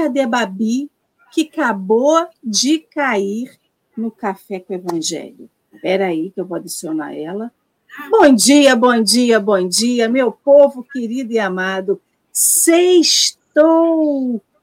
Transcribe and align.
Cadê 0.00 0.26
Babi, 0.26 0.90
que 1.30 1.42
acabou 1.42 2.26
de 2.42 2.78
cair 2.78 3.54
no 3.94 4.10
café 4.10 4.58
com 4.58 4.72
o 4.72 4.76
Evangelho? 4.76 5.50
Espera 5.74 6.06
aí 6.06 6.30
que 6.30 6.40
eu 6.40 6.46
vou 6.46 6.56
adicionar 6.56 7.14
ela. 7.14 7.52
Bom 8.10 8.34
dia, 8.34 8.74
bom 8.74 9.02
dia, 9.02 9.38
bom 9.38 9.68
dia, 9.68 10.08
meu 10.08 10.32
povo 10.32 10.82
querido 10.82 11.34
e 11.34 11.38
amado. 11.38 12.00
Sextou! 12.32 13.20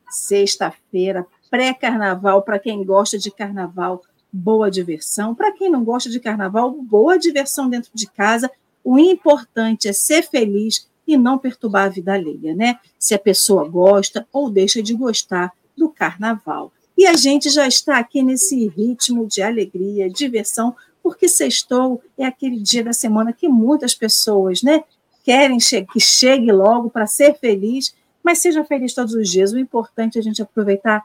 Sexta-feira, 0.10 1.24
pré-carnaval, 1.52 2.42
para 2.42 2.58
quem 2.58 2.84
gosta 2.84 3.20
de 3.20 3.30
carnaval, 3.30 4.02
boa 4.34 4.72
diversão. 4.72 5.36
Para 5.36 5.52
quem 5.52 5.70
não 5.70 5.84
gosta 5.84 6.10
de 6.10 6.20
carnaval, 6.20 6.72
boa 6.72 7.20
diversão 7.20 7.70
dentro 7.70 7.92
de 7.94 8.08
casa. 8.08 8.50
O 8.84 8.98
importante 8.98 9.88
é 9.88 9.94
ser 9.94 10.24
feliz 10.24 10.90
e 11.08 11.16
não 11.18 11.38
perturbar 11.38 11.86
a 11.86 11.90
vida 11.90 12.14
alheia, 12.14 12.54
né? 12.54 12.80
Se 13.00 13.16
a 13.16 13.20
pessoa 13.20 13.68
gosta 13.68 14.28
ou 14.32 14.50
deixa 14.50 14.82
de 14.84 14.94
gostar 14.94 15.54
do 15.76 15.90
carnaval. 15.90 16.72
E 16.98 17.06
a 17.06 17.14
gente 17.14 17.50
já 17.50 17.68
está 17.68 18.00
aqui 18.00 18.24
nesse 18.24 18.68
ritmo 18.68 19.26
de 19.28 19.42
alegria, 19.42 20.10
diversão, 20.10 20.76
porque 21.02 21.30
sextou 21.30 22.02
é 22.18 22.26
aquele 22.26 22.60
dia 22.60 22.84
da 22.84 22.92
semana 22.92 23.32
que 23.32 23.48
muitas 23.48 23.94
pessoas, 23.94 24.62
né, 24.64 24.84
querem 25.24 25.58
que 25.94 26.00
chegue 26.00 26.52
logo 26.52 26.90
para 26.90 27.06
ser 27.06 27.38
feliz, 27.38 27.94
mas 28.24 28.40
seja 28.40 28.66
feliz 28.66 28.94
todos 28.94 29.14
os 29.14 29.30
dias. 29.30 29.54
O 29.54 29.60
importante 29.60 30.18
é 30.18 30.20
a 30.22 30.24
gente 30.24 30.42
aproveitar 30.42 31.04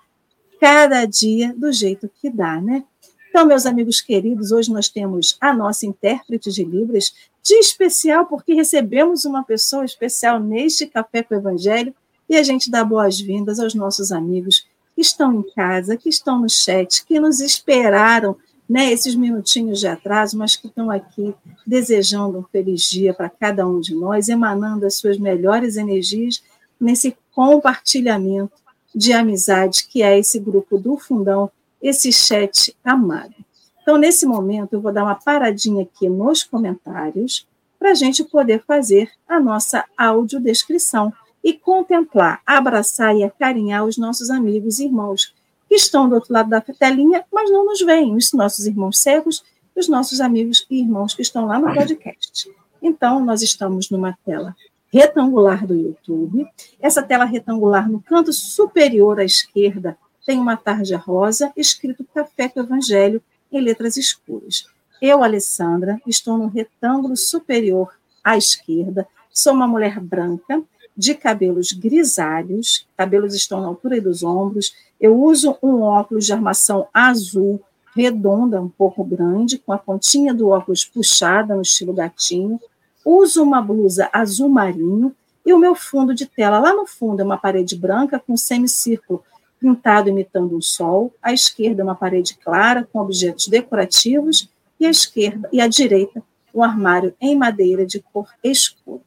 cada 0.61 1.05
dia 1.05 1.55
do 1.57 1.71
jeito 1.73 2.11
que 2.21 2.31
dá, 2.31 2.61
né? 2.61 2.85
Então, 3.29 3.47
meus 3.47 3.67
amigos 3.67 4.01
queridos, 4.01 4.53
hoje 4.53 4.71
nós 4.71 4.89
temos 4.89 5.37
a 5.41 5.53
nossa 5.53 5.87
intérprete 5.87 6.51
de 6.53 6.65
Libras, 6.65 7.15
de 7.43 7.55
especial, 7.55 8.27
porque 8.27 8.55
recebemos 8.55 9.25
uma 9.25 9.43
pessoa 9.43 9.85
especial 9.85 10.39
neste 10.39 10.87
Café 10.87 11.23
com 11.23 11.35
o 11.35 11.39
Evangelho, 11.39 11.95
e 12.29 12.37
a 12.37 12.43
gente 12.43 12.71
dá 12.71 12.85
boas-vindas 12.85 13.59
aos 13.59 13.75
nossos 13.75 14.13
amigos 14.13 14.67
que 14.95 15.03
estão 15.03 15.35
em 15.35 15.43
casa, 15.55 15.97
que 15.97 16.09
estão 16.09 16.41
no 16.41 16.49
chat, 16.49 17.05
que 17.05 17.19
nos 17.19 17.41
esperaram 17.41 18.37
né, 18.69 18.91
esses 18.91 19.15
minutinhos 19.15 19.81
de 19.81 19.87
atraso, 19.87 20.39
mas 20.39 20.57
que 20.57 20.67
estão 20.67 20.91
aqui 20.91 21.35
desejando 21.67 22.39
um 22.39 22.45
feliz 22.45 22.83
dia 22.83 23.13
para 23.13 23.29
cada 23.29 23.67
um 23.67 23.81
de 23.81 23.95
nós, 23.95 24.29
emanando 24.29 24.87
as 24.87 24.95
suas 24.95 25.19
melhores 25.19 25.77
energias 25.77 26.43
nesse 26.81 27.17
compartilhamento 27.35 28.53
de 28.95 29.13
amizade 29.13 29.87
que 29.89 30.03
é 30.03 30.19
esse 30.19 30.39
grupo 30.39 30.79
do 30.79 30.97
Fundão, 30.97 31.51
esse 31.83 32.13
chat 32.13 32.75
amado. 32.85 33.35
Então, 33.83 33.99
nesse 33.99 34.25
momento, 34.25 34.75
eu 34.75 34.81
vou 34.81 34.93
dar 34.93 35.03
uma 35.03 35.17
paradinha 35.17 35.83
aqui 35.83 36.09
nos 36.09 36.45
comentários 36.45 37.47
para 37.79 37.91
a 37.91 37.95
gente 37.95 38.23
poder 38.23 38.63
fazer 38.65 39.11
a 39.29 39.41
nossa 39.41 39.85
audiodescrição 39.99 41.13
e 41.43 41.53
contemplar, 41.53 42.41
abraçar 42.47 43.17
e 43.17 43.25
acarinhar 43.25 43.85
os 43.85 43.99
nossos 43.99 44.31
amigos 44.31 44.79
e 44.79 44.85
irmãos 44.85 45.35
que 45.69 45.75
estão 45.75 46.09
do 46.09 46.15
outro 46.15 46.33
lado 46.33 46.49
da 46.49 46.61
telinha, 46.61 47.25
mas 47.33 47.51
não 47.51 47.65
nos 47.65 47.81
veem, 47.81 48.15
os 48.15 48.33
nossos 48.33 48.67
irmãos 48.67 48.99
cegos 48.99 49.43
e 49.75 49.81
os 49.81 49.89
nossos 49.89 50.21
amigos 50.21 50.65
e 50.71 50.81
irmãos 50.81 51.15
que 51.15 51.23
estão 51.23 51.47
lá 51.47 51.59
no 51.59 51.75
podcast. 51.75 52.49
Então, 52.81 53.25
nós 53.25 53.43
estamos 53.43 53.91
numa 53.91 54.17
tela 54.25 54.55
retangular 54.93 55.67
do 55.67 55.75
YouTube. 55.75 56.47
Essa 56.81 57.03
tela 57.03 57.25
retangular, 57.25 57.91
no 57.91 58.01
canto 58.01 58.33
superior 58.33 59.19
à 59.19 59.25
esquerda, 59.25 59.97
tem 60.25 60.39
uma 60.39 60.57
tarja 60.57 60.99
rosa 60.99 61.51
escrito 61.57 62.07
Café 62.15 62.49
com 62.49 62.61
Evangelho 62.61 63.21
em 63.53 63.61
letras 63.61 63.97
escuras. 63.97 64.67
Eu, 65.01 65.23
Alessandra, 65.23 66.01
estou 66.07 66.39
no 66.39 66.49
retângulo 66.49 67.17
superior 67.17 67.93
à 68.23 68.37
esquerda, 68.37 69.07
sou 69.31 69.53
uma 69.53 69.67
mulher 69.67 69.99
branca, 70.01 70.63
de 70.97 71.15
cabelos 71.15 71.73
grisalhos, 71.73 72.87
cabelos 72.97 73.35
estão 73.35 73.61
na 73.61 73.69
altura 73.69 74.01
dos 74.01 74.23
ombros. 74.23 74.75
Eu 75.01 75.19
uso 75.21 75.57
um 75.63 75.83
óculos 75.83 76.27
de 76.27 76.33
armação 76.33 76.87
azul, 76.93 77.61
redonda, 77.97 78.61
um 78.61 78.69
pouco 78.69 79.03
grande, 79.03 79.59
com 79.59 79.73
a 79.73 79.79
pontinha 79.79 80.35
do 80.35 80.49
óculos 80.49 80.85
puxada 80.85 81.55
no 81.55 81.63
estilo 81.63 81.93
gatinho. 81.93 82.61
Uso 83.05 83.43
uma 83.43 83.61
blusa 83.61 84.09
azul 84.13 84.49
marinho 84.49 85.15
e 85.45 85.53
o 85.53 85.59
meu 85.59 85.75
fundo 85.75 86.15
de 86.15 86.27
tela 86.27 86.61
lá 86.61 86.73
no 86.73 86.87
fundo 86.87 87.21
é 87.21 87.25
uma 87.25 87.39
parede 87.39 87.75
branca 87.75 88.19
com 88.19 88.37
semicírculo 88.37 89.25
pintado 89.63 90.09
imitando 90.09 90.57
um 90.57 90.61
sol. 90.61 91.15
À 91.23 91.33
esquerda 91.33 91.85
uma 91.85 91.95
parede 91.95 92.37
clara 92.37 92.87
com 92.93 92.99
objetos 92.99 93.47
decorativos 93.47 94.51
e 94.81 94.85
à 94.85 94.91
esquerda 94.91 95.49
e 95.53 95.61
à 95.61 95.69
direita 95.69 96.21
um 96.53 96.63
armário 96.63 97.15
em 97.21 97.37
madeira 97.37 97.87
de 97.87 98.01
cor 98.01 98.29
escura. 98.43 99.01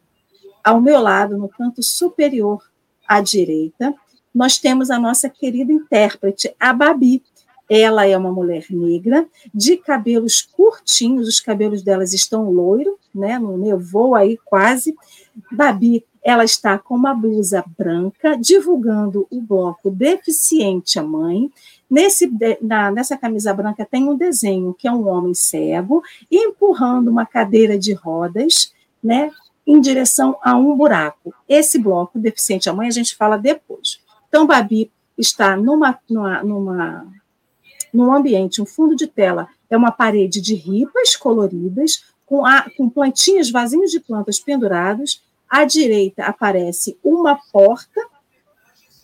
Ao 0.64 0.82
meu 0.82 1.00
lado, 1.00 1.38
no 1.38 1.48
canto 1.48 1.84
superior 1.84 2.64
à 3.08 3.22
direita, 3.22 3.94
nós 4.34 4.58
temos 4.58 4.90
a 4.90 4.98
nossa 4.98 5.30
querida 5.30 5.72
intérprete, 5.72 6.56
a 6.60 6.74
Babi, 6.74 7.22
ela 7.70 8.08
é 8.08 8.18
uma 8.18 8.32
mulher 8.32 8.66
negra, 8.70 9.28
de 9.54 9.78
cabelos 9.78 10.42
curtinhos, 10.42 11.28
os 11.28 11.40
cabelos 11.40 11.84
delas 11.84 12.14
estão 12.14 12.50
loiro, 12.50 12.98
né? 13.14 13.38
Não 13.38 13.58
nevou 13.58 14.16
aí 14.16 14.38
quase. 14.44 14.96
Babi, 15.52 16.04
ela 16.26 16.44
está 16.44 16.80
com 16.80 16.96
uma 16.96 17.14
blusa 17.14 17.64
branca, 17.78 18.36
divulgando 18.36 19.28
o 19.30 19.40
bloco 19.40 19.92
Deficiente 19.92 20.98
a 20.98 21.04
Mãe. 21.04 21.52
Nesse, 21.88 22.28
na, 22.60 22.90
nessa 22.90 23.16
camisa 23.16 23.54
branca 23.54 23.86
tem 23.86 24.10
um 24.10 24.18
desenho 24.18 24.74
que 24.74 24.88
é 24.88 24.92
um 24.92 25.08
homem 25.08 25.36
cego 25.36 26.02
empurrando 26.32 27.10
uma 27.10 27.28
cadeira 27.28 27.78
de 27.78 27.94
rodas, 27.94 28.74
né? 29.04 29.30
Em 29.68 29.80
direção 29.80 30.36
a 30.42 30.56
um 30.56 30.76
buraco. 30.76 31.32
Esse 31.48 31.78
bloco 31.78 32.18
Deficiente 32.18 32.68
a 32.68 32.74
Mãe 32.74 32.88
a 32.88 32.92
gente 32.92 33.16
fala 33.16 33.38
depois. 33.38 34.00
Então, 34.28 34.48
Babi 34.48 34.92
está 35.16 35.56
numa, 35.56 36.00
numa, 36.10 36.44
numa 36.44 37.08
num 37.94 38.12
ambiente, 38.12 38.62
um 38.62 38.66
fundo 38.66 38.96
de 38.96 39.06
tela 39.06 39.48
é 39.70 39.78
uma 39.78 39.92
parede 39.92 40.42
de 40.42 40.56
ripas 40.56 41.16
coloridas, 41.16 42.04
com, 42.26 42.44
a, 42.44 42.66
com 42.76 42.90
plantinhas, 42.90 43.52
vasinhos 43.52 43.92
de 43.92 44.00
plantas 44.00 44.40
pendurados. 44.40 45.24
À 45.50 45.64
direita 45.64 46.26
aparece 46.26 46.98
uma 47.04 47.40
porta 47.52 48.02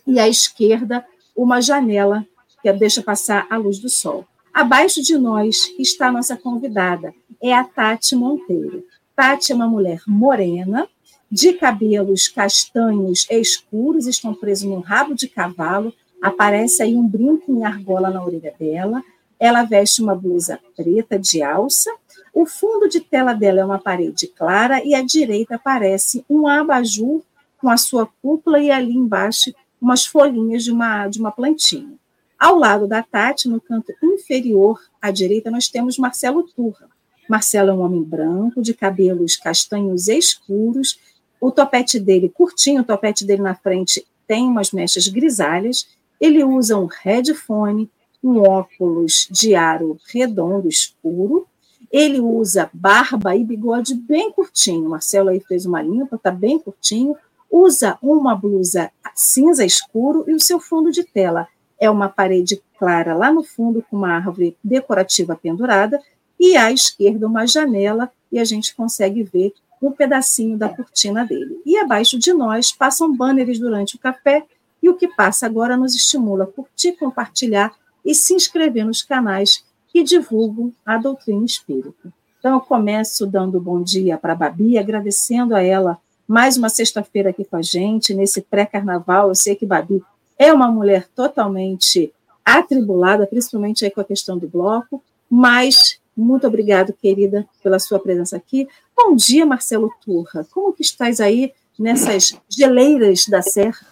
e 0.06 0.20
à 0.20 0.28
esquerda 0.28 1.06
uma 1.36 1.62
janela 1.62 2.26
que 2.62 2.72
deixa 2.74 3.02
passar 3.02 3.48
a 3.50 3.58
luz 3.58 3.80
do 3.80 3.90
sol. 3.90 4.26
Abaixo 4.54 5.02
de 5.02 5.18
nós 5.18 5.74
está 5.80 6.08
a 6.08 6.12
nossa 6.12 6.36
convidada, 6.36 7.14
é 7.42 7.54
a 7.54 7.64
Tati 7.64 8.16
Monteiro. 8.16 8.84
Tati 9.16 9.52
é 9.52 9.56
uma 9.56 9.68
mulher 9.68 10.02
morena, 10.06 10.88
de 11.32 11.54
cabelos 11.54 12.28
castanhos 12.28 13.26
escuros, 13.30 14.06
estão 14.06 14.34
presos 14.34 14.70
no 14.70 14.80
rabo 14.82 15.16
de 15.16 15.30
cavalo, 15.30 15.94
Aparece 16.22 16.84
aí 16.84 16.96
um 16.96 17.08
brinco 17.08 17.52
em 17.52 17.66
argola 17.66 18.12
na 18.12 18.24
orelha 18.24 18.54
dela. 18.58 19.04
Ela 19.40 19.64
veste 19.64 20.04
uma 20.04 20.14
blusa 20.14 20.60
preta 20.78 21.18
de 21.18 21.42
alça. 21.42 21.92
O 22.34 22.46
fundo 22.46 22.88
de 22.88 23.00
tela 23.00 23.34
dela 23.34 23.60
é 23.60 23.66
uma 23.66 23.80
parede 23.80 24.28
clara 24.28 24.84
e 24.84 24.96
à 24.96 25.02
direita 25.02 25.56
aparece 25.56 26.26
um 26.30 26.48
abajur 26.48 27.22
com 27.58 27.70
a 27.70 27.78
sua 27.78 28.08
cúpula 28.22 28.60
e 28.60 28.72
ali 28.72 28.94
embaixo 28.94 29.54
umas 29.82 30.06
folhinhas 30.06 30.64
de 30.64 30.72
uma, 30.72 31.08
de 31.08 31.20
uma 31.20 31.32
plantinha. 31.32 31.94
Ao 32.40 32.56
lado 32.56 32.88
da 32.88 33.04
Tati, 33.04 33.48
no 33.48 33.60
canto 33.60 33.94
inferior 34.02 34.80
à 35.02 35.12
direita, 35.12 35.52
nós 35.52 35.68
temos 35.68 35.98
Marcelo 35.98 36.44
Turra. 36.44 36.90
Marcelo 37.30 37.70
é 37.70 37.74
um 37.74 37.82
homem 37.82 38.04
branco, 38.04 38.62
de 38.62 38.74
cabelos 38.74 39.38
castanhos 39.38 40.08
escuros, 40.08 41.00
o 41.40 41.52
topete 41.52 42.00
dele 42.00 42.30
curtinho, 42.30 42.82
o 42.82 42.86
topete 42.86 43.26
dele 43.26 43.42
na 43.42 43.56
frente 43.56 44.06
tem 44.28 44.48
umas 44.48 44.72
mechas 44.72 45.08
grisalhas 45.08 45.88
ele 46.22 46.44
usa 46.44 46.78
um 46.78 46.86
headphone, 46.86 47.90
um 48.24 48.38
óculos 48.44 49.28
de 49.32 49.56
aro 49.56 49.98
redondo 50.14 50.70
escuro. 50.70 51.48
Ele 51.92 52.20
usa 52.20 52.70
barba 52.74 53.36
e 53.36 53.44
bigode 53.44 53.96
bem 53.96 54.32
curtinho. 54.32 54.90
Marcelo 54.90 55.30
aí 55.30 55.40
fez 55.40 55.66
uma 55.66 55.82
limpa, 55.82 56.16
está 56.16 56.32
bem 56.32 56.60
curtinho. 56.60 57.16
Usa 57.50 57.98
uma 58.02 58.36
blusa 58.36 58.92
cinza 59.16 59.66
escuro 59.66 60.26
e 60.28 60.34
o 60.34 60.40
seu 60.40 60.60
fundo 60.60 60.92
de 60.92 61.04
tela 61.04 61.48
é 61.80 61.90
uma 61.90 62.08
parede 62.08 62.62
clara 62.78 63.14
lá 63.14 63.32
no 63.32 63.44
fundo 63.44 63.84
com 63.90 63.98
uma 63.98 64.16
árvore 64.16 64.56
decorativa 64.64 65.36
pendurada 65.36 66.00
e 66.40 66.56
à 66.56 66.72
esquerda 66.72 67.28
uma 67.28 67.46
janela 67.46 68.12
e 68.32 68.40
a 68.40 68.44
gente 68.44 68.76
consegue 68.76 69.24
ver 69.24 69.54
um 69.82 69.92
pedacinho 69.92 70.58
da 70.58 70.70
cortina 70.70 71.26
dele. 71.26 71.62
E 71.66 71.78
abaixo 71.78 72.18
de 72.20 72.34
nós 72.34 72.72
passam 72.72 73.16
banners 73.16 73.60
durante 73.60 73.96
o 73.96 74.00
café 74.00 74.46
e 74.82 74.90
o 74.90 74.96
que 74.96 75.08
passa 75.08 75.46
agora 75.46 75.76
nos 75.76 75.96
estimula 75.96 76.44
a 76.44 76.48
curtir, 76.48 76.94
compartilhar 76.94 77.74
e 78.06 78.16
se 78.16 78.34
inscrever 78.34 78.86
nos 78.86 79.02
canais 79.02 79.64
que 79.92 80.04
divulgam 80.04 80.72
a 80.86 80.98
doutrina 80.98 81.46
espírita. 81.46 82.14
Então, 82.40 82.54
eu 82.54 82.62
começo 82.62 83.28
dando 83.28 83.60
bom 83.60 83.84
dia 83.84 84.18
para 84.18 84.34
a 84.34 84.36
Babi, 84.36 84.78
agradecendo 84.78 85.54
a 85.54 85.62
ela 85.62 86.00
mais 86.28 86.58
uma 86.58 86.70
sexta-feira 86.70 87.32
aqui 87.32 87.44
com 87.44 87.58
a 87.58 87.62
gente, 87.62 88.14
nesse 88.14 88.42
pré-carnaval. 88.42 89.30
Eu 89.30 89.36
sei 89.36 89.56
que 89.56 89.66
Babi 89.66 90.02
é 90.40 90.52
uma 90.52 90.72
mulher 90.72 91.08
totalmente 91.14 92.12
atribulada, 92.44 93.28
principalmente 93.28 93.86
aí 93.86 93.92
com 93.92 94.02
a 94.02 94.06
questão 94.06 94.38
do 94.38 94.48
bloco, 94.48 95.04
mas 95.30 96.00
muito 96.16 96.48
obrigado, 96.48 96.94
querida, 96.94 97.48
pela 97.62 97.80
sua 97.80 98.00
presença 98.00 98.38
aqui. 98.38 98.68
Bom 98.96 99.16
dia, 99.16 99.46
Marcelo 99.46 99.92
Turra. 100.04 100.46
Como 100.52 100.74
que 100.74 100.82
estás 100.82 101.20
aí 101.20 101.54
nessas 101.78 102.34
geleiras 102.50 103.26
da 103.28 103.42
Serra? 103.42 103.86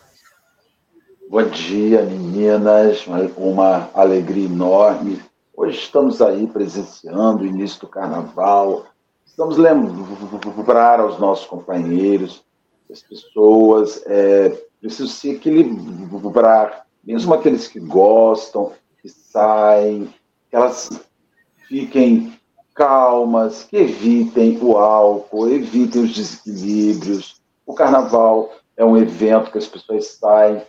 Bom 1.29 1.43
dia, 1.43 2.03
meninas. 2.03 3.05
Uma 3.37 3.89
alegria 3.93 4.45
enorme. 4.45 5.19
Hoje 5.61 5.77
estamos 5.77 6.21
aí 6.21 6.47
presenciando 6.47 7.43
o 7.43 7.45
início 7.45 7.81
do 7.81 7.87
carnaval. 7.87 8.85
Estamos 9.25 9.57
lembrar 9.57 11.01
aos 11.01 11.19
nossos 11.19 11.45
companheiros, 11.47 12.45
as 12.89 13.03
pessoas 13.03 14.01
é, 14.05 14.51
precisam 14.79 15.07
se 15.07 15.31
equilibrar, 15.31 16.85
mesmo 17.03 17.33
aqueles 17.33 17.67
que 17.67 17.77
gostam, 17.77 18.71
que 19.01 19.09
saem, 19.09 20.05
que 20.49 20.55
elas 20.55 20.89
fiquem 21.67 22.39
calmas, 22.73 23.65
que 23.65 23.75
evitem 23.75 24.57
o 24.61 24.77
álcool, 24.77 25.49
evitem 25.49 26.03
os 26.03 26.15
desequilíbrios. 26.15 27.41
O 27.65 27.73
carnaval 27.73 28.49
é 28.77 28.85
um 28.85 28.95
evento 28.95 29.51
que 29.51 29.57
as 29.57 29.67
pessoas 29.67 30.07
saem 30.07 30.61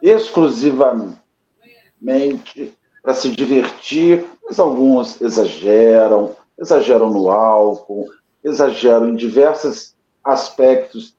exclusivamente 0.00 2.75
para 3.06 3.14
se 3.14 3.30
divertir, 3.30 4.24
mas 4.44 4.58
alguns 4.58 5.20
exageram, 5.20 6.34
exageram 6.58 7.08
no 7.08 7.30
álcool, 7.30 8.08
exageram 8.42 9.10
em 9.10 9.14
diversos 9.14 9.94
aspectos 10.24 11.14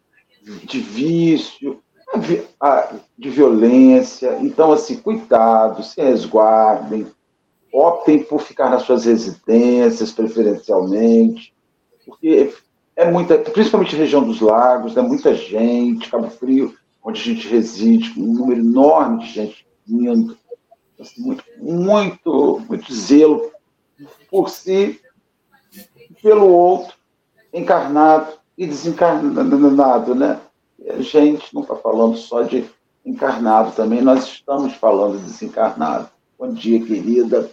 de 0.65 0.81
vício, 0.81 1.79
de 3.17 3.29
violência. 3.29 4.37
Então, 4.41 4.73
assim, 4.73 4.97
cuidado, 4.97 5.81
se 5.81 6.01
resguardem, 6.01 7.07
optem 7.71 8.21
por 8.21 8.41
ficar 8.41 8.69
nas 8.69 8.81
suas 8.81 9.05
residências, 9.05 10.11
preferencialmente, 10.11 11.53
porque 12.05 12.53
é 12.97 13.09
muita, 13.09 13.37
principalmente 13.37 13.95
região 13.95 14.25
dos 14.25 14.41
lagos, 14.41 14.97
é 14.97 15.01
muita 15.01 15.33
gente, 15.33 16.09
Cabo 16.09 16.29
Frio, 16.29 16.75
onde 17.01 17.21
a 17.21 17.23
gente 17.23 17.47
reside, 17.47 18.13
um 18.19 18.33
número 18.33 18.59
enorme 18.59 19.19
de 19.19 19.31
gente 19.31 19.65
vindo, 19.85 20.37
muito, 21.17 21.43
muito, 21.57 22.61
muito 22.67 22.93
zelo 22.93 23.51
por 24.29 24.49
si, 24.49 24.99
pelo 26.21 26.47
outro, 26.47 26.93
encarnado 27.53 28.33
e 28.57 28.65
desencarnado, 28.65 30.15
né? 30.15 30.39
A 30.89 31.01
gente 31.01 31.53
não 31.53 31.61
está 31.61 31.75
falando 31.75 32.17
só 32.17 32.41
de 32.43 32.69
encarnado 33.05 33.71
também, 33.71 34.01
nós 34.01 34.25
estamos 34.25 34.73
falando 34.73 35.17
de 35.17 35.25
desencarnado. 35.25 36.09
Bom 36.37 36.53
dia, 36.53 36.83
querida 36.85 37.49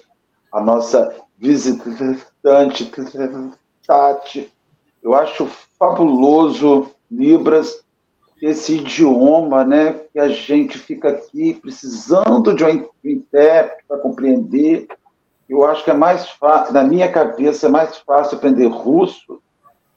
a 0.52 0.60
nossa 0.60 1.14
visitante 1.36 2.90
Tati. 3.86 4.52
Eu 5.02 5.14
acho 5.14 5.46
fabuloso 5.78 6.90
Libras, 7.10 7.83
esse 8.40 8.76
idioma, 8.76 9.64
né, 9.64 9.92
que 10.12 10.18
a 10.18 10.28
gente 10.28 10.78
fica 10.78 11.08
aqui 11.08 11.54
precisando 11.54 12.54
de 12.54 12.64
um 12.64 12.88
intérprete 13.04 13.84
para 13.86 13.98
compreender. 13.98 14.86
Eu 15.48 15.64
acho 15.64 15.84
que 15.84 15.90
é 15.90 15.94
mais 15.94 16.28
fácil, 16.30 16.74
na 16.74 16.84
minha 16.84 17.10
cabeça, 17.10 17.66
é 17.66 17.70
mais 17.70 17.96
fácil 17.98 18.36
aprender 18.36 18.66
russo 18.66 19.40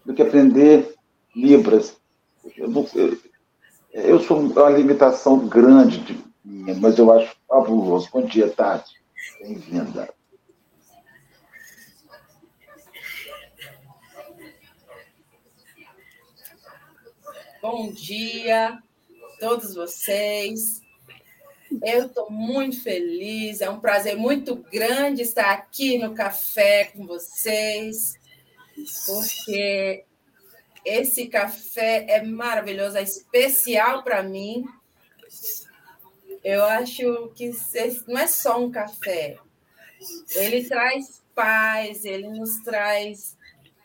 do 0.06 0.14
que 0.14 0.22
aprender 0.22 0.94
Libras. 1.36 1.96
Eu, 2.58 2.70
não, 2.70 2.88
eu, 2.96 3.18
eu 3.94 4.20
sou 4.20 4.40
uma 4.40 4.70
limitação 4.70 5.48
grande 5.48 6.00
de 6.00 6.18
minha, 6.44 6.76
mas 6.76 6.98
eu 6.98 7.12
acho 7.12 7.36
fabuloso. 7.48 8.10
Bom 8.12 8.22
dia, 8.22 8.50
Tati. 8.50 8.96
Bem-vinda. 9.42 10.10
Bom 17.60 17.92
dia 17.92 18.70
a 18.70 18.82
todos 19.40 19.74
vocês. 19.74 20.80
Eu 21.84 22.06
estou 22.06 22.30
muito 22.30 22.84
feliz, 22.84 23.62
é 23.62 23.70
um 23.70 23.80
prazer 23.80 24.16
muito 24.16 24.58
grande 24.72 25.24
estar 25.24 25.52
aqui 25.52 25.98
no 25.98 26.14
café 26.14 26.86
com 26.86 27.08
vocês, 27.08 28.14
porque 29.08 30.06
esse 30.86 31.28
café 31.28 32.06
é 32.08 32.24
maravilhoso, 32.24 32.96
é 32.96 33.02
especial 33.02 34.04
para 34.04 34.22
mim. 34.22 34.64
Eu 36.44 36.64
acho 36.64 37.32
que 37.36 37.52
não 38.08 38.20
é 38.20 38.28
só 38.28 38.64
um 38.64 38.70
café, 38.70 39.38
ele 40.36 40.64
traz 40.66 41.24
paz, 41.34 42.06
ele 42.06 42.28
nos 42.30 42.62
traz 42.64 43.36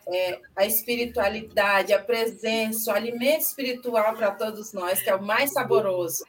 é, 0.07 0.39
a 0.55 0.65
espiritualidade, 0.65 1.93
a 1.93 1.99
presença, 1.99 2.91
o 2.91 2.95
alimento 2.95 3.41
espiritual 3.41 4.15
para 4.15 4.31
todos 4.31 4.73
nós, 4.73 5.01
que 5.01 5.09
é 5.09 5.15
o 5.15 5.23
mais 5.23 5.51
saboroso. 5.53 6.23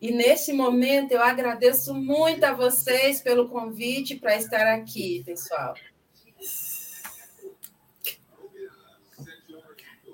E 0.00 0.10
neste 0.10 0.52
momento 0.52 1.12
eu 1.12 1.22
agradeço 1.22 1.94
muito 1.94 2.42
a 2.44 2.54
vocês 2.54 3.20
pelo 3.20 3.48
convite 3.48 4.16
para 4.16 4.34
estar 4.36 4.74
aqui, 4.74 5.22
pessoal. 5.24 5.74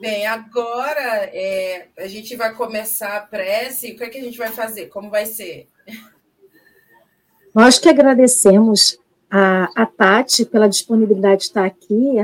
Bem, 0.00 0.26
agora 0.26 1.24
é, 1.32 1.88
a 1.96 2.06
gente 2.06 2.36
vai 2.36 2.54
começar 2.54 3.16
a 3.16 3.20
prece. 3.20 3.92
O 3.92 3.96
que, 3.96 4.04
é 4.04 4.10
que 4.10 4.18
a 4.18 4.22
gente 4.22 4.36
vai 4.36 4.50
fazer? 4.50 4.88
Como 4.88 5.08
vai 5.08 5.24
ser? 5.24 5.68
Nós 7.54 7.78
que 7.78 7.88
agradecemos 7.88 8.98
a, 9.30 9.68
a 9.74 9.86
Tati 9.86 10.44
pela 10.44 10.68
disponibilidade 10.68 11.42
de 11.42 11.46
estar 11.46 11.64
aqui. 11.64 12.16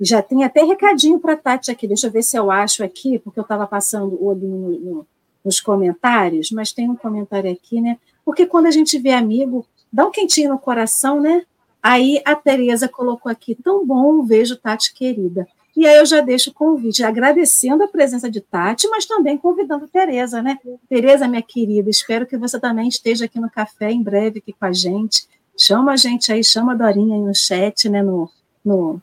Já 0.00 0.22
tem 0.22 0.44
até 0.44 0.62
recadinho 0.62 1.18
para 1.18 1.32
a 1.32 1.36
Tati 1.36 1.70
aqui, 1.70 1.86
deixa 1.86 2.06
eu 2.06 2.10
ver 2.10 2.22
se 2.22 2.36
eu 2.36 2.50
acho 2.50 2.84
aqui, 2.84 3.18
porque 3.18 3.38
eu 3.38 3.42
estava 3.42 3.66
passando 3.66 4.14
o 4.14 4.26
olho 4.26 4.46
no, 4.46 4.68
no, 4.78 5.06
nos 5.44 5.60
comentários, 5.60 6.50
mas 6.50 6.72
tem 6.72 6.88
um 6.88 6.96
comentário 6.96 7.50
aqui, 7.50 7.80
né? 7.80 7.98
Porque 8.24 8.46
quando 8.46 8.66
a 8.66 8.70
gente 8.70 8.98
vê 8.98 9.12
amigo, 9.12 9.66
dá 9.92 10.06
um 10.06 10.10
quentinho 10.10 10.50
no 10.50 10.58
coração, 10.58 11.20
né? 11.20 11.42
Aí 11.82 12.20
a 12.24 12.34
Tereza 12.34 12.88
colocou 12.88 13.30
aqui, 13.30 13.54
tão 13.54 13.86
bom, 13.86 14.22
vejo 14.22 14.56
Tati 14.56 14.92
querida. 14.94 15.46
E 15.76 15.86
aí 15.86 15.96
eu 15.96 16.06
já 16.06 16.20
deixo 16.20 16.50
o 16.50 16.52
convite, 16.52 17.04
agradecendo 17.04 17.84
a 17.84 17.88
presença 17.88 18.28
de 18.28 18.40
Tati, 18.40 18.88
mas 18.88 19.06
também 19.06 19.38
convidando 19.38 19.84
a 19.84 19.88
Tereza, 19.88 20.42
né? 20.42 20.58
Tereza, 20.88 21.28
minha 21.28 21.40
querida, 21.40 21.88
espero 21.88 22.26
que 22.26 22.36
você 22.36 22.58
também 22.58 22.88
esteja 22.88 23.26
aqui 23.26 23.38
no 23.38 23.50
café 23.50 23.90
em 23.90 24.02
breve 24.02 24.40
aqui 24.40 24.52
com 24.52 24.64
a 24.64 24.72
gente. 24.72 25.28
Chama 25.60 25.92
a 25.92 25.96
gente 25.96 26.32
aí, 26.32 26.44
chama 26.44 26.72
a 26.72 26.74
Dorinha 26.76 27.16
aí 27.16 27.20
no 27.20 27.34
chat, 27.34 27.88
né, 27.88 28.00
no, 28.00 28.30
no, 28.64 29.00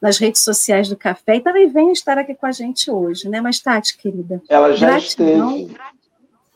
nas 0.00 0.18
redes 0.18 0.42
sociais 0.42 0.88
do 0.88 0.96
café, 0.96 1.36
e 1.36 1.40
também 1.40 1.68
venha 1.68 1.92
estar 1.92 2.16
aqui 2.16 2.34
com 2.34 2.46
a 2.46 2.52
gente 2.52 2.90
hoje, 2.90 3.28
né? 3.28 3.40
Mas, 3.40 3.58
Tati, 3.58 3.96
querida. 3.98 4.40
Ela 4.48 4.72
já 4.76 4.86
gratidão. 4.86 5.56
esteve. 5.56 5.76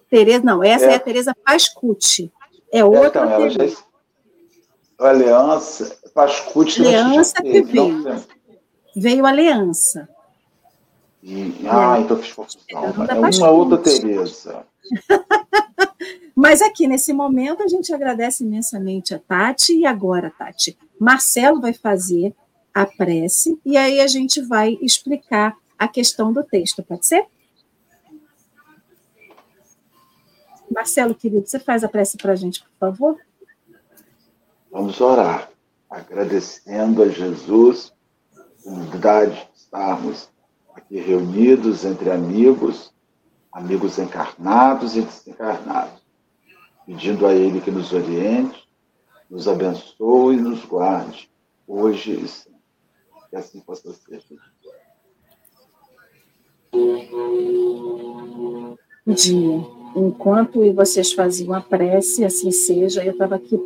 Tereza, 0.09 0.45
não, 0.45 0.63
essa 0.63 0.87
é, 0.87 0.93
é 0.93 0.95
a 0.95 1.01
Tereza 1.01 1.35
Pascucci. 1.45 2.33
É 2.73 2.85
outra. 2.85 3.09
Então, 3.09 3.31
ela 3.31 3.51
já... 3.51 3.65
Aliança, 4.99 5.99
Pascucci. 6.15 6.87
Aliança 6.87 7.43
que 7.43 7.63
veio. 7.63 8.25
Veio 8.97 9.27
Aliança. 9.27 10.09
E... 11.23 11.67
Ah, 11.69 11.97
é. 11.99 12.01
então 12.01 12.17
fiz 12.17 12.33
confusão. 12.33 12.63
É 12.71 13.15
uma 13.15 13.51
outra 13.51 13.79
Tereza. 13.79 14.65
Mas 16.41 16.63
aqui, 16.63 16.87
nesse 16.87 17.13
momento, 17.13 17.65
a 17.65 17.67
gente 17.67 17.93
agradece 17.93 18.45
imensamente 18.45 19.13
a 19.13 19.19
Tati. 19.19 19.77
E 19.77 19.85
agora, 19.85 20.31
Tati, 20.31 20.79
Marcelo 20.97 21.61
vai 21.61 21.73
fazer 21.73 22.33
a 22.73 22.87
prece 22.87 23.61
e 23.67 23.77
aí 23.77 24.01
a 24.01 24.07
gente 24.07 24.41
vai 24.41 24.79
explicar 24.81 25.57
a 25.77 25.89
questão 25.89 26.33
do 26.33 26.45
texto, 26.45 26.81
pode 26.81 27.05
ser? 27.05 27.27
Marcelo, 30.71 31.13
querido, 31.13 31.45
você 31.45 31.59
faz 31.59 31.83
a 31.83 31.89
prece 31.89 32.17
para 32.17 32.35
a 32.35 32.37
gente, 32.37 32.63
por 32.63 32.79
favor? 32.79 33.19
Vamos 34.71 35.01
orar, 35.01 35.51
agradecendo 35.91 37.03
a 37.03 37.09
Jesus 37.09 37.93
a 38.37 38.71
oportunidade 38.71 39.35
de 39.35 39.59
estarmos 39.59 40.31
aqui 40.73 41.01
reunidos 41.01 41.85
entre 41.85 42.13
amigos, 42.13 42.95
amigos 43.51 43.99
encarnados 43.99 44.95
e 44.95 45.01
desencarnados 45.03 46.07
pedindo 46.89 47.27
a 47.27 47.35
Ele 47.35 47.61
que 47.61 47.71
nos 47.71 47.93
oriente, 47.93 48.67
nos 49.29 49.47
abençoe 49.47 50.37
e 50.37 50.41
nos 50.41 50.65
guarde, 50.65 51.29
hoje 51.67 52.13
e 52.13 52.27
sempre. 52.27 52.59
Que 53.29 53.37
assim 53.37 53.61
possa 53.61 53.93
ser. 53.93 54.23
Dia, 59.07 59.67
enquanto 59.95 60.73
vocês 60.73 61.13
faziam 61.13 61.53
a 61.53 61.61
prece, 61.61 62.25
assim 62.25 62.51
seja, 62.51 63.05
eu 63.05 63.13
estava 63.13 63.35
aqui 63.35 63.61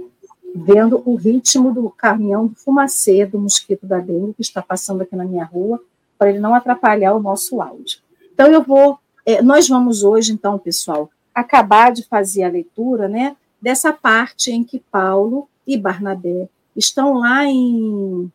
vendo 0.52 1.00
o 1.06 1.14
ritmo 1.14 1.72
do 1.72 1.88
caminhão 1.90 2.48
do 2.48 2.56
fumacê 2.56 3.24
do 3.24 3.38
mosquito 3.38 3.86
da 3.86 4.00
dengue 4.00 4.34
que 4.34 4.42
está 4.42 4.60
passando 4.60 5.02
aqui 5.02 5.14
na 5.14 5.24
minha 5.24 5.44
rua, 5.44 5.80
para 6.18 6.30
ele 6.30 6.40
não 6.40 6.56
atrapalhar 6.56 7.14
o 7.14 7.22
nosso 7.22 7.62
áudio. 7.62 8.00
Então 8.34 8.48
eu 8.48 8.62
vou, 8.62 8.98
é, 9.24 9.40
nós 9.40 9.68
vamos 9.68 10.02
hoje, 10.02 10.32
então, 10.32 10.58
pessoal, 10.58 11.08
acabar 11.34 11.92
de 11.92 12.04
fazer 12.04 12.44
a 12.44 12.48
leitura, 12.48 13.08
né, 13.08 13.36
dessa 13.60 13.92
parte 13.92 14.50
em 14.50 14.64
que 14.64 14.78
Paulo 14.78 15.48
e 15.66 15.76
Barnabé 15.76 16.48
estão 16.76 17.14
lá 17.14 17.44
em 17.44 18.30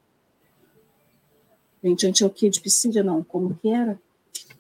gente, 1.83 2.07
Antioquia 2.07 2.49
de 2.49 2.61
Pisídia, 2.61 3.03
não, 3.03 3.23
como 3.23 3.55
que 3.55 3.69
era? 3.69 3.99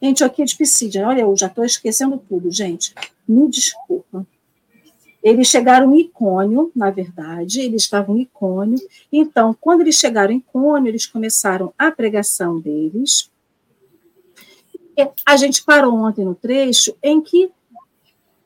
Antioquia 0.01 0.45
de 0.45 0.55
Pisídia. 0.55 1.07
Olha, 1.07 1.21
eu 1.21 1.35
já 1.35 1.47
estou 1.47 1.65
esquecendo 1.65 2.17
tudo, 2.17 2.51
gente. 2.51 2.93
Me 3.27 3.49
desculpa. 3.49 4.25
Eles 5.21 5.47
chegaram 5.47 5.93
em 5.93 6.01
Icônio, 6.01 6.71
na 6.75 6.89
verdade, 6.89 7.59
eles 7.59 7.81
estavam 7.81 8.17
em 8.17 8.21
Icônio. 8.21 8.79
Então, 9.11 9.55
quando 9.59 9.81
eles 9.81 9.95
chegaram 9.95 10.31
em 10.31 10.37
Icônio, 10.37 10.89
eles 10.89 11.05
começaram 11.05 11.73
a 11.77 11.91
pregação 11.91 12.59
deles. 12.59 13.29
A 15.25 15.35
gente 15.35 15.63
parou 15.63 15.93
ontem 15.93 16.23
no 16.23 16.33
trecho 16.33 16.95
em 17.03 17.21
que 17.21 17.51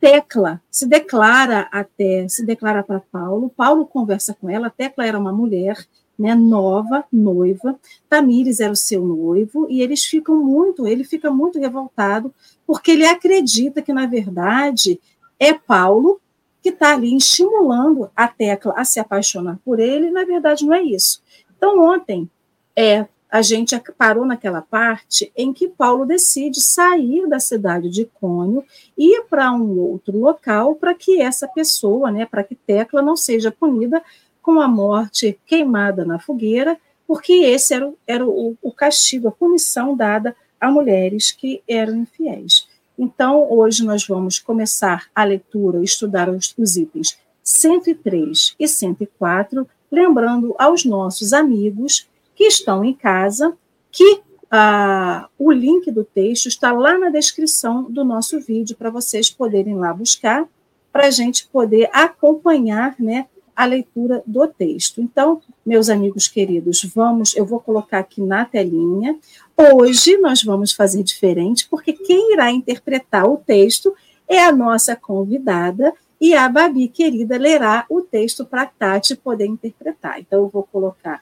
Tecla 0.01 0.59
se 0.71 0.87
declara 0.87 1.69
até, 1.71 2.27
se 2.27 2.43
declara 2.43 2.83
para 2.83 2.99
Paulo, 2.99 3.53
Paulo 3.55 3.85
conversa 3.85 4.33
com 4.33 4.49
ela, 4.49 4.67
Tecla 4.67 5.05
era 5.05 5.19
uma 5.19 5.31
mulher, 5.31 5.77
né, 6.17 6.33
nova, 6.33 7.05
noiva, 7.13 7.79
Tamires 8.09 8.59
era 8.59 8.73
o 8.73 8.75
seu 8.75 9.05
noivo, 9.05 9.67
e 9.69 9.79
eles 9.79 10.03
ficam 10.03 10.35
muito, 10.43 10.87
ele 10.87 11.03
fica 11.03 11.29
muito 11.29 11.59
revoltado, 11.59 12.33
porque 12.65 12.91
ele 12.91 13.05
acredita 13.05 13.79
que, 13.81 13.93
na 13.93 14.07
verdade, 14.07 14.99
é 15.39 15.53
Paulo 15.53 16.19
que 16.63 16.69
está 16.69 16.93
ali 16.93 17.15
estimulando 17.15 18.09
a 18.15 18.27
Tecla 18.27 18.73
a 18.75 18.83
se 18.83 18.99
apaixonar 18.99 19.59
por 19.63 19.79
ele, 19.79 20.07
e, 20.07 20.11
na 20.11 20.25
verdade 20.25 20.65
não 20.65 20.73
é 20.73 20.81
isso. 20.81 21.21
Então, 21.55 21.79
ontem, 21.79 22.29
é, 22.75 23.07
a 23.31 23.41
gente 23.41 23.81
parou 23.97 24.25
naquela 24.25 24.61
parte 24.61 25.31
em 25.37 25.53
que 25.53 25.69
Paulo 25.69 26.05
decide 26.05 26.59
sair 26.59 27.25
da 27.29 27.39
cidade 27.39 27.89
de 27.89 28.03
Cônio 28.19 28.65
e 28.97 29.15
ir 29.15 29.23
para 29.29 29.53
um 29.53 29.79
outro 29.79 30.19
local 30.19 30.75
para 30.75 30.93
que 30.93 31.21
essa 31.21 31.47
pessoa, 31.47 32.11
né, 32.11 32.25
para 32.25 32.43
que 32.43 32.55
Tecla 32.55 33.01
não 33.01 33.15
seja 33.15 33.49
punida 33.49 34.03
com 34.41 34.59
a 34.59 34.67
morte 34.67 35.39
queimada 35.45 36.03
na 36.03 36.19
fogueira, 36.19 36.77
porque 37.07 37.31
esse 37.31 37.73
era, 37.73 37.93
era 38.05 38.27
o, 38.27 38.57
o 38.61 38.71
castigo, 38.71 39.29
a 39.29 39.31
punição 39.31 39.95
dada 39.95 40.35
a 40.59 40.69
mulheres 40.69 41.31
que 41.31 41.63
eram 41.67 41.95
infiéis. 41.95 42.67
Então, 42.99 43.51
hoje 43.51 43.85
nós 43.85 44.05
vamos 44.05 44.39
começar 44.39 45.07
a 45.15 45.23
leitura, 45.23 45.81
estudar 45.81 46.29
os, 46.29 46.53
os 46.57 46.75
itens 46.75 47.17
103 47.43 48.55
e 48.59 48.67
104, 48.67 49.67
lembrando 49.89 50.53
aos 50.59 50.85
nossos 50.85 51.33
amigos 51.33 52.10
que 52.35 52.45
estão 52.45 52.83
em 52.83 52.93
casa, 52.93 53.55
que 53.91 54.21
ah, 54.49 55.29
o 55.39 55.51
link 55.51 55.89
do 55.91 56.03
texto 56.03 56.47
está 56.47 56.71
lá 56.71 56.97
na 56.97 57.09
descrição 57.09 57.83
do 57.83 58.03
nosso 58.03 58.39
vídeo 58.39 58.75
para 58.75 58.89
vocês 58.89 59.29
poderem 59.29 59.75
lá 59.75 59.93
buscar, 59.93 60.45
para 60.91 61.07
a 61.07 61.11
gente 61.11 61.47
poder 61.47 61.89
acompanhar 61.93 62.95
né, 62.99 63.27
a 63.55 63.65
leitura 63.65 64.21
do 64.25 64.45
texto. 64.47 65.01
Então, 65.01 65.41
meus 65.65 65.89
amigos 65.89 66.27
queridos, 66.27 66.83
vamos, 66.93 67.35
eu 67.35 67.45
vou 67.45 67.59
colocar 67.59 67.99
aqui 67.99 68.21
na 68.21 68.43
telinha. 68.43 69.17
Hoje 69.55 70.17
nós 70.17 70.43
vamos 70.43 70.73
fazer 70.73 71.01
diferente, 71.03 71.67
porque 71.69 71.93
quem 71.93 72.33
irá 72.33 72.51
interpretar 72.51 73.25
o 73.25 73.37
texto 73.37 73.93
é 74.27 74.43
a 74.43 74.51
nossa 74.51 74.95
convidada, 74.95 75.93
e 76.19 76.35
a 76.35 76.47
Babi, 76.47 76.87
querida, 76.87 77.35
lerá 77.35 77.83
o 77.89 78.01
texto 78.01 78.45
para 78.45 78.61
a 78.61 78.65
Tati 78.67 79.15
poder 79.15 79.47
interpretar. 79.47 80.19
Então, 80.19 80.41
eu 80.41 80.47
vou 80.47 80.61
colocar 80.61 81.19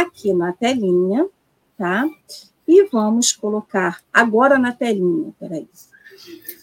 aqui 0.00 0.32
na 0.32 0.52
telinha, 0.52 1.26
tá? 1.76 2.08
E 2.66 2.84
vamos 2.84 3.32
colocar 3.32 4.00
agora 4.12 4.58
na 4.58 4.72
telinha, 4.72 5.32
peraí. 5.38 5.68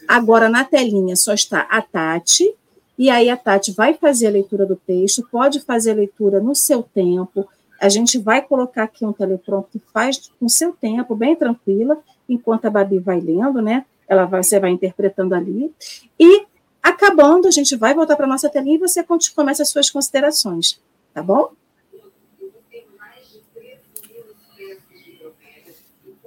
Agora 0.07 0.49
na 0.49 0.63
telinha 0.63 1.15
só 1.15 1.33
está 1.33 1.61
a 1.69 1.81
Tati, 1.81 2.55
e 2.97 3.09
aí 3.09 3.29
a 3.29 3.37
Tati 3.37 3.71
vai 3.71 3.93
fazer 3.93 4.27
a 4.27 4.31
leitura 4.31 4.65
do 4.65 4.75
texto, 4.75 5.27
pode 5.31 5.59
fazer 5.59 5.91
a 5.91 5.95
leitura 5.95 6.41
no 6.41 6.55
seu 6.55 6.81
tempo. 6.81 7.47
A 7.79 7.87
gente 7.87 8.17
vai 8.17 8.41
colocar 8.41 8.83
aqui 8.83 9.05
um 9.05 9.13
teleprompter 9.13 9.79
que 9.79 9.87
faz 9.93 10.29
com 10.39 10.49
seu 10.49 10.73
tempo, 10.73 11.15
bem 11.15 11.35
tranquila, 11.35 11.97
enquanto 12.27 12.65
a 12.65 12.69
Babi 12.69 12.99
vai 12.99 13.19
lendo, 13.19 13.61
né? 13.61 13.85
Ela 14.07 14.25
vai, 14.25 14.43
você 14.43 14.59
vai 14.59 14.71
interpretando 14.71 15.33
ali. 15.33 15.71
E 16.19 16.45
acabando, 16.81 17.47
a 17.47 17.51
gente 17.51 17.75
vai 17.75 17.93
voltar 17.93 18.15
para 18.15 18.27
nossa 18.27 18.49
telinha 18.49 18.75
e 18.75 18.79
você 18.79 19.05
começa 19.35 19.63
as 19.63 19.69
suas 19.69 19.89
considerações, 19.89 20.81
tá 21.13 21.21
bom? 21.21 21.51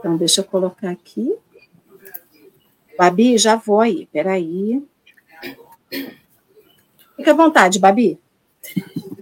Então, 0.02 0.16
deixa 0.16 0.40
eu 0.40 0.44
colocar 0.44 0.90
aqui. 0.90 1.32
Babi, 2.99 3.38
já 3.38 3.54
vou 3.54 3.80
aí, 3.80 4.06
peraí. 4.06 4.85
Fica 7.16 7.30
à 7.30 7.35
vontade, 7.35 7.78
Babi. 7.78 8.18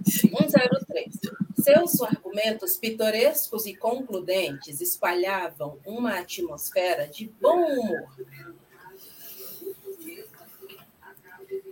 103. 0.03 1.19
Seus 1.63 2.01
argumentos 2.01 2.77
pitorescos 2.77 3.67
e 3.67 3.75
concludentes 3.75 4.81
espalhavam 4.81 5.77
uma 5.85 6.17
atmosfera 6.17 7.07
de 7.07 7.31
bom 7.39 7.63
humor. 7.63 8.09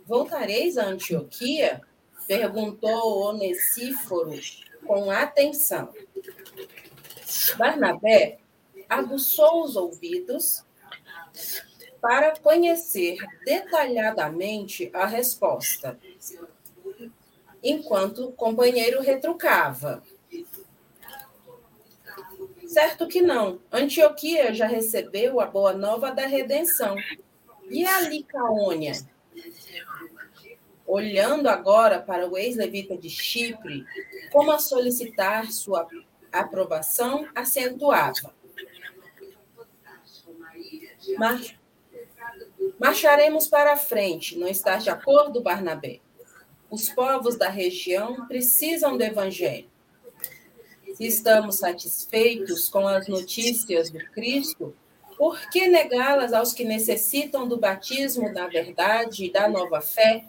Voltareis 0.06 0.78
a 0.78 0.86
Antioquia? 0.86 1.82
Perguntou 2.28 3.24
Onesíforo 3.24 4.40
com 4.86 5.10
atenção. 5.10 5.92
Barnabé 7.58 8.38
aguçou 8.90 9.64
os 9.64 9.76
ouvidos 9.76 10.66
para 12.02 12.38
conhecer 12.40 13.18
detalhadamente 13.46 14.90
a 14.94 15.06
resposta, 15.06 16.00
enquanto 17.62 18.30
o 18.30 18.32
companheiro 18.32 19.02
retrucava. 19.02 20.02
Certo 22.66 23.08
que 23.08 23.22
não. 23.22 23.60
Antioquia 23.72 24.54
já 24.54 24.68
recebeu 24.68 25.40
a 25.40 25.46
boa 25.46 25.74
nova 25.74 26.12
da 26.12 26.26
redenção. 26.26 26.96
E 27.70 27.86
a 27.86 28.02
Licaônia? 28.02 28.94
Olhando 30.86 31.48
agora 31.48 32.00
para 32.00 32.28
o 32.28 32.38
ex-levita 32.38 32.98
de 32.98 33.10
Chipre, 33.10 33.86
como 34.32 34.52
a 34.52 34.60
solicitar 34.60 35.52
sua 35.52 35.88
aprovação, 36.32 37.28
acentuava. 37.36 38.34
Mar... 41.18 41.40
Marcharemos 42.80 43.48
para 43.48 43.74
a 43.74 43.78
frente, 43.78 44.38
não 44.38 44.48
estás 44.48 44.84
de 44.84 44.90
acordo, 44.90 45.42
Barnabé? 45.42 46.00
Os 46.70 46.90
povos 46.90 47.36
da 47.36 47.50
região 47.50 48.28
precisam 48.28 48.98
do 48.98 49.04
Evangelho. 49.04 49.70
Estamos 51.00 51.58
satisfeitos 51.58 52.70
com 52.70 52.88
as 52.88 53.08
notícias 53.08 53.90
do 53.90 54.00
Cristo, 54.12 54.76
por 55.20 55.50
que 55.50 55.68
negá-las 55.68 56.32
aos 56.32 56.54
que 56.54 56.64
necessitam 56.64 57.46
do 57.46 57.58
batismo 57.58 58.34
da 58.34 58.48
verdade 58.48 59.26
e 59.26 59.32
da 59.32 59.50
nova 59.50 59.82
fé? 59.82 60.24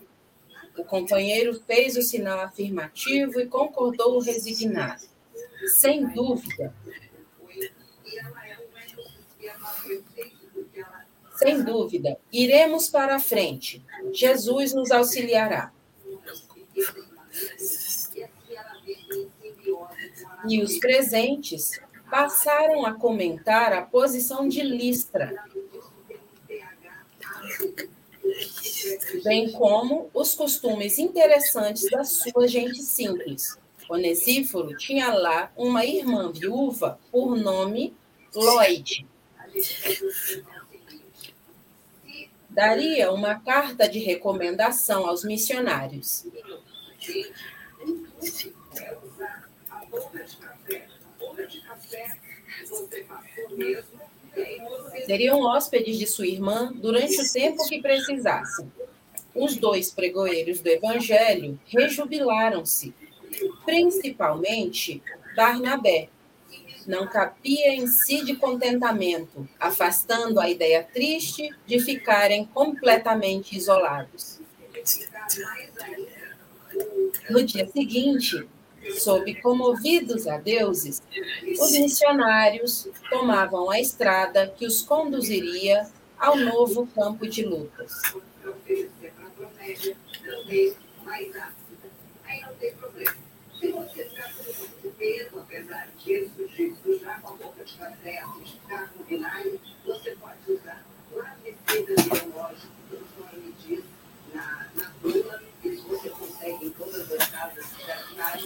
O 0.76 0.82
companheiro 0.82 1.60
fez 1.64 1.96
o 1.96 2.02
sinal 2.02 2.40
afirmativo 2.40 3.40
e 3.40 3.46
concordou 3.46 4.18
resignado. 4.18 5.04
Sem 5.78 6.08
dúvida, 6.08 6.74
Sem 11.40 11.62
dúvida, 11.64 12.18
iremos 12.30 12.90
para 12.90 13.16
a 13.16 13.18
frente. 13.18 13.82
Jesus 14.12 14.74
nos 14.74 14.90
auxiliará. 14.90 15.72
E 20.46 20.62
os 20.62 20.78
presentes 20.78 21.80
passaram 22.10 22.84
a 22.84 22.92
comentar 22.92 23.72
a 23.72 23.80
posição 23.80 24.48
de 24.48 24.60
Listra, 24.60 25.42
bem 29.24 29.50
como 29.52 30.10
os 30.12 30.34
costumes 30.34 30.98
interessantes 30.98 31.88
da 31.90 32.04
sua 32.04 32.46
gente 32.46 32.82
simples. 32.82 33.56
Onesíforo 33.88 34.76
tinha 34.76 35.10
lá 35.14 35.50
uma 35.56 35.86
irmã 35.86 36.30
viúva 36.30 37.00
por 37.10 37.34
nome 37.34 37.94
Lloyd 38.34 39.06
daria 42.50 43.12
uma 43.12 43.36
carta 43.36 43.88
de 43.88 43.98
recomendação 43.98 45.06
aos 45.06 45.24
missionários. 45.24 46.26
Seriam 55.06 55.40
hóspedes 55.40 55.98
de 55.98 56.06
sua 56.06 56.26
irmã 56.26 56.72
durante 56.74 57.20
o 57.20 57.32
tempo 57.32 57.66
que 57.68 57.80
precisassem. 57.80 58.70
Os 59.34 59.56
dois 59.56 59.90
pregoeiros 59.90 60.60
do 60.60 60.68
Evangelho 60.68 61.58
rejubilaram-se, 61.66 62.92
principalmente 63.64 65.02
Barnabé, 65.36 66.08
não 66.86 67.06
cabia 67.06 67.74
em 67.74 67.86
si 67.86 68.24
de 68.24 68.36
contentamento, 68.36 69.48
afastando 69.58 70.40
a 70.40 70.48
ideia 70.48 70.82
triste 70.82 71.50
de 71.66 71.78
ficarem 71.78 72.44
completamente 72.46 73.56
isolados. 73.56 74.40
No 77.28 77.42
dia 77.42 77.68
seguinte, 77.68 78.48
sob 78.98 79.34
comovidos 79.40 80.26
a 80.26 80.38
deuses, 80.38 81.02
os 81.58 81.72
missionários 81.72 82.88
tomavam 83.08 83.70
a 83.70 83.80
estrada 83.80 84.48
que 84.48 84.66
os 84.66 84.82
conduziria 84.82 85.88
ao 86.18 86.36
novo 86.36 86.86
campo 86.88 87.26
de 87.26 87.44
lutas. 87.44 87.92
Se 93.58 93.72
você 93.72 94.04
está 95.00 95.24
peso, 95.24 95.38
apesar 95.38 95.88
disso, 95.98 96.30
já 97.02 97.18
com 97.20 97.28
a 97.28 97.36
boca 97.36 97.64
de 97.64 97.72
café, 97.74 98.22
ficar 98.44 98.92
com 98.92 99.04
vinagre, 99.04 99.60
você 99.84 100.16
pode 100.16 100.52
usar 100.52 100.84
larvicidas 101.12 102.04
biológicos, 102.04 102.70
conforme 102.90 103.54
diz 103.66 103.80
na, 104.34 104.66
na 104.74 104.90
bula, 105.02 105.42
isso 105.64 105.88
você 105.88 106.10
consegue 106.10 106.66
em 106.66 106.70
todas 106.70 107.12
as 107.12 107.28
casas 107.28 107.66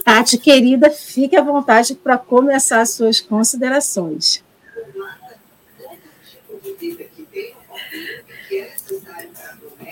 Tati, 0.04 0.38
querida, 0.38 0.90
fique 0.90 1.36
à 1.36 1.42
vontade 1.42 1.94
para 1.94 2.16
começar 2.16 2.80
as 2.80 2.90
suas 2.90 3.20
considerações. 3.20 4.42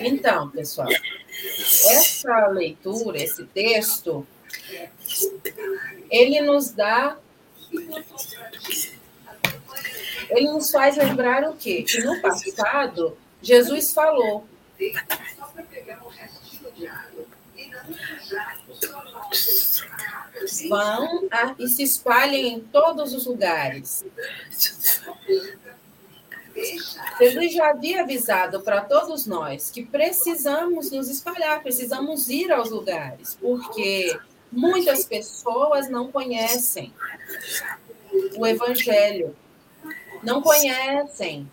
Então, 0.00 0.50
pessoal, 0.50 0.88
essa 0.90 2.46
leitura, 2.48 3.22
esse 3.22 3.44
texto, 3.46 4.26
ele 6.10 6.40
nos 6.42 6.70
dá. 6.70 7.16
Ele 10.30 10.50
nos 10.50 10.70
faz 10.70 10.96
lembrar 10.96 11.48
o 11.48 11.56
quê? 11.56 11.82
Que 11.82 12.02
no 12.02 12.20
passado, 12.20 13.16
Jesus 13.40 13.92
falou. 13.92 14.46
Vão 20.68 21.28
a, 21.30 21.54
e 21.58 21.68
se 21.68 21.82
espalhem 21.82 22.54
em 22.54 22.60
todos 22.60 23.14
os 23.14 23.26
lugares. 23.26 24.04
Jesus 27.18 27.52
já 27.52 27.70
havia 27.70 28.02
avisado 28.02 28.60
para 28.60 28.82
todos 28.82 29.26
nós 29.26 29.70
que 29.70 29.84
precisamos 29.84 30.90
nos 30.90 31.08
espalhar, 31.08 31.62
precisamos 31.62 32.28
ir 32.28 32.52
aos 32.52 32.70
lugares, 32.70 33.36
porque 33.40 34.18
muitas 34.52 35.04
pessoas 35.04 35.88
não 35.88 36.12
conhecem 36.12 36.92
o 38.36 38.46
Evangelho, 38.46 39.34
não 40.22 40.42
conhecem 40.42 41.50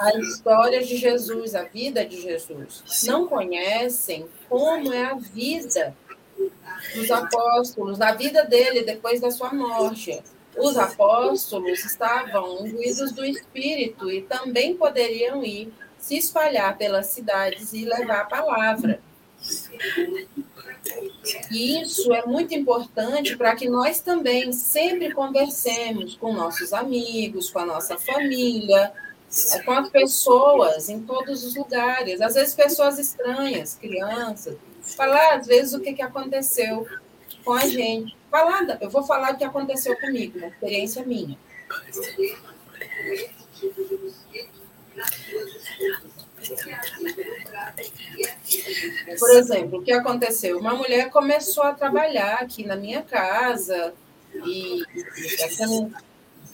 a 0.00 0.18
história 0.18 0.82
de 0.82 0.96
Jesus, 0.96 1.54
a 1.54 1.62
vida 1.62 2.04
de 2.04 2.20
Jesus, 2.20 2.82
não 3.04 3.26
conhecem 3.26 4.28
como 4.48 4.92
é 4.92 5.04
a 5.04 5.14
vida 5.14 5.96
dos 6.94 7.10
apóstolos, 7.10 8.00
a 8.00 8.12
vida 8.12 8.44
dele 8.44 8.82
depois 8.82 9.20
da 9.20 9.30
sua 9.30 9.52
morte 9.54 10.22
os 10.56 10.76
apóstolos 10.76 11.84
estavam 11.84 12.66
imbuídos 12.66 13.12
do 13.12 13.24
Espírito 13.24 14.10
e 14.10 14.22
também 14.22 14.74
poderiam 14.74 15.44
ir 15.44 15.72
se 15.98 16.16
espalhar 16.16 16.76
pelas 16.78 17.06
cidades 17.06 17.72
e 17.72 17.84
levar 17.84 18.20
a 18.20 18.24
palavra. 18.24 19.00
E 21.50 21.80
isso 21.80 22.12
é 22.12 22.24
muito 22.24 22.54
importante 22.54 23.36
para 23.36 23.54
que 23.56 23.68
nós 23.68 24.00
também 24.00 24.52
sempre 24.52 25.12
conversemos 25.12 26.14
com 26.16 26.32
nossos 26.32 26.72
amigos, 26.72 27.50
com 27.50 27.58
a 27.60 27.66
nossa 27.66 27.98
família, 27.98 28.92
com 29.64 29.72
as 29.72 29.90
pessoas 29.90 30.88
em 30.88 31.02
todos 31.02 31.44
os 31.44 31.56
lugares, 31.56 32.20
às 32.20 32.34
vezes 32.34 32.54
pessoas 32.54 32.98
estranhas, 32.98 33.74
crianças, 33.74 34.56
falar 34.82 35.34
às 35.34 35.46
vezes 35.46 35.74
o 35.74 35.80
que, 35.80 35.94
que 35.94 36.02
aconteceu 36.02 36.86
com 37.44 37.52
a 37.52 37.66
gente. 37.66 38.16
Falar, 38.30 38.78
eu 38.80 38.90
vou 38.90 39.02
falar 39.02 39.34
o 39.34 39.36
que 39.36 39.44
aconteceu 39.44 39.96
comigo, 39.98 40.38
uma 40.38 40.48
experiência 40.48 41.04
minha. 41.04 41.38
Por 49.18 49.30
exemplo, 49.30 49.78
o 49.80 49.82
que 49.82 49.92
aconteceu? 49.92 50.58
Uma 50.58 50.74
mulher 50.74 51.10
começou 51.10 51.64
a 51.64 51.74
trabalhar 51.74 52.36
aqui 52.36 52.64
na 52.64 52.76
minha 52.76 53.02
casa 53.02 53.92
e, 54.44 54.82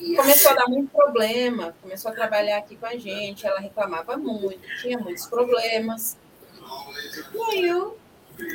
e 0.00 0.16
começou 0.16 0.52
a 0.52 0.54
dar 0.54 0.66
muito 0.68 0.90
problema, 0.90 1.74
começou 1.82 2.10
a 2.10 2.14
trabalhar 2.14 2.58
aqui 2.58 2.76
com 2.76 2.86
a 2.86 2.96
gente, 2.96 3.46
ela 3.46 3.60
reclamava 3.60 4.16
muito, 4.16 4.60
tinha 4.80 4.98
muitos 4.98 5.26
problemas. 5.26 6.16
E 7.34 7.42
aí 7.50 7.68
eu 7.68 7.98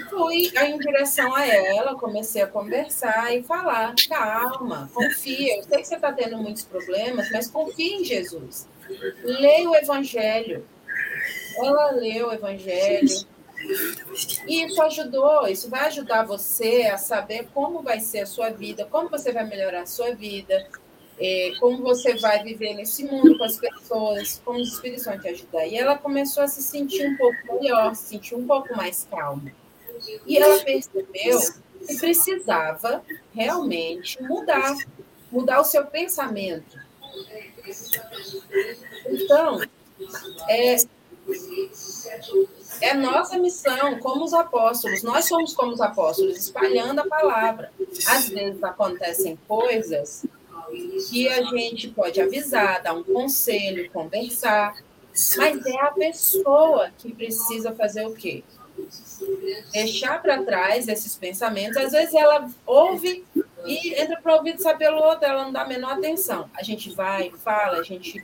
fui 0.09 0.51
em 0.55 0.77
direção 0.79 1.35
a 1.35 1.45
ela, 1.45 1.95
comecei 1.95 2.41
a 2.41 2.47
conversar 2.47 3.35
e 3.35 3.43
falar: 3.43 3.93
calma, 4.09 4.89
confia. 4.93 5.57
Eu 5.57 5.63
sei 5.63 5.77
que 5.79 5.87
você 5.87 5.95
está 5.95 6.11
tendo 6.11 6.37
muitos 6.37 6.63
problemas, 6.63 7.29
mas 7.31 7.47
confia 7.49 7.97
em 7.97 8.03
Jesus. 8.03 8.67
Leia 9.23 9.69
o 9.69 9.75
Evangelho. 9.75 10.65
Ela 11.57 11.91
leu 11.91 12.27
o 12.27 12.33
Evangelho. 12.33 13.25
E 14.47 14.65
isso 14.65 14.81
ajudou, 14.83 15.47
isso 15.47 15.69
vai 15.69 15.87
ajudar 15.87 16.25
você 16.25 16.83
a 16.83 16.97
saber 16.97 17.47
como 17.53 17.81
vai 17.81 17.99
ser 17.99 18.19
a 18.19 18.25
sua 18.25 18.49
vida, 18.49 18.85
como 18.85 19.09
você 19.09 19.31
vai 19.31 19.45
melhorar 19.45 19.81
a 19.81 19.85
sua 19.87 20.13
vida, 20.13 20.67
é, 21.19 21.51
como 21.59 21.81
você 21.81 22.15
vai 22.15 22.43
viver 22.43 22.75
nesse 22.75 23.03
mundo 23.03 23.37
com 23.37 23.43
as 23.43 23.57
pessoas, 23.57 24.41
como 24.45 24.59
os 24.59 24.73
Espíritos 24.73 25.05
vão 25.05 25.19
te 25.19 25.27
ajudar. 25.29 25.65
E 25.65 25.75
ela 25.75 25.97
começou 25.97 26.43
a 26.43 26.47
se 26.47 26.61
sentir 26.61 27.07
um 27.07 27.17
pouco 27.17 27.37
melhor, 27.55 27.95
se 27.95 28.09
sentir 28.09 28.35
um 28.35 28.45
pouco 28.45 28.75
mais 28.75 29.07
calma. 29.09 29.51
E 30.25 30.37
ela 30.37 30.63
percebeu 30.63 31.39
que 31.87 31.97
precisava 31.97 33.03
realmente 33.33 34.21
mudar, 34.21 34.75
mudar 35.31 35.59
o 35.59 35.63
seu 35.63 35.85
pensamento. 35.85 36.77
Então, 39.07 39.61
é, 40.47 40.77
é 42.81 42.93
nossa 42.93 43.37
missão, 43.37 43.99
como 43.99 44.23
os 44.23 44.33
apóstolos, 44.33 45.03
nós 45.03 45.25
somos 45.25 45.53
como 45.53 45.73
os 45.73 45.81
apóstolos, 45.81 46.37
espalhando 46.37 46.99
a 46.99 47.07
palavra. 47.07 47.71
Às 48.07 48.29
vezes 48.29 48.63
acontecem 48.63 49.37
coisas 49.47 50.25
que 51.09 51.27
a 51.29 51.43
gente 51.43 51.89
pode 51.89 52.21
avisar, 52.21 52.81
dar 52.81 52.93
um 52.93 53.03
conselho, 53.03 53.89
conversar, 53.91 54.75
mas 55.37 55.65
é 55.65 55.81
a 55.81 55.91
pessoa 55.91 56.91
que 56.97 57.13
precisa 57.13 57.73
fazer 57.73 58.05
o 58.05 58.13
quê? 58.13 58.43
deixar 59.71 60.21
para 60.21 60.43
trás 60.43 60.87
esses 60.87 61.15
pensamentos. 61.15 61.77
Às 61.77 61.91
vezes 61.91 62.13
ela 62.13 62.49
ouve 62.65 63.25
e 63.67 64.01
entra 64.01 64.19
para 64.21 64.33
o 64.33 64.37
ouvido 64.37 64.61
outro, 64.95 65.25
ela 65.25 65.43
não 65.43 65.51
dá 65.51 65.61
a 65.61 65.67
menor 65.67 65.93
atenção. 65.93 66.49
A 66.53 66.63
gente 66.63 66.89
vai, 66.93 67.31
fala, 67.43 67.79
a 67.79 67.83
gente 67.83 68.23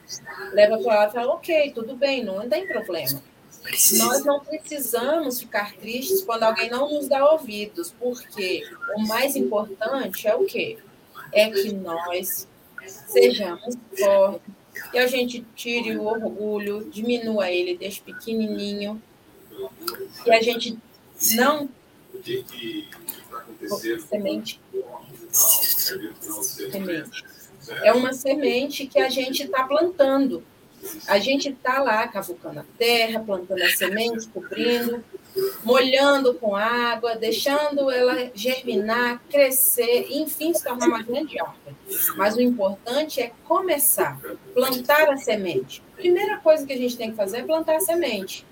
leva 0.51 0.77
para 0.77 0.95
lá 0.95 1.07
e 1.07 1.11
fala, 1.11 1.33
ok, 1.33 1.71
tudo 1.73 1.95
bem, 1.95 2.23
não 2.23 2.47
tem 2.47 2.67
problema. 2.67 3.21
Nós 3.97 4.25
não 4.25 4.39
precisamos 4.41 5.39
ficar 5.39 5.73
tristes 5.73 6.21
quando 6.21 6.43
alguém 6.43 6.69
não 6.69 6.89
nos 6.89 7.07
dá 7.07 7.31
ouvidos, 7.31 7.93
porque 7.97 8.63
o 8.97 9.07
mais 9.07 9.35
importante 9.35 10.27
é 10.27 10.35
o 10.35 10.45
quê? 10.45 10.77
É 11.31 11.49
que 11.49 11.73
nós 11.73 12.47
sejamos 13.07 13.77
fortes, 13.97 14.41
que 14.91 14.97
a 14.97 15.07
gente 15.07 15.45
tire 15.55 15.95
o 15.95 16.03
orgulho, 16.03 16.89
diminua 16.89 17.49
ele 17.49 17.77
desde 17.77 18.01
pequenininho, 18.01 19.01
e 20.25 20.31
a 20.31 20.41
gente 20.41 20.77
não. 21.35 21.69
Semente. 24.09 24.59
É 27.81 27.93
uma 27.93 28.13
semente 28.13 28.87
que 28.87 28.99
a 28.99 29.09
gente 29.09 29.43
está 29.43 29.63
plantando. 29.63 30.43
A 31.07 31.17
gente 31.17 31.49
está 31.49 31.81
lá 31.81 32.05
cavucando 32.07 32.59
a 32.59 32.65
terra, 32.77 33.21
plantando 33.21 33.63
a 33.63 33.69
semente, 33.69 34.27
cobrindo, 34.27 35.03
molhando 35.63 36.33
com 36.35 36.55
água, 36.55 37.15
deixando 37.15 37.89
ela 37.89 38.29
germinar, 38.35 39.21
crescer, 39.29 40.07
enfim, 40.09 40.53
se 40.53 40.63
tornar 40.63 40.87
uma 40.87 41.01
grande 41.01 41.39
árvore. 41.39 41.75
Mas 42.17 42.35
o 42.35 42.41
importante 42.41 43.21
é 43.21 43.31
começar, 43.45 44.19
plantar 44.53 45.09
a 45.09 45.17
semente. 45.17 45.81
A 45.93 46.01
primeira 46.01 46.37
coisa 46.39 46.65
que 46.65 46.73
a 46.73 46.77
gente 46.77 46.97
tem 46.97 47.11
que 47.11 47.15
fazer 47.15 47.37
é 47.37 47.43
plantar 47.43 47.77
a 47.77 47.79
semente. 47.79 48.45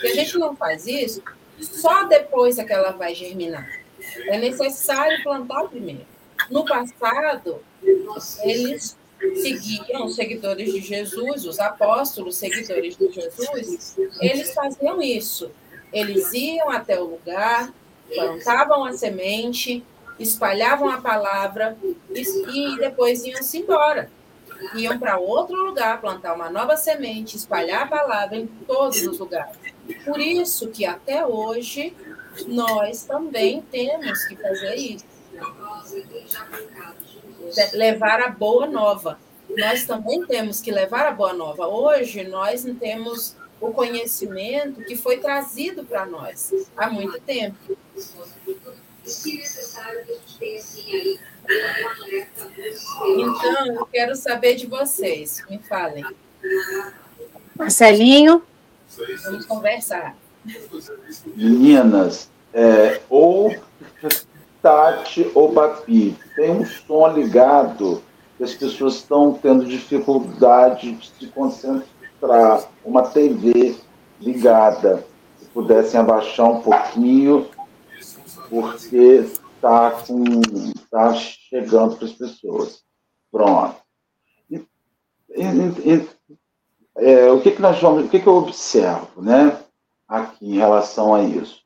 Se 0.00 0.06
a 0.06 0.14
gente 0.14 0.38
não 0.38 0.54
faz 0.54 0.86
isso, 0.86 1.22
só 1.60 2.04
depois 2.04 2.58
é 2.58 2.64
que 2.64 2.72
ela 2.72 2.92
vai 2.92 3.14
germinar. 3.14 3.80
É 4.26 4.38
necessário 4.38 5.22
plantar 5.22 5.64
primeiro. 5.68 6.09
No 6.50 6.64
passado, 6.64 7.60
eles 8.42 8.96
seguiam 9.40 10.06
os 10.06 10.16
seguidores 10.16 10.72
de 10.72 10.80
Jesus, 10.80 11.46
os 11.46 11.58
apóstolos 11.58 12.36
seguidores 12.36 12.96
de 12.96 13.10
Jesus, 13.12 13.96
eles 14.20 14.52
faziam 14.52 15.00
isso. 15.00 15.50
Eles 15.92 16.32
iam 16.32 16.70
até 16.70 17.00
o 17.00 17.04
lugar, 17.04 17.72
plantavam 18.14 18.84
a 18.84 18.92
semente, 18.92 19.84
espalhavam 20.18 20.88
a 20.88 21.00
palavra 21.00 21.76
e, 22.10 22.20
e 22.20 22.78
depois 22.78 23.24
iam-se 23.24 23.58
embora. 23.58 24.10
Iam 24.74 24.98
para 24.98 25.18
outro 25.18 25.56
lugar, 25.56 26.00
plantar 26.00 26.34
uma 26.34 26.50
nova 26.50 26.76
semente, 26.76 27.36
espalhar 27.36 27.84
a 27.84 27.86
palavra 27.86 28.36
em 28.36 28.46
todos 28.46 29.00
os 29.02 29.18
lugares. 29.18 29.56
Por 30.04 30.20
isso 30.20 30.68
que 30.68 30.84
até 30.84 31.26
hoje 31.26 31.96
nós 32.46 33.04
também 33.04 33.62
temos 33.62 34.24
que 34.26 34.36
fazer 34.36 34.74
isso. 34.76 35.09
Levar 37.72 38.20
a 38.20 38.28
boa 38.28 38.66
nova. 38.66 39.18
Nós 39.56 39.84
também 39.84 40.24
temos 40.26 40.60
que 40.60 40.70
levar 40.70 41.06
a 41.06 41.12
boa 41.12 41.32
nova. 41.32 41.66
Hoje, 41.66 42.24
nós 42.24 42.64
não 42.64 42.74
temos 42.74 43.36
o 43.60 43.72
conhecimento 43.72 44.82
que 44.84 44.96
foi 44.96 45.18
trazido 45.18 45.84
para 45.84 46.06
nós 46.06 46.52
há 46.76 46.88
muito 46.88 47.20
tempo. 47.20 47.56
Então, 53.18 53.66
eu 53.74 53.86
quero 53.86 54.14
saber 54.14 54.54
de 54.54 54.66
vocês. 54.66 55.44
Me 55.50 55.58
falem. 55.58 56.04
Marcelinho. 57.56 58.42
Vamos 59.24 59.46
conversar. 59.46 60.16
Meninas, 61.36 62.30
é, 62.52 63.00
ou 63.08 63.54
Tati 64.62 65.30
ou 65.34 65.52
Bapi, 65.52 66.16
tem 66.36 66.50
um 66.50 66.64
som 66.64 67.08
ligado 67.08 68.02
que 68.36 68.44
as 68.44 68.54
pessoas 68.54 68.94
estão 68.94 69.32
tendo 69.34 69.66
dificuldade 69.66 70.92
de 70.92 71.06
se 71.06 71.26
concentrar. 71.28 72.68
Uma 72.84 73.02
TV 73.02 73.76
ligada. 74.20 75.04
Se 75.38 75.46
pudessem 75.46 76.00
abaixar 76.00 76.50
um 76.50 76.60
pouquinho, 76.60 77.48
porque 78.48 78.96
está 78.96 79.90
tá 80.90 81.14
chegando 81.14 81.96
para 81.96 82.06
as 82.06 82.12
pessoas. 82.12 82.82
Pronto. 83.30 83.76
E, 84.50 84.56
e, 85.36 85.94
e, 85.94 86.08
é, 86.96 87.30
o 87.30 87.40
que, 87.40 87.52
que 87.52 87.62
nós 87.62 87.80
vamos, 87.80 88.04
o 88.04 88.08
que, 88.08 88.20
que 88.20 88.26
eu 88.26 88.36
observo, 88.36 89.22
né, 89.22 89.58
aqui 90.08 90.46
em 90.46 90.58
relação 90.58 91.14
a 91.14 91.22
isso? 91.22 91.62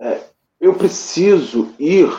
É, 0.00 0.22
eu 0.60 0.74
preciso 0.74 1.72
ir 1.78 2.10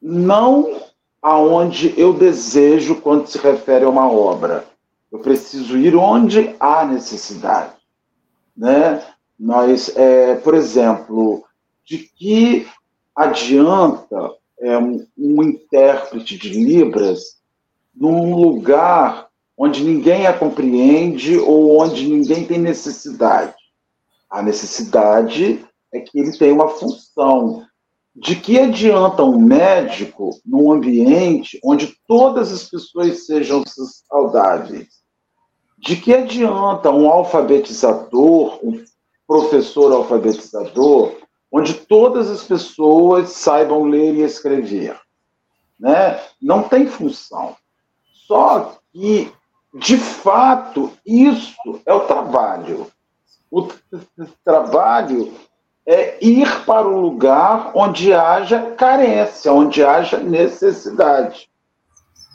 não 0.00 0.82
aonde 1.22 1.94
eu 1.98 2.12
desejo 2.12 2.96
quando 2.96 3.26
se 3.26 3.38
refere 3.38 3.84
a 3.84 3.88
uma 3.88 4.10
obra. 4.10 4.66
Eu 5.10 5.18
preciso 5.20 5.78
ir 5.78 5.96
onde 5.96 6.54
há 6.60 6.84
necessidade, 6.84 7.74
né? 8.54 9.02
Nós, 9.38 9.90
é, 9.96 10.34
por 10.36 10.54
exemplo, 10.54 11.44
de 11.84 11.98
que 11.98 12.66
adianta 13.16 14.32
é, 14.58 14.76
um, 14.76 15.06
um 15.16 15.42
intérprete 15.42 16.36
de 16.36 16.50
Libras 16.50 17.38
num 17.94 18.34
lugar 18.34 19.28
onde 19.56 19.84
ninguém 19.84 20.26
a 20.26 20.32
compreende 20.32 21.38
ou 21.38 21.80
onde 21.80 22.08
ninguém 22.08 22.44
tem 22.44 22.58
necessidade. 22.58 23.54
A 24.28 24.42
necessidade 24.42 25.64
é 25.94 26.00
que 26.00 26.18
ele 26.18 26.36
tem 26.36 26.52
uma 26.52 26.68
função. 26.68 27.64
De 28.16 28.36
que 28.36 28.58
adianta 28.58 29.24
um 29.24 29.38
médico 29.38 30.30
num 30.44 30.72
ambiente 30.72 31.58
onde 31.64 31.96
todas 32.06 32.52
as 32.52 32.64
pessoas 32.68 33.26
sejam 33.26 33.62
saudáveis? 33.66 34.88
De 35.78 35.96
que 35.96 36.14
adianta 36.14 36.90
um 36.90 37.08
alfabetizador, 37.08 38.60
um 38.62 38.84
professor 39.26 39.92
alfabetizador, 39.92 41.16
onde 41.50 41.74
todas 41.74 42.30
as 42.30 42.44
pessoas 42.44 43.30
saibam 43.30 43.84
ler 43.84 44.14
e 44.14 44.22
escrever. 44.22 44.98
Né? 45.78 46.20
Não 46.40 46.62
tem 46.62 46.86
função. 46.86 47.56
Só 48.26 48.78
que, 48.92 49.32
de 49.74 49.96
fato, 49.96 50.92
isso 51.04 51.80
é 51.84 51.92
o 51.92 52.06
trabalho. 52.06 52.86
O 53.50 53.68
trabalho 54.44 55.32
é 55.86 56.16
ir 56.24 56.64
para 56.64 56.86
o 56.86 57.00
lugar 57.00 57.72
onde 57.74 58.12
haja 58.12 58.72
carência, 58.76 59.52
onde 59.52 59.84
haja 59.84 60.18
necessidade. 60.18 61.48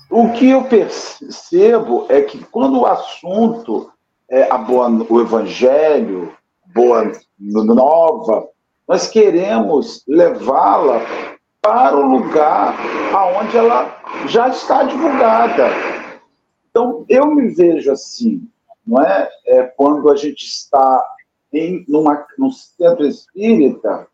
O 0.10 0.32
que 0.32 0.50
eu 0.50 0.64
percebo 0.64 2.06
é 2.10 2.22
que 2.22 2.44
quando 2.46 2.82
o 2.82 2.86
assunto 2.86 3.92
é 4.30 4.52
a 4.52 4.58
boa, 4.58 4.90
o 5.10 5.22
evangelho, 5.22 6.34
boa 6.74 7.12
nova, 7.40 8.48
nós 8.88 9.08
queremos 9.08 10.04
levá-la 10.08 11.02
para 11.62 11.96
o 11.96 12.18
lugar 12.18 12.76
aonde 13.14 13.58
ela 13.58 13.96
já 14.28 14.50
está 14.50 14.84
divulgada. 14.84 15.68
Então, 16.70 17.06
eu 17.10 17.28
me 17.28 17.50
vejo 17.50 17.92
assim, 17.92 18.48
não 18.86 19.02
é? 19.02 19.30
é 19.46 19.64
quando 19.64 20.10
a 20.12 20.16
gente 20.16 20.44
está 20.46 21.04
em 21.54 21.86
numa, 21.88 22.26
no 22.38 22.52
centro 22.52 23.06
espírita, 23.06 24.08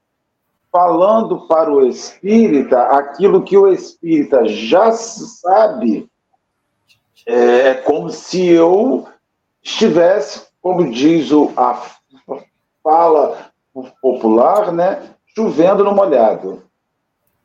falando 0.72 1.48
para 1.48 1.72
o 1.72 1.86
espírita 1.86 2.82
aquilo 2.84 3.44
que 3.44 3.58
o 3.58 3.68
espírita 3.68 4.46
já 4.46 4.92
sabe, 4.92 6.10
é, 7.26 7.70
é 7.70 7.74
como 7.76 8.10
se 8.10 8.46
eu 8.46 9.08
estivesse, 9.64 10.48
como 10.62 10.92
diz 10.92 11.30
a 11.58 11.82
fala 12.84 13.52
popular, 14.02 14.72
né? 14.72 15.16
Chovendo 15.36 15.84
no 15.84 15.94
molhado. 15.94 16.64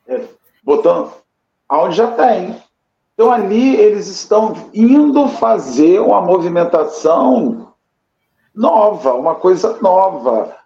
É, 0.07 0.25
botando 0.63 1.13
aonde 1.69 1.97
já 1.97 2.11
tem. 2.13 2.57
Então 3.15 3.31
ali 3.31 3.77
eles 3.77 4.09
estão 4.09 4.55
indo 4.75 5.29
fazer 5.29 6.01
uma 6.01 6.21
movimentação 6.21 7.70
nova, 8.55 9.15
uma 9.15 9.35
coisa 9.35 9.79
nova, 9.81 10.57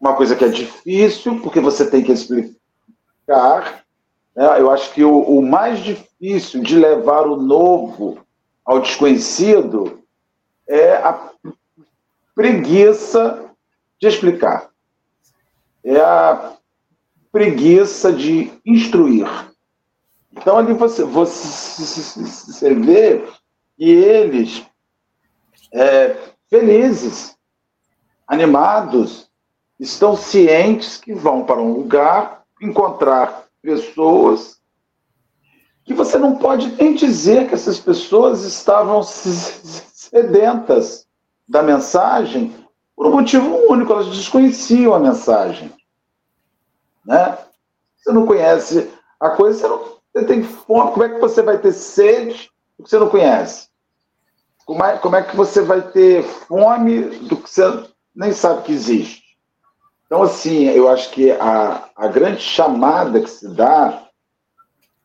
uma 0.00 0.14
coisa 0.14 0.36
que 0.36 0.44
é 0.44 0.48
difícil, 0.48 1.40
porque 1.40 1.60
você 1.60 1.88
tem 1.88 2.02
que 2.02 2.12
explicar. 2.12 3.84
Né? 4.34 4.60
Eu 4.60 4.70
acho 4.70 4.92
que 4.92 5.04
o, 5.04 5.20
o 5.20 5.42
mais 5.42 5.80
difícil 5.80 6.62
de 6.62 6.76
levar 6.76 7.26
o 7.26 7.36
novo 7.36 8.18
ao 8.64 8.80
desconhecido 8.80 10.00
é 10.68 10.96
a 10.96 11.30
preguiça 12.34 13.44
de 14.00 14.06
explicar 14.06 14.70
é 15.84 16.00
a 16.00 16.56
preguiça 17.32 18.12
de 18.12 18.52
instruir. 18.64 19.26
Então 20.32 20.58
ali 20.58 20.72
você, 20.72 21.02
você, 21.02 22.20
você 22.20 22.74
vê 22.74 23.24
que 23.76 23.84
eles, 23.84 24.64
é, 25.72 26.16
felizes, 26.48 27.36
animados, 28.26 29.28
estão 29.78 30.16
cientes 30.16 30.96
que 30.96 31.12
vão 31.12 31.44
para 31.44 31.60
um 31.60 31.72
lugar 31.72 32.44
encontrar 32.60 33.46
pessoas 33.62 34.58
que 35.84 35.94
você 35.94 36.18
não 36.18 36.36
pode 36.36 36.70
nem 36.72 36.94
dizer 36.94 37.48
que 37.48 37.54
essas 37.54 37.80
pessoas 37.80 38.44
estavam 38.44 39.02
sedentas 39.94 41.06
da 41.48 41.62
mensagem 41.62 42.54
por 42.94 43.06
um 43.06 43.12
motivo 43.12 43.70
único, 43.70 43.92
elas 43.92 44.08
desconheciam 44.08 44.92
a 44.92 44.98
mensagem. 44.98 45.72
Né? 47.06 47.38
Você 47.96 48.12
não 48.12 48.26
conhece 48.26 48.90
a 49.20 49.30
coisa, 49.30 49.60
você, 49.60 49.68
não, 49.68 49.98
você 50.12 50.24
tem 50.26 50.42
fome. 50.42 50.90
Como 50.90 51.04
é 51.04 51.08
que 51.08 51.20
você 51.20 51.40
vai 51.40 51.58
ter 51.58 51.72
sede 51.72 52.50
do 52.76 52.84
que 52.84 52.90
você 52.90 52.98
não 52.98 53.08
conhece? 53.08 53.68
Como 54.68 54.84
é, 54.84 54.98
como 54.98 55.16
é 55.16 55.22
que 55.22 55.34
você 55.34 55.62
vai 55.62 55.80
ter 55.80 56.22
fome 56.22 57.00
do 57.20 57.38
que 57.38 57.48
você 57.48 57.88
nem 58.14 58.32
sabe 58.32 58.64
que 58.64 58.72
existe? 58.72 59.22
Então, 60.04 60.22
assim, 60.22 60.64
eu 60.64 60.90
acho 60.90 61.10
que 61.10 61.30
a, 61.30 61.88
a 61.96 62.06
grande 62.06 62.42
chamada 62.42 63.18
que 63.18 63.30
se 63.30 63.48
dá, 63.48 64.06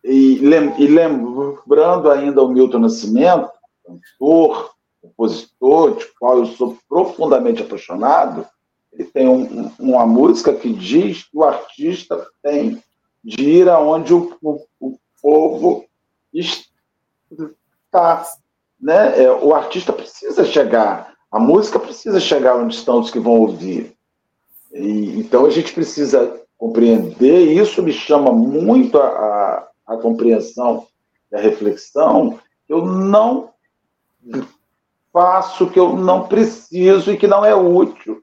e, 0.03 0.37
lem, 0.39 0.73
e 0.77 0.85
lembrando 0.85 2.11
ainda 2.11 2.43
o 2.43 2.49
Milton 2.49 2.79
Nascimento, 2.79 3.49
cantor, 3.87 4.73
compositor, 5.01 5.95
de 5.95 6.07
qual 6.19 6.39
eu 6.39 6.45
sou 6.47 6.77
profundamente 6.89 7.63
apaixonado, 7.63 8.45
ele 8.91 9.05
tem 9.05 9.29
um, 9.29 9.71
uma 9.79 10.05
música 10.05 10.53
que 10.53 10.73
diz 10.73 11.23
que 11.23 11.37
o 11.37 11.43
artista 11.45 12.27
tem 12.41 12.83
de 13.23 13.49
ir 13.49 13.69
aonde 13.69 14.13
o, 14.13 14.35
o, 14.41 14.65
o 14.81 14.99
povo 15.21 15.85
está. 16.33 18.25
Né? 18.83 19.23
É, 19.23 19.31
o 19.31 19.55
artista 19.55 19.93
precisa 19.93 20.43
chegar, 20.43 21.13
a 21.31 21.39
música 21.39 21.79
precisa 21.79 22.19
chegar 22.19 22.57
onde 22.57 22.75
estão 22.75 22.99
os 22.99 23.09
que 23.09 23.17
vão 23.17 23.39
ouvir. 23.39 23.95
E, 24.73 25.21
então 25.21 25.45
a 25.45 25.49
gente 25.49 25.71
precisa 25.73 26.41
compreender, 26.57 27.47
e 27.47 27.57
isso 27.57 27.81
me 27.81 27.93
chama 27.93 28.33
muito 28.33 28.99
a, 28.99 29.07
a, 29.07 29.67
a 29.87 29.97
compreensão 29.97 30.85
e 31.31 31.35
a 31.37 31.39
reflexão. 31.39 32.37
Eu 32.67 32.85
não 32.85 33.51
faço 35.13 35.69
que 35.69 35.79
eu 35.79 35.95
não 35.95 36.27
preciso 36.27 37.13
e 37.13 37.17
que 37.17 37.27
não 37.27 37.45
é 37.45 37.55
útil 37.55 38.21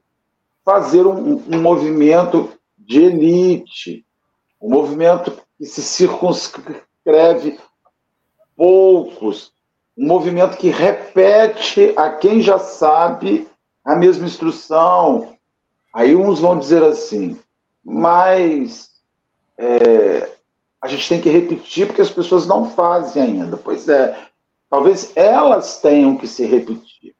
fazer 0.63 1.07
um, 1.07 1.37
um 1.37 1.59
movimento 1.59 2.51
de 2.77 3.01
elite, 3.01 4.05
um 4.61 4.69
movimento 4.69 5.41
que 5.57 5.65
se 5.65 5.81
circunscreve 5.81 7.59
poucos, 8.55 9.51
um 9.97 10.07
movimento 10.07 10.57
que 10.57 10.69
repete 10.69 11.93
a 11.95 12.09
quem 12.09 12.41
já 12.41 12.57
sabe 12.57 13.47
a 13.83 13.95
mesma 13.95 14.25
instrução. 14.25 15.35
Aí 15.93 16.15
uns 16.15 16.39
vão 16.39 16.57
dizer 16.57 16.83
assim, 16.83 17.39
mas 17.83 18.89
é, 19.57 20.29
a 20.81 20.87
gente 20.87 21.07
tem 21.07 21.21
que 21.21 21.29
repetir 21.29 21.87
porque 21.87 22.01
as 22.01 22.09
pessoas 22.09 22.47
não 22.47 22.69
fazem 22.69 23.21
ainda. 23.21 23.57
Pois 23.57 23.87
é, 23.87 24.17
talvez 24.69 25.11
elas 25.15 25.79
tenham 25.81 26.17
que 26.17 26.27
se 26.27 26.45
repetir. 26.45 27.15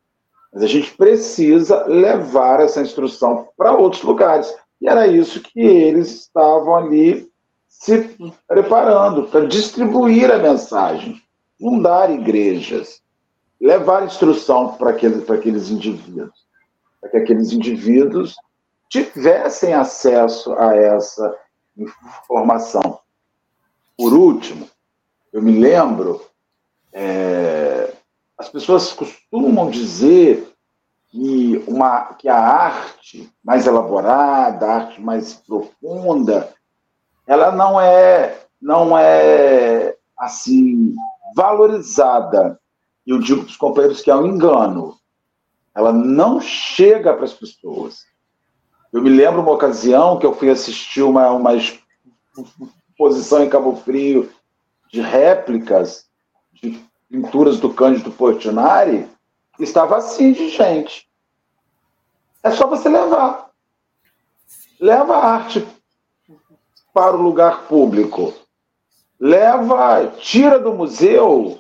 Mas 0.54 0.64
a 0.64 0.68
gente 0.68 0.96
precisa 0.96 1.86
levar 1.86 2.60
essa 2.60 2.82
instrução 2.82 3.48
para 3.56 3.74
outros 3.74 4.04
lugares. 4.04 4.54
E 4.82 4.88
era 4.88 5.08
isso 5.08 5.42
que 5.42 5.60
eles 5.60 6.12
estavam 6.12 6.76
ali 6.76 7.30
se 7.68 8.16
preparando 8.48 9.24
para 9.24 9.48
distribuir 9.48 10.32
a 10.32 10.38
mensagem, 10.38 11.22
fundar 11.62 12.10
igrejas, 12.10 13.04
levar 13.62 14.04
instrução 14.04 14.74
para 14.74 14.90
aqueles, 14.90 15.30
aqueles 15.30 15.70
indivíduos, 15.70 16.34
para 17.00 17.12
que 17.12 17.18
aqueles 17.18 17.52
indivíduos 17.52 18.36
tivessem 18.90 19.72
acesso 19.72 20.54
a 20.54 20.76
essa 20.76 21.38
informação. 21.78 23.00
Por 23.96 24.12
último, 24.12 24.68
eu 25.32 25.42
me 25.44 25.60
lembro, 25.60 26.26
é, 26.92 27.94
as 28.36 28.50
pessoas 28.50 28.92
costumam 28.92 29.70
dizer 29.70 30.52
que, 31.10 31.64
uma, 31.68 32.16
que 32.16 32.28
a 32.28 32.40
arte 32.40 33.32
mais 33.44 33.68
elaborada, 33.68 34.66
a 34.66 34.76
arte 34.78 35.00
mais 35.00 35.36
profunda, 35.36 36.52
ela 37.28 37.52
não 37.52 37.80
é, 37.80 38.40
não 38.60 38.98
é 38.98 39.96
assim 40.18 40.96
valorizada. 41.36 42.60
Eu 43.06 43.20
digo 43.20 43.42
para 43.42 43.50
os 43.50 43.58
companheiros 43.58 44.02
que 44.02 44.12
é 44.12 44.16
um 44.16 44.28
engano. 44.28 44.98
Ela 45.74 45.92
não 45.92 46.40
chega 46.40 47.14
para 47.14 47.26
as 47.26 47.34
pessoas. 47.34 48.06
Eu 48.92 49.02
me 49.02 49.10
lembro 49.10 49.42
uma 49.42 49.54
ocasião 49.54 50.20
que 50.20 50.26
eu 50.26 50.34
fui 50.34 50.50
assistir 50.50 51.02
uma, 51.02 51.32
uma 51.32 51.54
exposição 51.56 53.44
em 53.44 53.50
Cabo 53.50 53.76
Frio 53.78 54.30
de 54.92 55.02
réplicas 55.02 56.06
de 56.54 56.84
pinturas 57.10 57.60
do 57.60 57.74
Cândido 57.74 58.12
Portinari, 58.12 59.10
estava 59.60 59.98
assim 59.98 60.34
de 60.34 60.50
gente. 60.50 61.10
É 62.44 62.52
só 62.52 62.68
você 62.68 62.90
levar. 62.90 63.50
Leva 64.80 65.16
a 65.16 65.26
arte 65.36 65.66
para 66.94 67.16
o 67.16 67.22
lugar 67.22 67.68
público. 67.68 68.34
Leva, 69.22 70.08
tira 70.18 70.58
do 70.58 70.74
museu, 70.74 71.60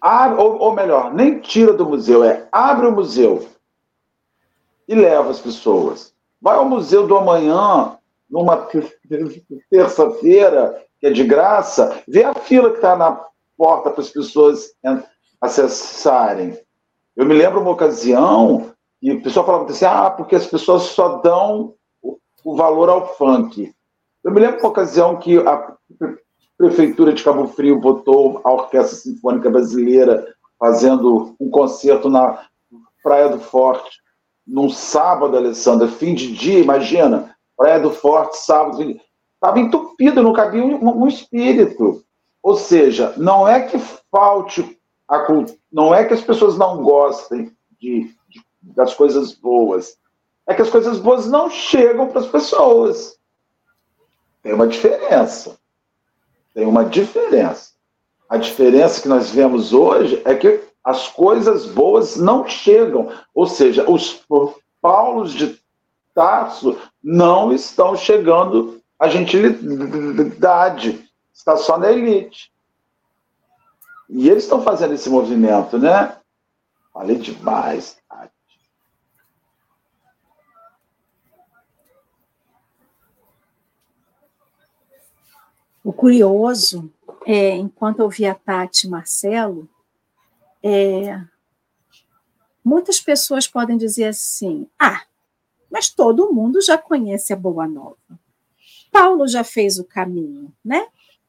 abre, 0.00 0.40
ou, 0.40 0.58
ou 0.58 0.72
melhor, 0.72 1.12
nem 1.12 1.40
tira 1.40 1.72
do 1.72 1.84
museu, 1.84 2.22
é 2.22 2.46
abre 2.52 2.86
o 2.86 2.92
museu 2.92 3.44
e 4.86 4.94
leva 4.94 5.28
as 5.28 5.40
pessoas. 5.40 6.14
Vai 6.40 6.56
ao 6.56 6.68
Museu 6.68 7.04
do 7.04 7.16
Amanhã, 7.16 7.98
numa 8.30 8.68
terça-feira, 9.68 10.80
que 11.00 11.08
é 11.08 11.10
de 11.10 11.24
graça, 11.24 12.00
vê 12.06 12.22
a 12.22 12.34
fila 12.34 12.70
que 12.70 12.76
está 12.76 12.94
na 12.94 13.26
porta 13.56 13.90
para 13.90 14.00
as 14.00 14.10
pessoas 14.10 14.72
acessarem. 15.40 16.56
Eu 17.16 17.26
me 17.26 17.34
lembro 17.34 17.60
uma 17.60 17.72
ocasião 17.72 18.72
e 19.02 19.12
o 19.12 19.20
pessoal 19.20 19.44
falava 19.44 19.68
assim: 19.68 19.84
ah, 19.84 20.10
porque 20.10 20.36
as 20.36 20.46
pessoas 20.46 20.82
só 20.84 21.18
dão 21.18 21.74
o 22.44 22.56
valor 22.56 22.88
ao 22.88 23.16
funk. 23.16 23.74
Eu 24.22 24.30
me 24.30 24.40
lembro 24.40 24.60
uma 24.60 24.68
ocasião 24.68 25.16
que 25.16 25.38
a 25.38 25.76
prefeitura 26.58 27.12
de 27.12 27.22
Cabo 27.22 27.46
Frio 27.46 27.80
botou 27.80 28.40
a 28.42 28.50
Orquestra 28.50 28.96
Sinfônica 28.96 29.48
Brasileira 29.48 30.26
fazendo 30.58 31.36
um 31.38 31.48
concerto 31.48 32.10
na 32.10 32.44
Praia 33.00 33.28
do 33.28 33.38
Forte, 33.38 34.00
num 34.44 34.68
sábado, 34.68 35.36
Alessandra, 35.36 35.86
fim 35.86 36.14
de 36.14 36.34
dia, 36.34 36.58
imagina, 36.58 37.36
Praia 37.56 37.78
do 37.78 37.92
Forte, 37.92 38.38
sábado, 38.38 38.82
estava 39.34 39.60
entupido, 39.60 40.22
não 40.22 40.32
cabia 40.32 40.64
um, 40.64 41.04
um, 41.04 41.06
espírito. 41.06 42.02
Ou 42.42 42.56
seja, 42.56 43.14
não 43.16 43.46
é 43.46 43.60
que 43.60 43.78
falte 44.10 44.76
a 45.08 45.26
não 45.72 45.94
é 45.94 46.04
que 46.04 46.14
as 46.14 46.20
pessoas 46.20 46.58
não 46.58 46.82
gostem 46.82 47.52
de, 47.80 48.10
de, 48.28 48.42
das 48.62 48.94
coisas 48.94 49.32
boas, 49.32 49.96
é 50.46 50.54
que 50.54 50.62
as 50.62 50.70
coisas 50.70 50.98
boas 50.98 51.26
não 51.26 51.48
chegam 51.48 52.08
para 52.08 52.20
as 52.20 52.26
pessoas. 52.26 53.16
Tem 54.42 54.52
uma 54.52 54.66
diferença. 54.66 55.58
Tem 56.58 56.66
uma 56.66 56.84
diferença. 56.84 57.70
A 58.28 58.36
diferença 58.36 59.00
que 59.00 59.06
nós 59.06 59.30
vemos 59.30 59.72
hoje 59.72 60.20
é 60.24 60.34
que 60.34 60.60
as 60.82 61.06
coisas 61.06 61.66
boas 61.66 62.16
não 62.16 62.48
chegam. 62.48 63.12
Ou 63.32 63.46
seja, 63.46 63.88
os 63.88 64.26
Paulos 64.82 65.34
de 65.34 65.56
Tarso 66.12 66.76
não 67.00 67.52
estão 67.52 67.94
chegando 67.94 68.82
à 68.98 69.06
gentilidade, 69.06 71.08
está 71.32 71.56
só 71.56 71.78
na 71.78 71.92
elite. 71.92 72.50
E 74.08 74.28
eles 74.28 74.42
estão 74.42 74.60
fazendo 74.60 74.94
esse 74.94 75.08
movimento, 75.08 75.78
né? 75.78 76.16
Falei 76.92 77.18
demais, 77.18 77.98
Tati. 78.08 78.32
O 85.88 85.92
curioso, 85.94 86.92
é, 87.24 87.56
enquanto 87.56 88.00
eu 88.00 88.10
vi 88.10 88.26
a 88.26 88.34
Tati 88.34 88.86
e 88.86 88.90
Marcelo, 88.90 89.66
é, 90.62 91.18
muitas 92.62 93.00
pessoas 93.00 93.48
podem 93.48 93.78
dizer 93.78 94.04
assim: 94.04 94.66
ah, 94.78 95.04
mas 95.70 95.88
todo 95.88 96.30
mundo 96.30 96.60
já 96.60 96.76
conhece 96.76 97.32
a 97.32 97.36
Boa 97.36 97.66
Nova. 97.66 97.96
Paulo 98.92 99.26
já 99.26 99.42
fez 99.42 99.78
o 99.78 99.84
caminho, 99.84 100.52
né? 100.62 100.86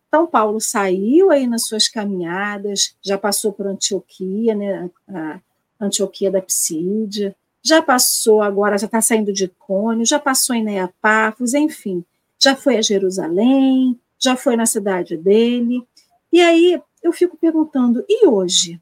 Então, 0.10 0.28
Paulo 0.28 0.60
saiu 0.60 1.32
aí 1.32 1.48
nas 1.48 1.66
suas 1.66 1.88
caminhadas, 1.88 2.98
já 3.02 3.18
passou 3.18 3.54
por 3.54 3.66
Antioquia, 3.66 4.54
né? 4.54 4.92
A 5.08 5.40
Antioquia 5.80 6.30
da 6.30 6.42
Psídia, 6.42 7.34
já 7.64 7.82
passou 7.82 8.42
agora, 8.42 8.78
já 8.78 8.88
está 8.88 9.00
saindo 9.00 9.32
de 9.32 9.48
Cônio, 9.48 10.06
já 10.06 10.20
passou 10.20 10.54
em 10.54 10.66
Neapafos, 10.66 11.54
enfim, 11.54 12.04
já 12.38 12.58
foi 12.58 12.76
a 12.76 12.82
Jerusalém, 12.82 13.98
já 14.20 14.36
foi 14.36 14.56
na 14.56 14.66
cidade 14.66 15.16
dele. 15.18 15.88
E 16.32 16.42
aí 16.42 16.82
eu 17.02 17.14
fico 17.14 17.38
perguntando, 17.38 18.04
e 18.08 18.28
hoje? 18.28 18.82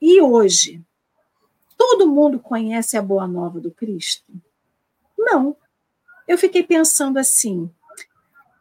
E 0.00 0.20
hoje? 0.20 0.80
Todo 1.76 2.08
mundo 2.08 2.38
conhece 2.38 2.96
a 2.96 3.02
boa 3.02 3.26
nova 3.26 3.60
do 3.60 3.70
Cristo? 3.70 4.32
Não. 5.16 5.56
Eu 6.26 6.38
fiquei 6.38 6.62
pensando 6.62 7.18
assim: 7.18 7.70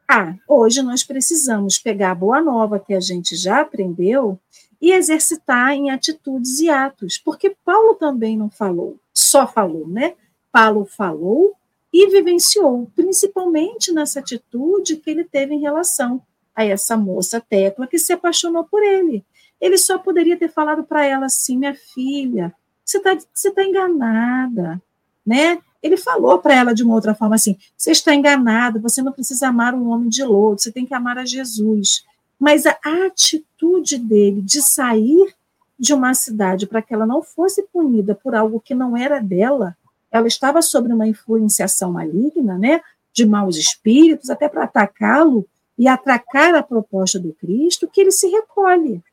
ah, 0.08 0.36
hoje 0.48 0.82
nós 0.82 1.04
precisamos 1.04 1.78
pegar 1.78 2.12
a 2.12 2.16
boa 2.16 2.42
nova 2.42 2.80
que 2.80 2.94
a 2.94 3.00
gente 3.00 3.36
já 3.36 3.62
aprendeu 3.62 4.40
e 4.82 4.92
exercitar 4.92 5.72
em 5.72 5.90
atitudes 5.90 6.60
e 6.60 6.70
atos, 6.70 7.18
porque 7.18 7.56
Paulo 7.66 7.96
também 7.96 8.38
não 8.38 8.50
falou, 8.50 9.00
só 9.14 9.48
falou, 9.48 9.88
né? 9.88 10.16
Paulo 10.52 10.86
falou 10.86 11.56
e 11.92 12.10
vivenciou, 12.10 12.92
principalmente 12.96 13.92
nessa 13.92 14.20
atitude 14.20 14.98
que 14.98 15.10
ele 15.10 15.24
teve 15.24 15.54
em 15.54 15.62
relação 15.62 16.22
a 16.56 16.66
essa 16.66 16.98
moça 16.98 17.40
Tecla 17.40 17.88
que 17.88 18.00
se 18.00 18.14
apaixonou 18.14 18.64
por 18.64 18.84
ele. 18.84 19.24
Ele 19.60 19.78
só 19.78 19.98
poderia 19.98 20.38
ter 20.38 20.50
falado 20.50 20.84
para 20.84 21.06
ela 21.06 21.28
assim, 21.28 21.58
minha 21.58 21.74
filha, 21.74 22.54
você 22.84 22.98
está 22.98 23.18
você 23.34 23.52
tá 23.52 23.64
enganada, 23.64 24.82
né? 25.26 25.60
Ele 25.82 25.98
falou 25.98 26.40
para 26.40 26.56
ela 26.56 26.74
de 26.74 26.84
uma 26.84 26.96
outra 26.96 27.14
forma 27.14 27.36
assim: 27.36 27.58
você 27.76 27.92
está 27.92 28.14
enganado, 28.14 28.80
você 28.80 29.02
não 29.02 29.12
precisa 29.12 29.48
amar 29.48 29.74
um 29.74 29.90
homem 29.90 30.10
de 30.10 30.24
lodo, 30.24 30.62
você 30.62 30.72
tem 30.72 30.86
que 30.86 30.94
amar 30.94 31.18
a 31.18 31.26
Jesus. 31.26 32.06
Mas 32.40 32.66
a 32.66 32.78
atitude 33.06 33.98
dele 33.98 34.42
de 34.42 34.62
sair 34.62 35.36
de 35.78 35.94
uma 35.94 36.14
cidade 36.14 36.66
para 36.66 36.82
que 36.82 36.94
ela 36.94 37.06
não 37.06 37.22
fosse 37.22 37.64
punida 37.64 38.16
por 38.16 38.34
algo 38.34 38.60
que 38.60 38.74
não 38.74 38.96
era 38.96 39.20
dela, 39.20 39.76
ela 40.12 40.28
estava 40.28 40.62
sob 40.62 40.92
uma 40.92 41.08
influenciação 41.08 41.92
maligna, 41.92 42.58
né, 42.58 42.82
de 43.14 43.26
maus 43.26 43.58
espíritos, 43.58 44.30
até 44.30 44.48
para 44.48 44.64
atacá-lo 44.64 45.48
e 45.78 45.88
atracar 45.88 46.56
a 46.56 46.64
proposta 46.64 47.20
do 47.20 47.34
Cristo, 47.34 47.88
que 47.88 48.02
ele 48.02 48.12
se 48.12 48.28
recolhe. 48.28 49.04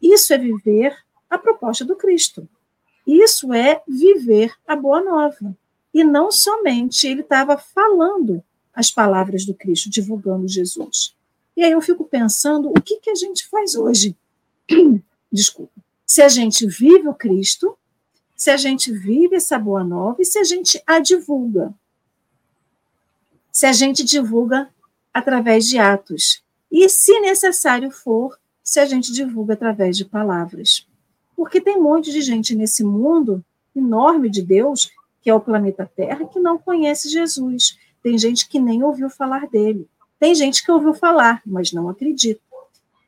Isso 0.00 0.32
é 0.32 0.38
viver 0.38 0.96
a 1.28 1.38
proposta 1.38 1.84
do 1.84 1.96
Cristo. 1.96 2.48
Isso 3.06 3.52
é 3.52 3.82
viver 3.86 4.54
a 4.66 4.74
boa 4.74 5.02
nova. 5.02 5.56
E 5.94 6.02
não 6.02 6.30
somente 6.30 7.06
ele 7.06 7.20
estava 7.20 7.56
falando 7.56 8.42
as 8.74 8.90
palavras 8.90 9.44
do 9.44 9.54
Cristo, 9.54 9.88
divulgando 9.88 10.46
Jesus. 10.46 11.14
E 11.56 11.64
aí 11.64 11.72
eu 11.72 11.80
fico 11.80 12.04
pensando, 12.04 12.68
o 12.68 12.82
que, 12.82 13.00
que 13.00 13.10
a 13.10 13.14
gente 13.14 13.48
faz 13.48 13.74
hoje? 13.74 14.14
Desculpa. 15.32 15.72
Se 16.04 16.20
a 16.20 16.28
gente 16.28 16.66
vive 16.66 17.08
o 17.08 17.14
Cristo, 17.14 17.76
se 18.36 18.50
a 18.50 18.56
gente 18.56 18.92
vive 18.92 19.36
essa 19.36 19.58
boa 19.58 19.82
nova 19.82 20.20
e 20.20 20.24
se 20.24 20.38
a 20.38 20.44
gente 20.44 20.82
a 20.86 20.98
divulga. 20.98 21.72
Se 23.50 23.64
a 23.64 23.72
gente 23.72 24.04
divulga 24.04 24.68
através 25.12 25.66
de 25.66 25.78
atos. 25.78 26.42
E, 26.70 26.88
se 26.88 27.18
necessário 27.20 27.90
for, 27.90 28.38
se 28.62 28.78
a 28.78 28.84
gente 28.84 29.12
divulga 29.12 29.54
através 29.54 29.96
de 29.96 30.04
palavras. 30.04 30.86
Porque 31.34 31.60
tem 31.60 31.78
um 31.78 31.82
monte 31.82 32.10
de 32.10 32.20
gente 32.20 32.54
nesse 32.54 32.84
mundo 32.84 33.42
enorme 33.74 34.28
de 34.28 34.42
Deus 34.42 34.90
que 35.22 35.30
é 35.30 35.34
o 35.34 35.40
planeta 35.40 35.90
Terra, 35.96 36.24
que 36.26 36.38
não 36.38 36.56
conhece 36.56 37.08
Jesus. 37.08 37.76
Tem 38.00 38.16
gente 38.16 38.48
que 38.48 38.60
nem 38.60 38.84
ouviu 38.84 39.10
falar 39.10 39.48
dele. 39.48 39.88
Tem 40.20 40.34
gente 40.36 40.64
que 40.64 40.70
ouviu 40.70 40.94
falar, 40.94 41.42
mas 41.44 41.72
não 41.72 41.88
acredita. 41.88 42.40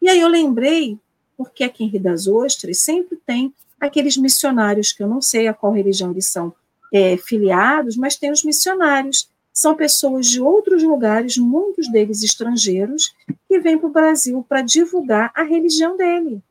E 0.02 0.08
aí 0.08 0.20
eu 0.20 0.26
lembrei, 0.26 0.98
porque 1.36 1.62
aqui 1.62 1.84
em 1.84 1.88
Rio 1.88 2.02
das 2.02 2.26
Ostras 2.26 2.78
sempre 2.78 3.16
tem 3.24 3.54
aqueles 3.80 4.16
missionários, 4.16 4.92
que 4.92 5.02
eu 5.02 5.08
não 5.08 5.20
sei 5.20 5.48
a 5.48 5.54
qual 5.54 5.72
religião 5.72 6.10
eles 6.10 6.30
são 6.30 6.54
é, 6.92 7.16
filiados, 7.16 7.96
mas 7.96 8.16
tem 8.16 8.30
os 8.30 8.44
missionários. 8.44 9.28
São 9.52 9.74
pessoas 9.74 10.26
de 10.26 10.40
outros 10.40 10.82
lugares, 10.82 11.36
muitos 11.36 11.90
deles 11.90 12.22
estrangeiros, 12.22 13.14
que 13.48 13.58
vêm 13.58 13.78
para 13.78 13.88
o 13.88 13.92
Brasil 13.92 14.44
para 14.48 14.62
divulgar 14.62 15.32
a 15.34 15.42
religião 15.42 15.96
dele. 15.96 16.42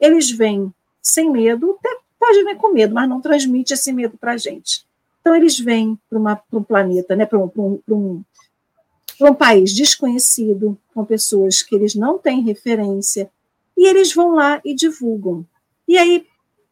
Eles 0.00 0.30
vêm 0.30 0.72
sem 1.02 1.30
medo, 1.30 1.76
até 1.78 1.98
pode 2.18 2.42
vir 2.42 2.56
com 2.56 2.72
medo, 2.72 2.94
mas 2.94 3.08
não 3.08 3.20
transmite 3.20 3.74
esse 3.74 3.92
medo 3.92 4.16
para 4.16 4.32
a 4.32 4.36
gente. 4.36 4.86
Então, 5.20 5.34
eles 5.34 5.58
vêm 5.58 5.98
para 6.08 6.42
um 6.52 6.62
planeta, 6.62 7.14
né, 7.16 7.26
para 7.26 7.38
um, 7.38 7.50
um, 7.56 7.80
um, 7.88 8.24
um 9.20 9.34
país 9.34 9.72
desconhecido, 9.74 10.78
com 10.94 11.04
pessoas 11.04 11.62
que 11.62 11.74
eles 11.74 11.94
não 11.94 12.18
têm 12.18 12.42
referência, 12.42 13.30
e 13.76 13.86
eles 13.86 14.14
vão 14.14 14.34
lá 14.34 14.60
e 14.64 14.74
divulgam. 14.74 15.44
E 15.86 15.98
aí, 15.98 16.26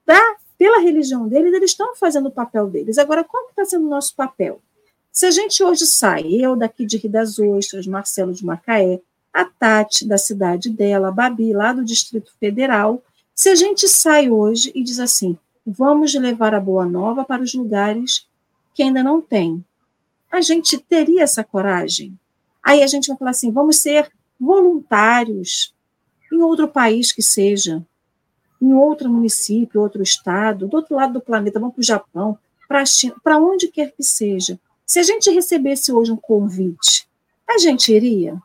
da, 0.07 0.21
pela 0.59 0.81
religião 0.81 1.29
deles, 1.29 1.53
eles 1.53 1.71
estão 1.71 1.95
fazendo 1.97 2.29
o 2.29 2.33
papel 2.33 2.69
deles. 2.69 2.99
Agora, 2.99 3.25
qual 3.25 3.49
está 3.49 3.65
sendo 3.65 3.87
o 3.87 3.91
nosso 3.91 4.15
papel? 4.15 4.61
Se 5.11 5.27
a 5.27 5.31
gente 5.31 5.62
hoje 5.62 5.87
sai, 5.87 6.25
eu 6.27 6.57
daqui 6.57 6.87
de 6.87 6.97
Rio 6.97 7.11
das 7.11 7.38
Ostras, 7.38 7.87
Marcelo 7.87 8.33
de 8.33 8.45
Macaé, 8.45 9.01
a 9.33 9.45
Tati, 9.45 10.07
da 10.07 10.19
cidade 10.19 10.71
dela, 10.71 11.09
a 11.09 11.12
Babi, 11.12 11.53
lá 11.53 11.73
do 11.73 11.85
Distrito 11.85 12.33
Federal, 12.38 13.03
se 13.35 13.49
a 13.49 13.55
gente 13.55 13.88
sai 13.88 14.31
hoje 14.31 14.71
e 14.75 14.83
diz 14.83 15.01
assim, 15.01 15.37
vamos 15.67 16.15
levar 16.15 16.55
a 16.55 16.61
Boa 16.61 16.87
Nova 16.87 17.25
para 17.25 17.43
os 17.43 17.55
lugares 17.55 18.27
que 18.75 18.83
ainda 18.83 19.03
não 19.03 19.21
tem, 19.21 19.65
a 20.31 20.41
gente 20.41 20.79
teria 20.79 21.23
essa 21.23 21.43
coragem? 21.45 22.19
Aí 22.62 22.83
a 22.83 22.87
gente 22.87 23.09
vai 23.09 23.17
falar 23.17 23.31
assim, 23.33 23.51
vamos 23.51 23.77
ser 23.77 24.11
voluntários 24.38 25.75
em 26.33 26.41
outro 26.41 26.69
país 26.69 27.12
que 27.12 27.23
seja, 27.23 27.85
em 28.62 28.72
outro 28.72 29.11
município, 29.11 29.81
outro 29.81 30.03
estado, 30.03 30.68
do 30.68 30.77
outro 30.77 30.94
lado 30.94 31.14
do 31.14 31.20
planeta, 31.20 31.59
vamos 31.59 31.75
para 31.75 31.81
o 31.81 31.85
Japão, 31.85 32.38
para 32.68 32.81
a 32.81 32.87
China, 32.87 33.16
para 33.22 33.37
onde 33.37 33.66
quer 33.66 33.90
que 33.90 34.05
seja. 34.05 34.59
Se 34.87 35.01
a 35.01 35.03
gente 35.03 35.29
recebesse 35.31 35.92
hoje 35.92 36.12
um 36.12 36.16
convite, 36.16 37.09
a 37.48 37.59
gente 37.59 37.92
iria? 37.92 38.40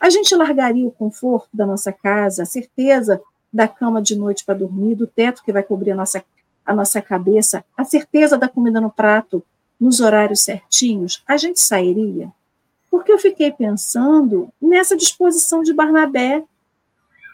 A 0.00 0.10
gente 0.10 0.34
largaria 0.34 0.86
o 0.86 0.90
conforto 0.90 1.48
da 1.54 1.64
nossa 1.64 1.92
casa, 1.92 2.42
a 2.42 2.46
certeza 2.46 3.22
da 3.52 3.68
cama 3.68 4.02
de 4.02 4.16
noite 4.16 4.44
para 4.44 4.58
dormir, 4.58 4.96
do 4.96 5.06
teto 5.06 5.44
que 5.44 5.52
vai 5.52 5.62
cobrir 5.62 5.92
a 5.92 5.94
nossa, 5.94 6.24
a 6.64 6.74
nossa 6.74 7.00
cabeça, 7.00 7.64
a 7.76 7.84
certeza 7.84 8.36
da 8.36 8.48
comida 8.48 8.80
no 8.80 8.90
prato 8.90 9.44
nos 9.78 10.00
horários 10.00 10.40
certinhos, 10.40 11.22
a 11.26 11.36
gente 11.36 11.60
sairia? 11.60 12.32
Porque 12.90 13.12
eu 13.12 13.18
fiquei 13.18 13.52
pensando 13.52 14.48
nessa 14.60 14.96
disposição 14.96 15.62
de 15.62 15.72
Barnabé 15.72 16.42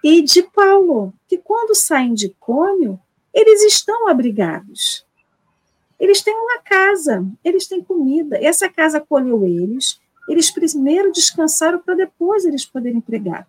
e 0.02 0.22
de 0.22 0.42
Paulo, 0.42 1.12
que 1.28 1.38
quando 1.38 1.74
saem 1.74 2.14
de 2.14 2.30
Cônio, 2.40 2.98
eles 3.32 3.62
estão 3.62 4.08
abrigados. 4.08 5.06
Eles 5.98 6.20
têm 6.20 6.34
uma 6.34 6.58
casa, 6.58 7.24
eles 7.44 7.66
têm 7.68 7.82
comida. 7.82 8.36
Essa 8.36 8.68
casa 8.68 8.98
acolheu 8.98 9.46
eles. 9.46 10.00
Eles 10.28 10.50
primeiro 10.50 11.12
descansaram 11.12 11.78
para 11.78 11.94
depois 11.94 12.44
eles 12.44 12.64
poderem 12.64 13.00
pregar. 13.00 13.46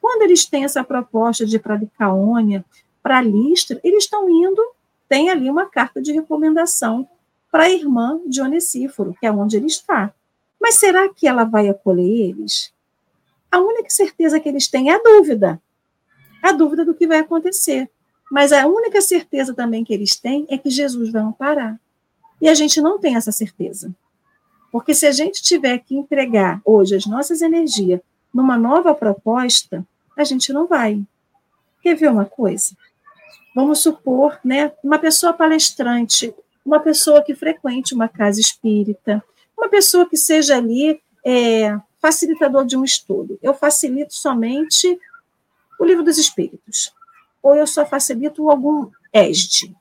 Quando 0.00 0.22
eles 0.22 0.44
têm 0.44 0.64
essa 0.64 0.84
proposta 0.84 1.46
de 1.46 1.56
ir 1.56 1.60
para 1.60 1.76
Licaônia, 1.76 2.62
para 3.02 3.22
Listra, 3.22 3.80
eles 3.82 4.04
estão 4.04 4.28
indo, 4.28 4.62
tem 5.08 5.30
ali 5.30 5.48
uma 5.48 5.66
carta 5.66 6.02
de 6.02 6.12
recomendação 6.12 7.08
para 7.50 7.64
a 7.64 7.70
irmã 7.70 8.20
de 8.26 8.42
Onesíforo, 8.42 9.14
que 9.18 9.26
é 9.26 9.32
onde 9.32 9.56
ele 9.56 9.66
está. 9.66 10.12
Mas 10.60 10.74
será 10.74 11.08
que 11.08 11.26
ela 11.26 11.44
vai 11.44 11.68
acolher 11.68 12.04
eles? 12.04 12.72
A 13.50 13.60
única 13.60 13.88
certeza 13.88 14.40
que 14.40 14.48
eles 14.48 14.68
têm 14.68 14.90
é 14.90 14.94
a 14.94 15.02
dúvida. 15.02 15.62
A 16.44 16.52
dúvida 16.52 16.84
do 16.84 16.94
que 16.94 17.06
vai 17.06 17.20
acontecer. 17.20 17.90
Mas 18.30 18.52
a 18.52 18.66
única 18.66 19.00
certeza 19.00 19.54
também 19.54 19.82
que 19.82 19.94
eles 19.94 20.14
têm 20.14 20.46
é 20.50 20.58
que 20.58 20.68
Jesus 20.68 21.10
vai 21.10 21.22
amparar. 21.22 21.80
E 22.38 22.50
a 22.50 22.52
gente 22.52 22.82
não 22.82 22.98
tem 22.98 23.16
essa 23.16 23.32
certeza. 23.32 23.94
Porque 24.70 24.94
se 24.94 25.06
a 25.06 25.10
gente 25.10 25.42
tiver 25.42 25.78
que 25.78 25.96
entregar 25.96 26.60
hoje 26.62 26.94
as 26.94 27.06
nossas 27.06 27.40
energias 27.40 27.98
numa 28.32 28.58
nova 28.58 28.94
proposta, 28.94 29.86
a 30.18 30.22
gente 30.22 30.52
não 30.52 30.66
vai. 30.66 31.02
Quer 31.80 31.94
ver 31.94 32.10
uma 32.10 32.26
coisa? 32.26 32.76
Vamos 33.56 33.78
supor, 33.78 34.38
né, 34.44 34.70
uma 34.82 34.98
pessoa 34.98 35.32
palestrante, 35.32 36.34
uma 36.62 36.78
pessoa 36.78 37.22
que 37.22 37.34
frequente 37.34 37.94
uma 37.94 38.08
casa 38.08 38.38
espírita, 38.38 39.24
uma 39.56 39.70
pessoa 39.70 40.06
que 40.06 40.18
seja 40.18 40.58
ali 40.58 41.00
é, 41.24 41.74
facilitador 42.02 42.66
de 42.66 42.76
um 42.76 42.84
estudo. 42.84 43.38
Eu 43.42 43.54
facilito 43.54 44.12
somente 44.12 44.98
o 45.78 45.84
livro 45.84 46.02
dos 46.02 46.18
espíritos, 46.18 46.92
ou 47.42 47.54
eu 47.54 47.66
só 47.66 47.84
facilito 47.84 48.48
algum 48.50 48.90
ESD. 49.12 49.74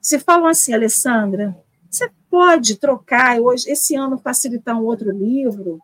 Se 0.00 0.18
falam 0.18 0.46
assim, 0.46 0.72
Alessandra, 0.72 1.56
você 1.90 2.10
pode 2.30 2.76
trocar 2.76 3.40
hoje, 3.40 3.70
esse 3.70 3.94
ano, 3.94 4.18
facilitar 4.18 4.78
um 4.78 4.84
outro 4.84 5.10
livro, 5.10 5.80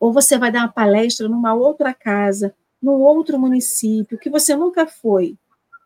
ou 0.00 0.12
você 0.12 0.38
vai 0.38 0.52
dar 0.52 0.60
uma 0.60 0.72
palestra 0.72 1.28
numa 1.28 1.54
outra 1.54 1.92
casa, 1.92 2.54
num 2.80 3.00
outro 3.00 3.38
município, 3.38 4.18
que 4.18 4.30
você 4.30 4.54
nunca 4.54 4.86
foi, 4.86 5.36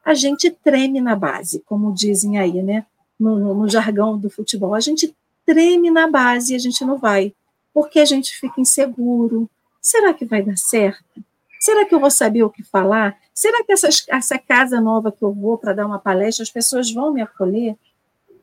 a 0.04 0.14
gente 0.14 0.50
treme 0.50 1.00
na 1.00 1.14
base, 1.14 1.60
como 1.60 1.92
dizem 1.92 2.38
aí, 2.38 2.62
né? 2.62 2.84
No, 3.18 3.38
no, 3.38 3.54
no, 3.54 3.68
jargão 3.68 4.18
do 4.18 4.28
futebol, 4.28 4.74
a 4.74 4.80
gente 4.80 5.14
treme 5.46 5.90
na 5.90 6.10
base 6.10 6.52
e 6.52 6.56
a 6.56 6.58
gente 6.58 6.84
não 6.84 6.98
vai, 6.98 7.32
porque 7.72 8.00
a 8.00 8.04
gente 8.04 8.34
fica 8.34 8.60
inseguro. 8.60 9.48
Será 9.80 10.12
que 10.12 10.24
vai 10.24 10.42
dar 10.42 10.56
certo? 10.56 11.24
Será 11.62 11.84
que 11.84 11.94
eu 11.94 12.00
vou 12.00 12.10
saber 12.10 12.42
o 12.42 12.50
que 12.50 12.64
falar? 12.64 13.16
Será 13.32 13.62
que 13.62 13.70
essas, 13.70 14.04
essa 14.08 14.36
casa 14.36 14.80
nova 14.80 15.12
que 15.12 15.22
eu 15.22 15.32
vou 15.32 15.56
para 15.56 15.72
dar 15.72 15.86
uma 15.86 16.00
palestra, 16.00 16.42
as 16.42 16.50
pessoas 16.50 16.90
vão 16.90 17.12
me 17.12 17.22
acolher? 17.22 17.76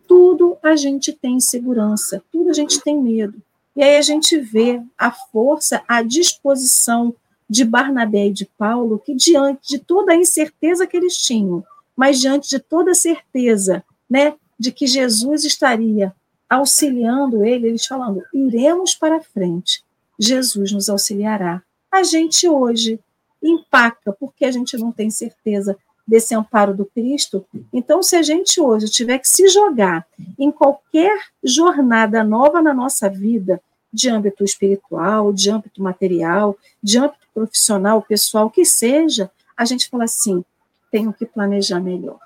Tudo 0.07 0.57
a 0.63 0.77
gente 0.77 1.11
tem 1.11 1.33
insegurança, 1.33 2.23
tudo 2.31 2.49
a 2.49 2.53
gente 2.53 2.79
tem 2.79 2.97
medo. 2.97 3.37
E 3.75 3.83
aí 3.83 3.97
a 3.97 4.01
gente 4.01 4.37
vê 4.37 4.81
a 4.97 5.11
força, 5.11 5.83
a 5.85 6.01
disposição 6.01 7.13
de 7.49 7.65
Barnabé 7.65 8.27
e 8.27 8.31
de 8.31 8.45
Paulo, 8.57 8.97
que 8.97 9.13
diante 9.13 9.67
de 9.67 9.79
toda 9.79 10.13
a 10.13 10.15
incerteza 10.15 10.87
que 10.87 10.95
eles 10.95 11.17
tinham, 11.17 11.61
mas 11.97 12.21
diante 12.21 12.47
de 12.47 12.57
toda 12.57 12.91
a 12.91 12.95
certeza, 12.95 13.83
né, 14.09 14.33
de 14.57 14.71
que 14.71 14.87
Jesus 14.87 15.43
estaria 15.43 16.15
auxiliando 16.49 17.43
ele, 17.43 17.67
eles 17.67 17.85
falando: 17.85 18.23
iremos 18.33 18.95
para 18.95 19.19
frente, 19.19 19.83
Jesus 20.17 20.71
nos 20.71 20.87
auxiliará. 20.87 21.61
A 21.91 22.01
gente 22.01 22.47
hoje 22.47 22.97
empaca 23.41 24.13
porque 24.19 24.45
a 24.45 24.51
gente 24.51 24.77
não 24.77 24.91
tem 24.91 25.09
certeza 25.09 25.77
desse 26.07 26.33
amparo 26.33 26.73
do 26.73 26.85
Cristo. 26.85 27.45
Então, 27.71 28.01
se 28.01 28.15
a 28.15 28.23
gente 28.23 28.59
hoje 28.59 28.87
tiver 28.87 29.19
que 29.19 29.29
se 29.29 29.47
jogar 29.47 30.05
em 30.37 30.51
qualquer 30.51 31.15
jornada 31.43 32.23
nova 32.23 32.61
na 32.61 32.73
nossa 32.73 33.07
vida, 33.07 33.61
de 33.91 34.09
âmbito 34.09 34.43
espiritual, 34.43 35.33
de 35.33 35.49
âmbito 35.49 35.81
material, 35.81 36.57
de 36.81 36.97
âmbito 36.97 37.27
profissional, 37.33 38.01
pessoal, 38.01 38.49
que 38.49 38.63
seja, 38.63 39.31
a 39.57 39.65
gente 39.65 39.89
fala 39.89 40.03
assim: 40.05 40.43
tenho 40.91 41.13
que 41.13 41.25
planejar 41.25 41.79
melhor. 41.79 42.19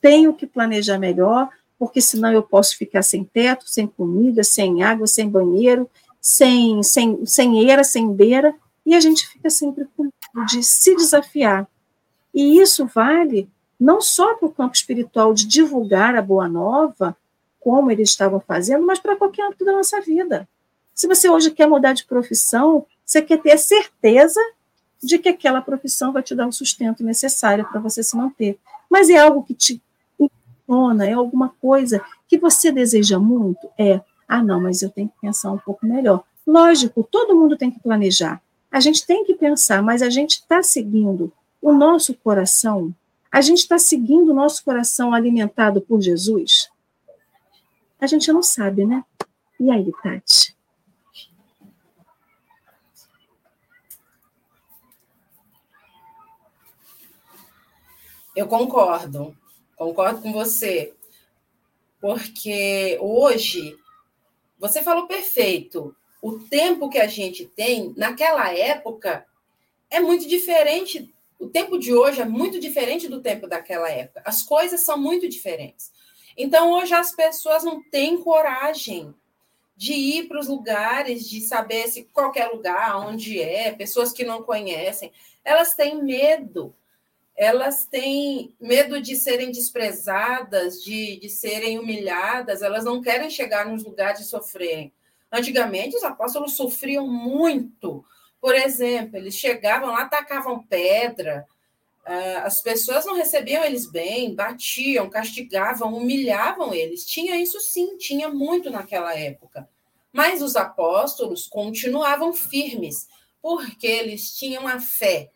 Tenho 0.00 0.32
que 0.32 0.46
planejar 0.46 0.98
melhor, 0.98 1.48
porque 1.78 2.00
senão 2.00 2.32
eu 2.32 2.42
posso 2.42 2.76
ficar 2.76 3.02
sem 3.02 3.24
teto, 3.24 3.68
sem 3.68 3.86
comida, 3.86 4.44
sem 4.44 4.82
água, 4.82 5.06
sem 5.06 5.28
banheiro, 5.28 5.88
sem, 6.20 6.82
sem, 6.82 7.24
sem 7.26 7.60
eira, 7.60 7.82
sem 7.82 8.12
beira, 8.12 8.54
e 8.86 8.94
a 8.94 9.00
gente 9.00 9.26
fica 9.28 9.50
sempre 9.50 9.86
com 9.96 10.08
de 10.46 10.62
se 10.62 10.94
desafiar. 10.96 11.66
E 12.34 12.60
isso 12.60 12.86
vale 12.86 13.48
não 13.78 14.00
só 14.00 14.34
para 14.34 14.48
o 14.48 14.52
campo 14.52 14.74
espiritual 14.74 15.32
de 15.32 15.46
divulgar 15.46 16.16
a 16.16 16.22
boa 16.22 16.48
nova, 16.48 17.16
como 17.60 17.90
eles 17.90 18.10
estavam 18.10 18.40
fazendo, 18.40 18.84
mas 18.84 18.98
para 18.98 19.16
qualquer 19.16 19.46
âmbito 19.46 19.64
da 19.64 19.72
nossa 19.72 20.00
vida. 20.00 20.48
Se 20.94 21.06
você 21.06 21.28
hoje 21.28 21.50
quer 21.50 21.68
mudar 21.68 21.92
de 21.92 22.04
profissão, 22.04 22.84
você 23.04 23.22
quer 23.22 23.40
ter 23.40 23.56
certeza 23.58 24.40
de 25.02 25.18
que 25.18 25.28
aquela 25.28 25.60
profissão 25.60 26.12
vai 26.12 26.22
te 26.22 26.34
dar 26.34 26.48
o 26.48 26.52
sustento 26.52 27.04
necessário 27.04 27.64
para 27.64 27.80
você 27.80 28.02
se 28.02 28.16
manter. 28.16 28.58
Mas 28.90 29.08
é 29.08 29.18
algo 29.18 29.44
que 29.44 29.54
te 29.54 29.80
impona, 30.18 31.06
é 31.06 31.12
alguma 31.12 31.50
coisa 31.60 32.02
que 32.26 32.36
você 32.36 32.72
deseja 32.72 33.18
muito? 33.18 33.68
É, 33.78 34.00
ah, 34.26 34.42
não, 34.42 34.60
mas 34.60 34.82
eu 34.82 34.90
tenho 34.90 35.08
que 35.08 35.20
pensar 35.20 35.52
um 35.52 35.58
pouco 35.58 35.86
melhor. 35.86 36.24
Lógico, 36.46 37.06
todo 37.08 37.36
mundo 37.36 37.56
tem 37.56 37.70
que 37.70 37.80
planejar. 37.80 38.42
A 38.70 38.80
gente 38.80 39.06
tem 39.06 39.24
que 39.24 39.34
pensar, 39.34 39.82
mas 39.82 40.02
a 40.02 40.10
gente 40.10 40.32
está 40.32 40.62
seguindo 40.62 41.32
o 41.60 41.72
nosso 41.72 42.14
coração? 42.14 42.94
A 43.30 43.40
gente 43.40 43.60
está 43.60 43.78
seguindo 43.78 44.30
o 44.30 44.34
nosso 44.34 44.64
coração 44.64 45.12
alimentado 45.12 45.80
por 45.80 46.00
Jesus? 46.00 46.70
A 48.00 48.06
gente 48.06 48.32
não 48.32 48.42
sabe, 48.42 48.84
né? 48.84 49.04
E 49.58 49.70
aí, 49.70 49.90
Tati? 50.02 50.56
Eu 58.36 58.46
concordo, 58.46 59.36
concordo 59.76 60.22
com 60.22 60.32
você, 60.32 60.94
porque 62.00 62.96
hoje 63.00 63.76
você 64.56 64.80
falou 64.80 65.08
perfeito. 65.08 65.92
O 66.20 66.38
tempo 66.38 66.88
que 66.88 66.98
a 66.98 67.06
gente 67.06 67.46
tem, 67.46 67.94
naquela 67.96 68.52
época, 68.52 69.26
é 69.90 70.00
muito 70.00 70.26
diferente. 70.26 71.12
O 71.38 71.48
tempo 71.48 71.78
de 71.78 71.94
hoje 71.94 72.20
é 72.20 72.24
muito 72.24 72.58
diferente 72.58 73.08
do 73.08 73.20
tempo 73.20 73.46
daquela 73.46 73.88
época. 73.88 74.22
As 74.24 74.42
coisas 74.42 74.84
são 74.84 74.98
muito 74.98 75.28
diferentes. 75.28 75.92
Então, 76.36 76.72
hoje 76.72 76.94
as 76.94 77.14
pessoas 77.14 77.64
não 77.64 77.82
têm 77.82 78.18
coragem 78.18 79.14
de 79.76 79.92
ir 79.92 80.28
para 80.28 80.40
os 80.40 80.48
lugares, 80.48 81.28
de 81.28 81.40
saber 81.40 81.86
se 81.86 82.02
qualquer 82.12 82.48
lugar, 82.48 82.96
onde 83.06 83.40
é, 83.40 83.70
pessoas 83.70 84.12
que 84.12 84.24
não 84.24 84.42
conhecem, 84.42 85.12
elas 85.44 85.74
têm 85.74 86.02
medo. 86.02 86.74
Elas 87.36 87.86
têm 87.86 88.52
medo 88.60 89.00
de 89.00 89.14
serem 89.14 89.52
desprezadas, 89.52 90.82
de, 90.82 91.20
de 91.20 91.28
serem 91.28 91.78
humilhadas, 91.78 92.62
elas 92.62 92.84
não 92.84 93.00
querem 93.00 93.30
chegar 93.30 93.66
nos 93.66 93.84
lugares 93.84 94.20
de 94.20 94.26
sofrerem. 94.26 94.92
Antigamente, 95.30 95.96
os 95.96 96.04
apóstolos 96.04 96.56
sofriam 96.56 97.06
muito. 97.06 98.04
Por 98.40 98.54
exemplo, 98.54 99.16
eles 99.16 99.34
chegavam 99.34 99.90
lá, 99.90 100.02
atacavam 100.02 100.62
pedra, 100.62 101.46
ah, 102.08 102.44
as 102.44 102.62
pessoas 102.62 103.04
não 103.04 103.14
recebiam 103.14 103.62
eles 103.62 103.90
bem, 103.90 104.34
batiam, 104.34 105.10
castigavam, 105.10 105.94
humilhavam 105.94 106.72
eles. 106.72 107.04
Tinha 107.04 107.36
isso 107.36 107.60
sim, 107.60 107.98
tinha 107.98 108.30
muito 108.30 108.70
naquela 108.70 109.14
época. 109.14 109.68
Mas 110.10 110.40
os 110.40 110.56
apóstolos 110.56 111.46
continuavam 111.46 112.32
firmes, 112.32 113.06
porque 113.42 113.86
eles 113.86 114.34
tinham 114.34 114.66
a 114.66 114.80
fé. 114.80 115.30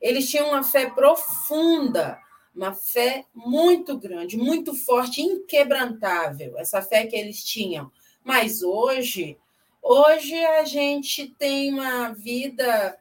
Eles 0.00 0.30
tinham 0.30 0.50
uma 0.50 0.62
fé 0.62 0.88
profunda, 0.88 2.18
uma 2.54 2.72
fé 2.72 3.24
muito 3.34 3.98
grande, 3.98 4.36
muito 4.36 4.72
forte, 4.74 5.20
inquebrantável, 5.20 6.56
essa 6.56 6.80
fé 6.80 7.04
que 7.06 7.16
eles 7.16 7.42
tinham. 7.42 7.90
Mas 8.24 8.62
hoje, 8.62 9.38
hoje 9.82 10.34
a 10.44 10.64
gente 10.64 11.28
tem 11.38 11.72
uma 11.72 12.12
vida 12.12 12.98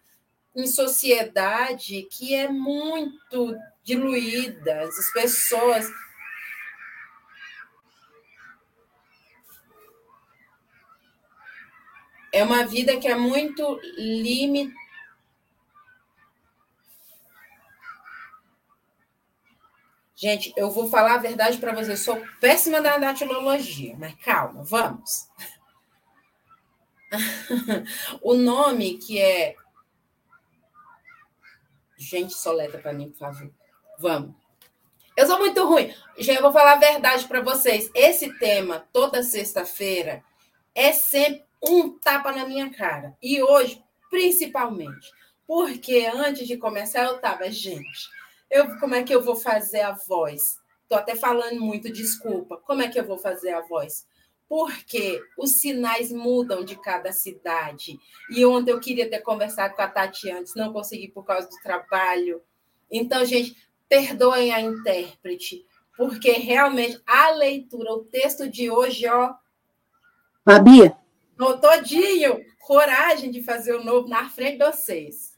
em 0.55 0.65
sociedade 0.67 2.07
que 2.11 2.33
é 2.33 2.47
muito 2.47 3.55
diluída, 3.83 4.81
as 4.81 5.13
pessoas 5.13 5.89
é 12.31 12.43
uma 12.43 12.65
vida 12.65 12.97
que 12.97 13.07
é 13.07 13.15
muito 13.15 13.79
limitada. 13.97 14.78
Gente, 20.19 20.53
eu 20.57 20.69
vou 20.69 20.89
falar 20.89 21.13
a 21.13 21.19
verdade 21.19 21.57
para 21.59 21.73
vocês. 21.73 22.01
Sou 22.01 22.21
péssima 22.41 22.81
da 22.81 22.97
datilologia, 22.97 23.95
mas 23.97 24.15
calma, 24.15 24.63
vamos. 24.63 25.29
o 28.21 28.33
nome 28.33 28.97
que 28.97 29.19
é 29.19 29.55
Gente, 31.97 32.33
soleta 32.33 32.77
para 32.77 32.91
mim, 32.91 33.09
por 33.09 33.19
favor. 33.19 33.51
Vamos. 33.97 34.35
Eu 35.15 35.27
sou 35.27 35.37
muito 35.37 35.65
ruim. 35.65 35.93
Já 36.17 36.33
eu 36.33 36.41
vou 36.41 36.51
falar 36.51 36.73
a 36.73 36.79
verdade 36.79 37.25
para 37.27 37.41
vocês. 37.41 37.91
Esse 37.93 38.37
tema, 38.39 38.87
toda 38.91 39.21
sexta-feira, 39.21 40.23
é 40.73 40.91
sempre 40.91 41.43
um 41.61 41.97
tapa 41.97 42.31
na 42.31 42.45
minha 42.45 42.69
cara. 42.73 43.15
E 43.21 43.41
hoje, 43.41 43.83
principalmente. 44.09 45.11
Porque 45.45 46.09
antes 46.13 46.47
de 46.47 46.57
começar, 46.57 47.03
eu 47.03 47.19
tava, 47.19 47.51
gente, 47.51 48.09
eu, 48.49 48.79
como 48.79 48.95
é 48.95 49.03
que 49.03 49.13
eu 49.13 49.21
vou 49.21 49.35
fazer 49.35 49.81
a 49.81 49.91
voz? 49.91 50.59
Tô 50.87 50.95
até 50.95 51.15
falando 51.15 51.59
muito, 51.59 51.91
desculpa. 51.91 52.57
Como 52.57 52.81
é 52.81 52.87
que 52.87 52.99
eu 52.99 53.05
vou 53.05 53.17
fazer 53.17 53.51
a 53.51 53.61
voz? 53.61 54.07
porque 54.49 55.21
os 55.37 55.61
sinais 55.61 56.11
mudam 56.11 56.65
de 56.65 56.75
cada 56.75 57.13
cidade. 57.13 57.99
E 58.31 58.43
ontem 58.43 58.71
eu 58.71 58.79
queria 58.79 59.07
ter 59.07 59.19
conversado 59.19 59.75
com 59.75 59.81
a 59.83 59.87
Tati 59.87 60.31
antes, 60.31 60.55
não 60.55 60.73
consegui 60.73 61.07
por 61.07 61.23
causa 61.23 61.47
do 61.47 61.55
trabalho. 61.61 62.41
Então, 62.91 63.23
gente, 63.23 63.55
perdoem 63.87 64.51
a 64.51 64.59
intérprete, 64.59 65.63
porque 65.95 66.31
realmente 66.31 66.99
a 67.05 67.29
leitura, 67.29 67.93
o 67.93 68.03
texto 68.05 68.49
de 68.49 68.71
hoje, 68.71 69.07
ó. 69.07 69.35
Fabi? 70.43 70.91
No 71.37 71.61
todinho, 71.61 72.43
coragem 72.59 73.29
de 73.29 73.43
fazer 73.43 73.75
o 73.75 73.83
novo 73.83 74.07
na 74.07 74.29
frente 74.29 74.57
de 74.57 74.65
vocês. 74.65 75.35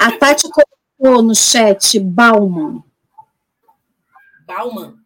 A 0.00 0.16
Tati 0.16 0.48
colocou 0.96 1.22
no 1.22 1.34
chat 1.34 1.98
Bauman. 2.00 2.82
Bauman. 4.46 4.98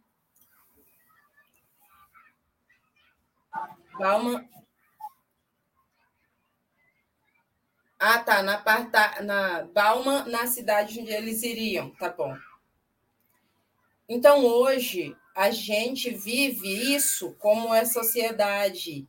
Bauman. 3.99 4.49
Ah, 7.99 8.19
tá. 8.21 8.43
Na, 8.43 8.59
parta, 8.59 9.23
na 9.23 9.65
Bauman, 9.65 10.25
na 10.27 10.47
cidade 10.47 11.01
onde 11.01 11.13
eles 11.13 11.43
iriam. 11.43 11.91
Tá 11.97 12.09
bom. 12.09 12.35
Então, 14.09 14.45
hoje, 14.45 15.15
a 15.37 15.51
gente 15.51 16.11
vive 16.11 16.95
isso 16.95 17.35
como 17.39 17.75
é 17.75 17.85
sociedade. 17.85 19.07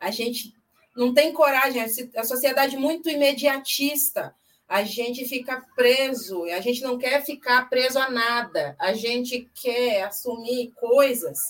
A 0.00 0.10
gente 0.10 0.54
não 0.96 1.12
tem 1.12 1.32
coragem, 1.32 1.82
a 2.16 2.24
sociedade 2.24 2.76
muito 2.76 3.08
imediatista. 3.08 4.34
A 4.70 4.84
gente 4.84 5.24
fica 5.24 5.66
preso, 5.74 6.44
a 6.44 6.60
gente 6.60 6.80
não 6.80 6.96
quer 6.96 7.24
ficar 7.24 7.68
preso 7.68 7.98
a 7.98 8.08
nada. 8.08 8.76
A 8.78 8.92
gente 8.92 9.50
quer 9.52 10.04
assumir 10.04 10.70
coisas 10.76 11.40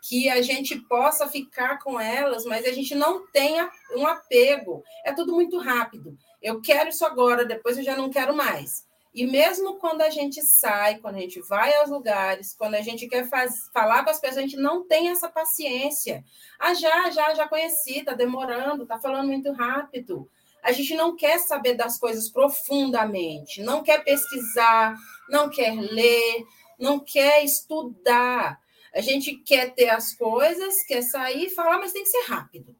que 0.00 0.28
a 0.28 0.40
gente 0.40 0.78
possa 0.82 1.26
ficar 1.26 1.80
com 1.80 1.98
elas, 1.98 2.44
mas 2.44 2.64
a 2.64 2.70
gente 2.70 2.94
não 2.94 3.26
tenha 3.32 3.68
um 3.96 4.06
apego. 4.06 4.84
É 5.04 5.12
tudo 5.12 5.34
muito 5.34 5.58
rápido. 5.58 6.16
Eu 6.40 6.60
quero 6.60 6.90
isso 6.90 7.04
agora, 7.04 7.44
depois 7.44 7.76
eu 7.78 7.82
já 7.82 7.96
não 7.96 8.08
quero 8.08 8.32
mais. 8.36 8.86
E 9.12 9.26
mesmo 9.26 9.80
quando 9.80 10.02
a 10.02 10.10
gente 10.10 10.40
sai, 10.42 10.98
quando 10.98 11.16
a 11.16 11.20
gente 11.20 11.40
vai 11.42 11.74
aos 11.74 11.90
lugares, 11.90 12.54
quando 12.56 12.76
a 12.76 12.80
gente 12.80 13.08
quer 13.08 13.28
faz, 13.28 13.68
falar 13.74 14.04
com 14.04 14.10
as 14.10 14.20
pessoas, 14.20 14.38
a 14.38 14.42
gente 14.42 14.56
não 14.56 14.86
tem 14.86 15.08
essa 15.08 15.28
paciência. 15.28 16.24
Ah, 16.60 16.74
já, 16.74 17.10
já, 17.10 17.34
já 17.34 17.48
conheci, 17.48 17.98
está 17.98 18.14
demorando, 18.14 18.84
está 18.84 19.00
falando 19.00 19.26
muito 19.26 19.50
rápido. 19.50 20.30
A 20.62 20.70
gente 20.72 20.94
não 20.94 21.16
quer 21.16 21.38
saber 21.38 21.74
das 21.74 21.98
coisas 21.98 22.30
profundamente, 22.30 23.62
não 23.62 23.82
quer 23.82 24.04
pesquisar, 24.04 24.96
não 25.28 25.50
quer 25.50 25.74
ler, 25.74 26.44
não 26.78 27.00
quer 27.00 27.44
estudar. 27.44 28.60
A 28.94 29.00
gente 29.00 29.36
quer 29.36 29.74
ter 29.74 29.90
as 29.90 30.14
coisas, 30.14 30.84
quer 30.84 31.02
sair 31.02 31.46
e 31.46 31.50
falar, 31.50 31.78
mas 31.78 31.92
tem 31.92 32.04
que 32.04 32.10
ser 32.10 32.24
rápido. 32.26 32.76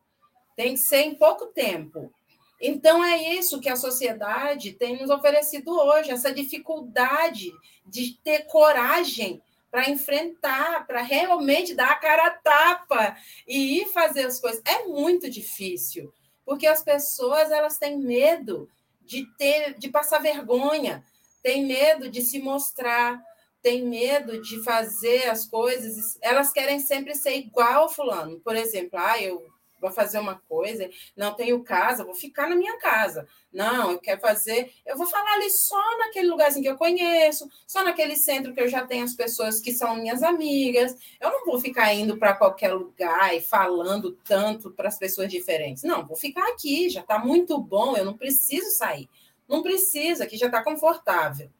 Tem 0.54 0.74
que 0.74 0.80
ser 0.80 1.02
em 1.02 1.14
pouco 1.14 1.46
tempo. 1.46 2.12
Então, 2.60 3.02
é 3.02 3.34
isso 3.34 3.60
que 3.60 3.68
a 3.68 3.74
sociedade 3.74 4.72
tem 4.74 5.00
nos 5.00 5.10
oferecido 5.10 5.76
hoje, 5.76 6.12
essa 6.12 6.32
dificuldade 6.32 7.50
de 7.84 8.16
ter 8.22 8.46
coragem 8.46 9.42
para 9.68 9.90
enfrentar, 9.90 10.86
para 10.86 11.00
realmente 11.00 11.74
dar 11.74 11.90
a 11.90 11.96
cara 11.96 12.26
a 12.26 12.30
tapa 12.30 13.16
e 13.48 13.80
ir 13.80 13.86
fazer 13.86 14.26
as 14.26 14.38
coisas. 14.38 14.62
É 14.64 14.84
muito 14.84 15.28
difícil, 15.28 16.12
porque 16.44 16.66
as 16.66 16.82
pessoas 16.82 17.50
elas 17.50 17.78
têm 17.78 17.98
medo 17.98 18.68
de 19.00 19.26
ter, 19.36 19.78
de 19.78 19.88
passar 19.88 20.20
vergonha, 20.20 21.04
têm 21.42 21.66
medo 21.66 22.08
de 22.08 22.22
se 22.22 22.38
mostrar, 22.38 23.20
tem 23.60 23.86
medo 23.86 24.40
de 24.40 24.62
fazer 24.62 25.28
as 25.28 25.46
coisas, 25.46 26.18
elas 26.20 26.52
querem 26.52 26.80
sempre 26.80 27.14
ser 27.14 27.36
igual 27.36 27.88
fulano. 27.88 28.40
Por 28.40 28.56
exemplo, 28.56 28.98
ah, 28.98 29.20
eu 29.20 29.51
vou 29.82 29.90
fazer 29.90 30.20
uma 30.20 30.36
coisa, 30.48 30.88
não 31.16 31.34
tenho 31.34 31.62
casa, 31.64 32.04
vou 32.04 32.14
ficar 32.14 32.48
na 32.48 32.54
minha 32.54 32.78
casa. 32.78 33.26
Não, 33.52 33.90
eu 33.90 33.98
quero 33.98 34.20
fazer, 34.20 34.72
eu 34.86 34.96
vou 34.96 35.06
falar 35.06 35.34
ali 35.34 35.50
só 35.50 35.98
naquele 35.98 36.28
lugarzinho 36.28 36.62
que 36.62 36.70
eu 36.70 36.76
conheço, 36.76 37.50
só 37.66 37.84
naquele 37.84 38.16
centro 38.16 38.54
que 38.54 38.60
eu 38.60 38.68
já 38.68 38.86
tenho 38.86 39.04
as 39.04 39.14
pessoas 39.14 39.60
que 39.60 39.72
são 39.72 39.96
minhas 39.96 40.22
amigas. 40.22 40.96
Eu 41.20 41.30
não 41.30 41.44
vou 41.44 41.58
ficar 41.60 41.92
indo 41.92 42.16
para 42.16 42.34
qualquer 42.34 42.72
lugar 42.72 43.36
e 43.36 43.40
falando 43.40 44.12
tanto 44.24 44.70
para 44.70 44.88
as 44.88 44.98
pessoas 44.98 45.28
diferentes. 45.28 45.82
Não, 45.82 46.06
vou 46.06 46.16
ficar 46.16 46.48
aqui, 46.48 46.88
já 46.88 47.00
está 47.00 47.18
muito 47.18 47.58
bom, 47.58 47.96
eu 47.96 48.04
não 48.04 48.16
preciso 48.16 48.70
sair. 48.70 49.08
Não 49.48 49.62
precisa, 49.62 50.24
aqui 50.24 50.36
já 50.36 50.46
está 50.46 50.62
confortável. 50.62 51.50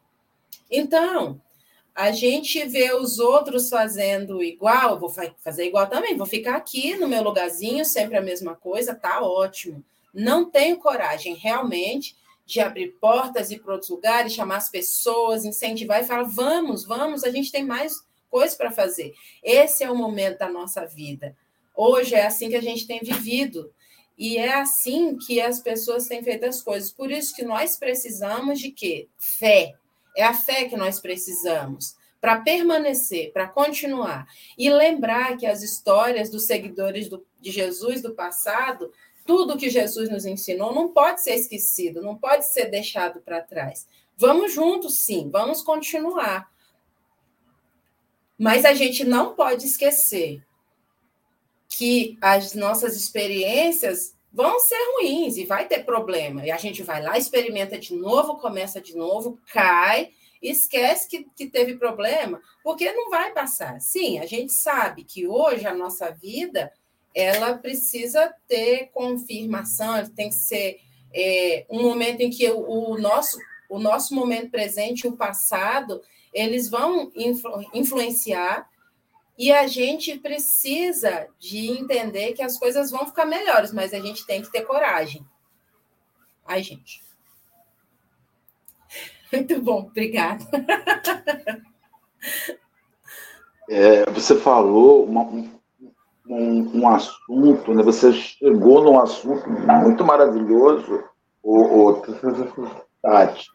Então, 0.71 1.43
a 1.95 2.11
gente 2.11 2.65
vê 2.67 2.93
os 2.95 3.19
outros 3.19 3.69
fazendo 3.69 4.43
igual, 4.43 4.99
vou 4.99 5.11
fazer 5.11 5.67
igual 5.67 5.87
também, 5.87 6.17
vou 6.17 6.27
ficar 6.27 6.57
aqui 6.57 6.97
no 6.97 7.07
meu 7.07 7.23
lugarzinho, 7.23 7.85
sempre 7.85 8.17
a 8.17 8.23
mesma 8.23 8.55
coisa, 8.55 8.95
tá 8.95 9.23
ótimo. 9.23 9.85
Não 10.13 10.51
tenho 10.51 10.79
coragem 10.79 11.35
realmente 11.35 12.17
de 12.47 12.61
abrir 12.61 12.93
portas 13.01 13.51
e 13.51 13.55
ir 13.55 13.61
para 13.61 13.73
outros 13.73 13.91
lugares, 13.91 14.33
chamar 14.33 14.57
as 14.57 14.71
pessoas, 14.71 15.45
incentivar 15.45 16.03
e 16.03 16.07
falar: 16.07 16.25
vamos, 16.25 16.85
vamos, 16.85 17.25
a 17.25 17.31
gente 17.31 17.53
tem 17.53 17.65
mais 17.65 17.95
coisas 18.31 18.57
para 18.57 18.71
fazer. 18.71 19.13
Esse 19.43 19.85
é 19.85 19.91
o 19.91 19.97
momento 19.97 20.39
da 20.39 20.49
nossa 20.49 20.87
vida. 20.87 21.37
Hoje 21.75 22.15
é 22.15 22.27
assim 22.27 22.49
que 22.49 22.57
a 22.57 22.63
gente 22.63 22.87
tem 22.87 23.01
vivido. 23.01 23.73
E 24.17 24.37
é 24.37 24.55
assim 24.55 25.17
que 25.17 25.41
as 25.41 25.61
pessoas 25.61 26.07
têm 26.07 26.23
feito 26.23 26.45
as 26.45 26.63
coisas. 26.63 26.93
Por 26.93 27.11
isso 27.11 27.35
que 27.35 27.45
nós 27.45 27.77
precisamos 27.77 28.61
de 28.61 28.71
quê? 28.71 29.09
Fé 29.19 29.75
é 30.17 30.23
a 30.23 30.35
fé 30.35 30.65
que 30.65 30.77
nós 30.77 31.01
precisamos 31.01 31.97
para 32.21 32.41
permanecer, 32.41 33.33
para 33.33 33.49
continuar. 33.49 34.27
E 34.57 34.71
lembrar 34.71 35.37
que 35.37 35.47
as 35.47 35.63
histórias 35.63 36.31
dos 36.31 36.47
seguidores 36.47 37.09
do, 37.09 37.27
de 37.41 37.51
Jesus 37.51 38.01
do 38.01 38.15
passado 38.15 38.93
tudo 39.25 39.57
que 39.57 39.71
Jesus 39.71 40.09
nos 40.11 40.25
ensinou 40.25 40.75
não 40.75 40.93
pode 40.93 41.23
ser 41.23 41.35
esquecido, 41.35 42.03
não 42.03 42.17
pode 42.17 42.47
ser 42.49 42.67
deixado 42.67 43.21
para 43.21 43.41
trás. 43.41 43.87
Vamos 44.17 44.53
juntos, 44.53 45.05
sim, 45.05 45.31
vamos 45.31 45.63
continuar. 45.63 46.51
Mas 48.39 48.65
a 48.65 48.75
gente 48.75 49.05
não 49.05 49.35
pode 49.35 49.67
esquecer 49.67 50.45
que 51.69 52.19
as 52.21 52.55
nossas 52.55 52.97
experiências 52.97 54.15
vão 54.33 54.59
ser 54.59 54.79
ruins 54.95 55.37
e 55.37 55.45
vai 55.45 55.67
ter 55.67 55.85
problema. 55.85 56.45
E 56.45 56.51
a 56.51 56.57
gente 56.57 56.83
vai 56.83 57.03
lá, 57.03 57.19
experimenta 57.19 57.79
de 57.79 57.95
novo, 57.95 58.39
começa 58.39 58.81
de 58.81 58.97
novo, 58.97 59.39
cai, 59.53 60.11
esquece 60.41 61.09
que, 61.09 61.27
que 61.37 61.47
teve 61.47 61.77
problema, 61.77 62.41
porque 62.65 62.91
não 62.93 63.11
vai 63.11 63.33
passar. 63.33 63.81
Sim, 63.81 64.19
a 64.19 64.27
gente 64.27 64.53
sabe 64.53 65.05
que 65.05 65.27
hoje 65.27 65.67
a 65.67 65.75
nossa 65.75 66.11
vida 66.11 66.73
ela 67.15 67.59
precisa 67.59 68.35
ter 68.49 68.91
confirmação, 68.93 70.09
tem 70.15 70.31
que 70.31 70.35
ser 70.35 70.81
é, 71.15 71.67
um 71.69 71.83
momento 71.83 72.23
em 72.23 72.31
que 72.31 72.51
o, 72.51 72.93
o, 72.93 72.99
nosso, 72.99 73.39
o 73.69 73.79
nosso 73.79 74.15
momento 74.15 74.51
presente 74.51 75.03
e 75.03 75.09
o 75.09 75.17
passado 75.17 76.01
eles 76.33 76.71
vão 76.71 77.13
influ, 77.15 77.63
influenciar 77.75 78.67
e 79.43 79.51
a 79.51 79.67
gente 79.67 80.17
precisa 80.21 81.27
de 81.37 81.69
entender 81.69 82.33
que 82.33 82.45
as 82.45 82.57
coisas 82.57 82.93
vão 82.93 83.05
ficar 83.05 83.25
melhores, 83.25 83.73
mas 83.73 83.93
a 83.93 83.99
gente 83.99 84.25
tem 84.25 84.41
que 84.41 84.53
ter 84.53 84.61
coragem. 84.61 85.27
Ai, 86.47 86.63
gente. 86.63 87.03
Muito 89.33 89.61
bom, 89.61 89.81
obrigada. 89.81 90.45
É, 93.69 94.09
você 94.13 94.37
falou 94.37 95.07
uma, 95.07 95.23
um, 95.25 96.79
um, 96.79 96.89
assunto, 96.89 97.75
né? 97.75 97.83
você 97.83 98.13
chegou 98.13 98.85
num 98.85 99.01
assunto 99.01 99.51
muito 99.51 100.05
maravilhoso, 100.05 101.03
o, 101.43 101.89
o 101.89 102.03
Tati, 103.03 103.51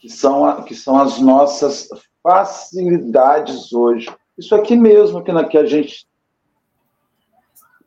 que 0.00 0.08
são, 0.08 0.64
que 0.64 0.74
são 0.74 0.98
as 0.98 1.20
nossas 1.20 1.88
facilidades 2.20 3.72
hoje. 3.72 4.08
Isso 4.40 4.54
aqui 4.54 4.74
mesmo 4.74 5.22
que, 5.22 5.30
na, 5.30 5.44
que 5.44 5.58
a 5.58 5.66
gente 5.66 6.08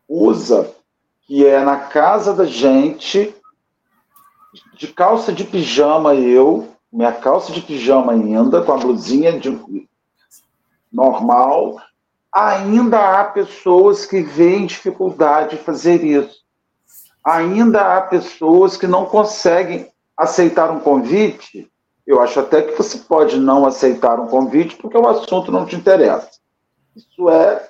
usa, 0.07 0.71
que 1.23 1.43
é 1.43 1.63
na 1.63 1.77
casa 1.77 2.31
da 2.31 2.45
gente, 2.45 3.35
de 4.75 4.87
calça 4.87 5.33
de 5.33 5.45
pijama 5.45 6.13
eu, 6.13 6.69
minha 6.91 7.11
calça 7.11 7.51
de 7.51 7.59
pijama 7.59 8.13
ainda, 8.13 8.61
com 8.61 8.71
a 8.71 8.77
blusinha 8.77 9.39
de 9.39 9.59
normal, 10.91 11.81
ainda 12.31 13.19
há 13.19 13.23
pessoas 13.23 14.05
que 14.05 14.21
veem 14.21 14.67
dificuldade 14.67 15.57
de 15.57 15.63
fazer 15.63 16.03
isso. 16.03 16.43
Ainda 17.25 17.97
há 17.97 18.01
pessoas 18.01 18.77
que 18.77 18.85
não 18.85 19.07
conseguem 19.07 19.91
aceitar 20.15 20.69
um 20.69 20.79
convite 20.79 21.67
eu 22.05 22.21
acho 22.21 22.39
até 22.39 22.61
que 22.61 22.77
você 22.77 22.97
pode 22.97 23.39
não 23.39 23.65
aceitar 23.65 24.19
um 24.19 24.27
convite 24.27 24.75
porque 24.75 24.97
o 24.97 25.07
assunto 25.07 25.51
não 25.51 25.65
te 25.65 25.75
interessa. 25.75 26.29
Isso 26.95 27.29
é 27.29 27.69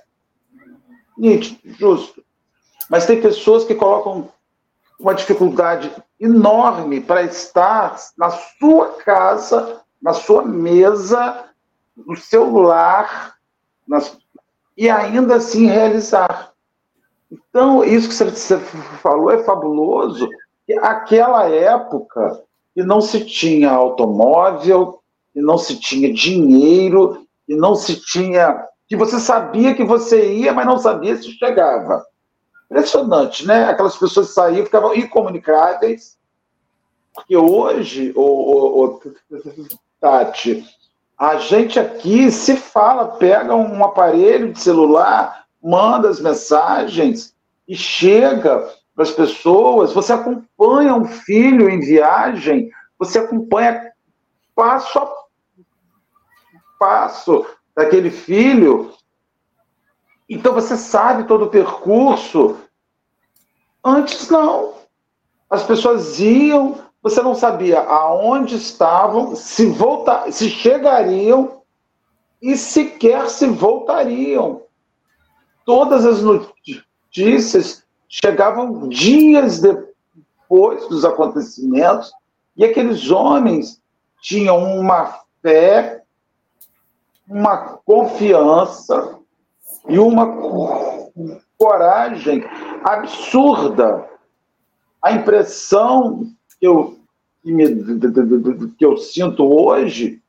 nítido, 1.17 1.59
justo. 1.73 2.23
Mas 2.89 3.05
tem 3.05 3.21
pessoas 3.21 3.63
que 3.63 3.75
colocam 3.75 4.29
uma 4.99 5.13
dificuldade 5.13 5.91
enorme 6.19 7.01
para 7.01 7.23
estar 7.23 7.97
na 8.17 8.29
sua 8.29 8.93
casa, 9.03 9.81
na 10.01 10.13
sua 10.13 10.43
mesa, 10.43 11.45
no 11.95 12.15
seu 12.15 12.49
lar, 12.57 13.35
nas... 13.87 14.17
e 14.77 14.89
ainda 14.89 15.35
assim 15.35 15.67
realizar. 15.67 16.53
Então, 17.31 17.83
isso 17.83 18.07
que 18.09 18.15
você 18.15 18.59
falou 19.01 19.31
é 19.31 19.43
fabuloso. 19.43 20.29
Aquela 20.81 21.49
época, 21.49 22.43
e 22.75 22.83
não 22.83 23.01
se 23.01 23.25
tinha 23.25 23.71
automóvel, 23.71 25.01
e 25.35 25.41
não 25.41 25.57
se 25.57 25.79
tinha 25.79 26.13
dinheiro, 26.13 27.25
e 27.47 27.55
não 27.55 27.75
se 27.75 27.99
tinha. 27.99 28.67
Que 28.87 28.95
você 28.95 29.19
sabia 29.19 29.73
que 29.73 29.83
você 29.83 30.33
ia, 30.33 30.53
mas 30.53 30.65
não 30.65 30.77
sabia 30.77 31.15
se 31.15 31.31
chegava. 31.31 32.05
Impressionante, 32.65 33.45
né? 33.45 33.65
Aquelas 33.65 33.95
pessoas 33.95 34.29
saíam, 34.29 34.65
ficavam 34.65 34.95
incomunicáveis. 34.95 36.17
Porque 37.13 37.37
hoje, 37.37 38.11
o, 38.15 38.21
o, 38.21 38.85
o, 38.85 39.01
Tati, 40.01 40.65
a 41.17 41.37
gente 41.37 41.79
aqui 41.79 42.31
se 42.31 42.57
fala, 42.57 43.17
pega 43.17 43.55
um 43.55 43.83
aparelho 43.83 44.51
de 44.51 44.59
celular, 44.59 45.45
manda 45.61 46.09
as 46.09 46.19
mensagens 46.19 47.35
e 47.67 47.75
chega 47.75 48.67
para 48.95 49.03
as 49.03 49.11
pessoas, 49.11 49.93
você 49.93 50.13
acompanha 50.13 50.95
um 50.95 51.05
filho 51.05 51.69
em 51.69 51.79
viagem, 51.79 52.69
você 52.99 53.19
acompanha 53.19 53.91
passo 54.55 54.99
a 54.99 55.23
passo 56.77 57.45
daquele 57.75 58.11
filho. 58.11 58.93
Então 60.29 60.53
você 60.53 60.77
sabe 60.77 61.25
todo 61.25 61.45
o 61.45 61.49
percurso. 61.49 62.57
Antes 63.83 64.29
não. 64.29 64.73
As 65.49 65.63
pessoas 65.63 66.19
iam, 66.19 66.79
você 67.01 67.21
não 67.21 67.35
sabia 67.35 67.81
aonde 67.81 68.55
estavam, 68.55 69.35
se 69.35 69.67
voltar, 69.67 70.31
se 70.31 70.49
chegariam 70.49 71.61
e 72.41 72.57
sequer 72.57 73.29
se 73.29 73.47
voltariam. 73.47 74.63
Todas 75.65 76.05
as 76.05 76.21
notícias 76.21 77.83
chegavam 78.07 78.87
dias 78.89 79.59
depois 79.59 80.87
dos 80.87 81.05
acontecimentos 81.05 82.11
e 82.55 82.63
aqueles 82.63 83.09
homens 83.09 83.81
tinham 84.21 84.79
uma 84.79 85.19
fé, 85.41 86.02
uma 87.27 87.79
confiança 87.85 89.19
e 89.87 89.97
uma 89.99 90.27
coragem 91.57 92.43
absurda. 92.83 94.07
A 95.01 95.11
impressão 95.11 96.27
que 96.59 96.67
eu, 96.67 96.97
que, 97.41 97.51
me, 97.51 97.65
que 98.77 98.85
eu 98.85 98.97
sinto 98.97 99.43
hoje 99.45 100.21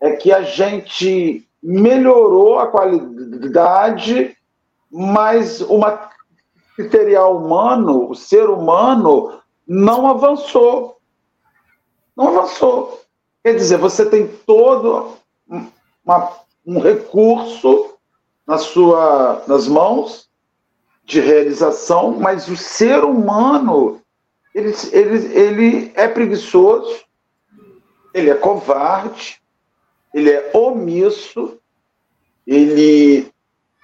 é 0.00 0.12
que 0.12 0.32
a 0.32 0.42
gente 0.42 1.46
melhorou 1.62 2.58
a 2.58 2.66
qualidade, 2.66 4.36
mas 4.90 5.60
uma 5.62 6.10
material 6.78 7.36
humano, 7.36 8.10
o 8.10 8.14
ser 8.14 8.48
humano, 8.48 9.38
não 9.66 10.08
avançou. 10.08 10.98
Não 12.16 12.28
avançou. 12.28 13.00
Quer 13.42 13.54
dizer, 13.54 13.78
você 13.78 14.04
tem 14.04 14.26
todo 14.26 15.16
uma, 16.04 16.32
um 16.66 16.78
recurso 16.78 17.94
na 18.46 18.58
sua, 18.58 19.42
nas 19.46 19.66
mãos 19.66 20.28
de 21.04 21.20
realização, 21.20 22.12
mas 22.12 22.48
o 22.48 22.56
ser 22.56 23.04
humano 23.04 24.00
ele, 24.54 24.72
ele, 24.92 25.38
ele 25.38 25.92
é 25.96 26.06
preguiçoso, 26.06 27.02
ele 28.14 28.30
é 28.30 28.34
covarde, 28.34 29.42
ele 30.14 30.30
é 30.30 30.52
omisso, 30.54 31.58
ele 32.46 33.32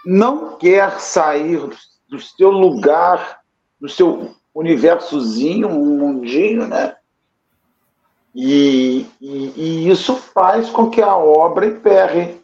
não 0.07 0.57
quer 0.57 1.01
sair 1.01 1.61
do 2.09 2.21
seu 2.21 2.51
lugar, 2.51 3.41
do 3.81 3.89
seu 3.89 4.37
universozinho, 4.55 5.69
um 5.69 5.99
mundinho, 5.99 6.69
né? 6.69 6.97
E, 8.35 9.07
e, 9.21 9.53
e, 9.57 9.91
isso 9.91 10.15
faz 10.15 10.71
com 10.71 10.89
que 10.89 11.03
a 11.03 11.17
obra 11.17 11.67
emperre. 11.67 12.41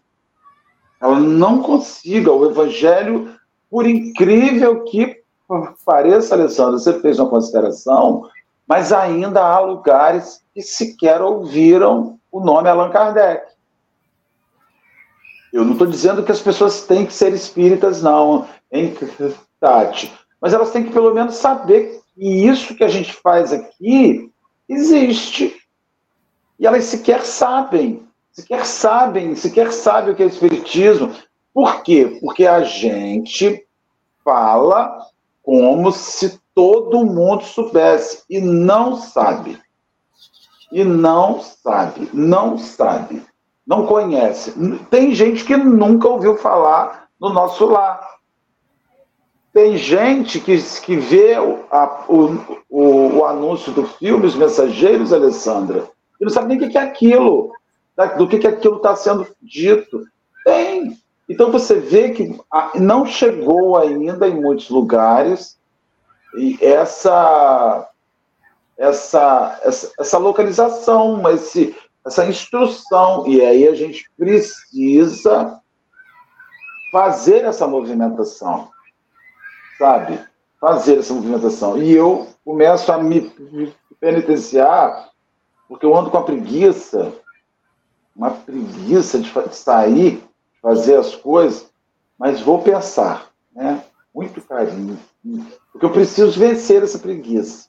Ela 1.00 1.20
não 1.20 1.62
consiga. 1.62 2.32
O 2.32 2.50
Evangelho, 2.50 3.34
por 3.70 3.86
incrível 3.86 4.82
que 4.84 5.22
pareça, 5.84 6.34
Alessandro, 6.34 6.78
você 6.78 6.98
fez 7.00 7.18
uma 7.18 7.30
consideração, 7.30 8.28
mas 8.66 8.92
ainda 8.92 9.40
há 9.40 9.60
lugares 9.60 10.42
que 10.52 10.60
sequer 10.60 11.22
ouviram 11.22 12.18
o 12.32 12.40
nome 12.40 12.68
Allan 12.68 12.90
Kardec. 12.90 13.46
Eu 15.52 15.64
não 15.64 15.72
estou 15.72 15.86
dizendo 15.86 16.22
que 16.24 16.32
as 16.32 16.40
pessoas 16.40 16.84
têm 16.84 17.06
que 17.06 17.12
ser 17.12 17.32
espíritas, 17.32 18.02
não. 18.02 18.46
Hein? 18.70 18.94
Tati. 19.60 20.12
Mas 20.40 20.52
elas 20.52 20.70
têm 20.70 20.84
que 20.84 20.92
pelo 20.92 21.14
menos 21.14 21.36
saber 21.36 22.00
que 22.14 22.46
isso 22.46 22.74
que 22.74 22.84
a 22.84 22.88
gente 22.88 23.12
faz 23.12 23.52
aqui 23.52 24.30
existe. 24.68 25.56
E 26.58 26.66
elas 26.66 26.84
sequer 26.84 27.24
sabem, 27.24 28.06
sequer 28.32 28.64
sabem, 28.64 29.34
sequer 29.34 29.72
sabem 29.72 30.12
o 30.12 30.16
que 30.16 30.22
é 30.22 30.26
espiritismo. 30.26 31.14
Por 31.52 31.82
quê? 31.82 32.18
Porque 32.20 32.46
a 32.46 32.62
gente 32.62 33.66
fala 34.24 35.06
como 35.42 35.92
se 35.92 36.40
todo 36.54 37.04
mundo 37.04 37.44
soubesse 37.44 38.24
e 38.28 38.40
não 38.40 38.96
sabe. 38.96 39.58
E 40.72 40.82
não 40.82 41.40
sabe, 41.40 42.10
não 42.12 42.58
sabe, 42.58 43.22
não 43.66 43.86
conhece. 43.86 44.52
Tem 44.90 45.14
gente 45.14 45.44
que 45.44 45.56
nunca 45.56 46.08
ouviu 46.08 46.36
falar 46.36 47.08
no 47.20 47.28
nosso 47.28 47.66
lar. 47.66 48.16
tem 49.52 49.76
gente 49.76 50.40
que, 50.40 50.60
que 50.82 50.96
vê 50.96 51.34
a, 51.70 52.04
o, 52.08 52.60
o, 52.68 53.18
o, 53.18 53.24
anúncio 53.24 53.72
do 53.72 53.86
filme 53.86 54.26
Os 54.26 54.34
Mensageiros, 54.34 55.12
Alessandra, 55.12 55.88
e 56.20 56.24
não 56.24 56.30
sabe 56.30 56.48
nem 56.48 56.58
o 56.58 56.70
que 56.70 56.78
é 56.78 56.82
aquilo, 56.82 57.52
do 58.18 58.28
que, 58.28 58.38
que 58.38 58.46
aquilo 58.46 58.76
está 58.76 58.94
sendo 58.94 59.26
dito. 59.42 60.04
Tem. 60.44 60.98
Então 61.28 61.50
você 61.50 61.74
vê 61.74 62.10
que 62.10 62.38
não 62.74 63.04
chegou 63.04 63.76
ainda 63.76 64.28
em 64.28 64.40
muitos 64.40 64.70
lugares 64.70 65.58
essa, 66.60 67.88
essa, 68.76 69.60
essa, 69.64 69.92
essa 69.98 70.18
localização, 70.18 71.28
esse, 71.30 71.74
essa 72.06 72.26
instrução. 72.26 73.26
E 73.26 73.40
aí 73.40 73.66
a 73.66 73.74
gente 73.74 74.10
precisa 74.16 75.60
fazer 76.92 77.44
essa 77.44 77.66
movimentação 77.66 78.68
sabe? 79.78 80.18
Fazer 80.60 80.98
essa 80.98 81.12
movimentação. 81.14 81.78
E 81.78 81.92
eu 81.92 82.28
começo 82.44 82.90
a 82.92 82.98
me 82.98 83.32
penitenciar, 84.00 85.10
porque 85.68 85.84
eu 85.84 85.96
ando 85.96 86.10
com 86.10 86.18
a 86.18 86.22
preguiça, 86.22 87.12
uma 88.14 88.30
preguiça 88.30 89.18
de 89.18 89.30
sair, 89.54 90.22
fazer 90.62 90.96
as 90.96 91.14
coisas, 91.14 91.66
mas 92.18 92.40
vou 92.40 92.62
pensar, 92.62 93.30
né? 93.54 93.82
Muito 94.14 94.40
carinho, 94.40 94.98
porque 95.70 95.84
eu 95.84 95.90
preciso 95.90 96.38
vencer 96.38 96.82
essa 96.82 96.98
preguiça. 96.98 97.68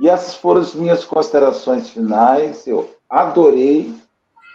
E 0.00 0.08
essas 0.08 0.34
foram 0.34 0.60
as 0.60 0.74
minhas 0.74 1.04
considerações 1.04 1.88
finais. 1.88 2.66
Eu 2.66 2.94
adorei 3.08 3.94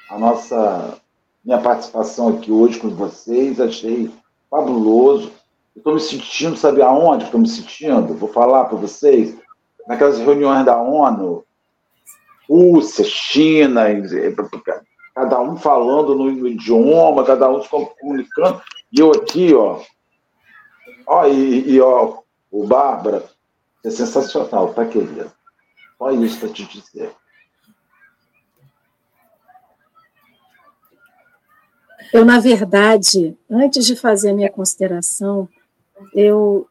a 0.09 0.17
nossa 0.17 0.97
minha 1.43 1.59
participação 1.59 2.29
aqui 2.29 2.51
hoje 2.51 2.79
com 2.79 2.89
vocês, 2.89 3.59
achei 3.59 4.11
fabuloso. 4.49 5.31
Estou 5.75 5.95
me 5.95 5.99
sentindo, 5.99 6.55
sabe 6.55 6.81
aonde 6.81 7.25
estou 7.25 7.39
me 7.39 7.47
sentindo? 7.47 8.13
Vou 8.13 8.29
falar 8.29 8.65
para 8.65 8.77
vocês. 8.77 9.35
Naquelas 9.87 10.19
reuniões 10.19 10.65
da 10.65 10.79
ONU, 10.79 11.43
Rússia, 12.51 13.05
China, 13.05 13.85
cada 15.15 15.39
um 15.39 15.55
falando 15.55 16.13
no, 16.13 16.49
idioma, 16.49 17.23
cada 17.23 17.49
um 17.49 17.61
se 17.61 17.69
comunicando. 17.69 18.61
E 18.91 18.99
eu 18.99 19.11
aqui, 19.11 19.53
ó. 19.53 19.81
Ó, 21.07 21.27
e, 21.27 21.71
e 21.71 21.79
ó, 21.79 22.19
o 22.51 22.67
Bárbara, 22.67 23.23
é 23.85 23.89
sensacional, 23.89 24.73
tá, 24.73 24.85
querida? 24.85 25.31
Só 25.97 26.11
isso 26.11 26.39
para 26.41 26.49
te 26.49 26.65
dizer. 26.65 27.15
Eu, 32.11 32.25
na 32.25 32.41
verdade, 32.41 33.37
antes 33.49 33.85
de 33.85 33.95
fazer 33.95 34.31
a 34.31 34.33
minha 34.33 34.51
consideração, 34.51 35.47
eu 36.13 36.67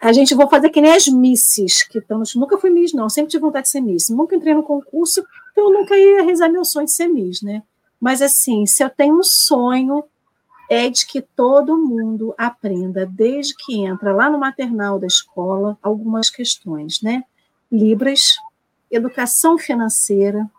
a 0.00 0.12
gente 0.12 0.34
vou 0.34 0.48
fazer 0.48 0.70
que 0.70 0.80
nem 0.80 0.92
as 0.92 1.06
misses 1.06 1.82
que 1.82 1.98
estamos. 1.98 2.34
Nunca 2.34 2.56
fui 2.56 2.70
miss, 2.70 2.94
não. 2.94 3.10
Sempre 3.10 3.32
tive 3.32 3.42
vontade 3.42 3.64
de 3.64 3.70
ser 3.70 3.82
miss. 3.82 4.08
Nunca 4.08 4.34
entrei 4.34 4.54
no 4.54 4.62
concurso, 4.62 5.22
então 5.52 5.64
eu 5.64 5.78
nunca 5.78 5.96
ia 5.96 6.22
realizar 6.22 6.48
meu 6.48 6.64
sonho 6.64 6.86
de 6.86 6.92
ser 6.92 7.06
miss, 7.06 7.42
né? 7.42 7.62
Mas 8.00 8.22
assim, 8.22 8.64
se 8.64 8.82
eu 8.82 8.88
tenho 8.88 9.18
um 9.18 9.22
sonho, 9.22 10.02
é 10.70 10.88
de 10.88 11.06
que 11.06 11.20
todo 11.20 11.76
mundo 11.76 12.34
aprenda, 12.38 13.04
desde 13.04 13.54
que 13.54 13.84
entra 13.84 14.14
lá 14.14 14.30
no 14.30 14.38
maternal 14.38 14.98
da 14.98 15.06
escola, 15.06 15.76
algumas 15.82 16.30
questões, 16.30 17.02
né? 17.02 17.24
Libras, 17.70 18.38
educação 18.90 19.58
financeira 19.58 20.50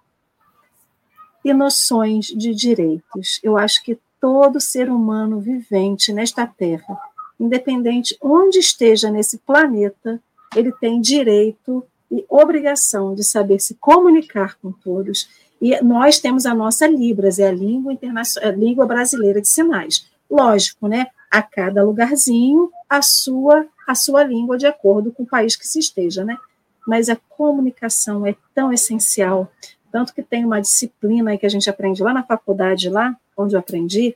e 1.43 1.51
noções 1.51 2.27
de 2.27 2.53
direitos. 2.53 3.39
Eu 3.41 3.57
acho 3.57 3.83
que 3.83 3.97
todo 4.19 4.61
ser 4.61 4.87
humano 4.87 5.39
vivente 5.39 6.13
nesta 6.13 6.45
terra 6.45 6.95
independente 7.41 8.15
onde 8.21 8.59
esteja 8.59 9.09
nesse 9.09 9.39
planeta, 9.39 10.21
ele 10.55 10.71
tem 10.73 11.01
direito 11.01 11.83
e 12.11 12.23
obrigação 12.29 13.15
de 13.15 13.23
saber 13.23 13.59
se 13.59 13.75
comunicar 13.75 14.57
com 14.61 14.71
todos. 14.71 15.27
E 15.59 15.81
nós 15.81 16.19
temos 16.19 16.45
a 16.45 16.53
nossa 16.53 16.85
Libras, 16.85 17.39
é 17.39 17.47
a 17.47 17.51
língua, 17.51 17.93
a 18.41 18.51
língua 18.51 18.85
brasileira 18.85 19.41
de 19.41 19.47
sinais. 19.47 20.07
Lógico, 20.29 20.87
né? 20.87 21.07
A 21.31 21.41
cada 21.41 21.83
lugarzinho, 21.83 22.69
a 22.87 23.01
sua, 23.01 23.65
a 23.87 23.95
sua 23.95 24.23
língua, 24.23 24.57
de 24.57 24.67
acordo 24.67 25.11
com 25.11 25.23
o 25.23 25.27
país 25.27 25.55
que 25.55 25.67
se 25.67 25.79
esteja, 25.79 26.23
né? 26.23 26.37
Mas 26.85 27.09
a 27.09 27.15
comunicação 27.15 28.25
é 28.25 28.35
tão 28.53 28.71
essencial, 28.71 29.51
tanto 29.91 30.13
que 30.13 30.21
tem 30.21 30.45
uma 30.45 30.61
disciplina 30.61 31.37
que 31.37 31.45
a 31.45 31.49
gente 31.49 31.69
aprende 31.69 32.03
lá 32.03 32.13
na 32.13 32.23
faculdade, 32.23 32.89
lá 32.89 33.15
onde 33.37 33.55
eu 33.55 33.59
aprendi, 33.59 34.15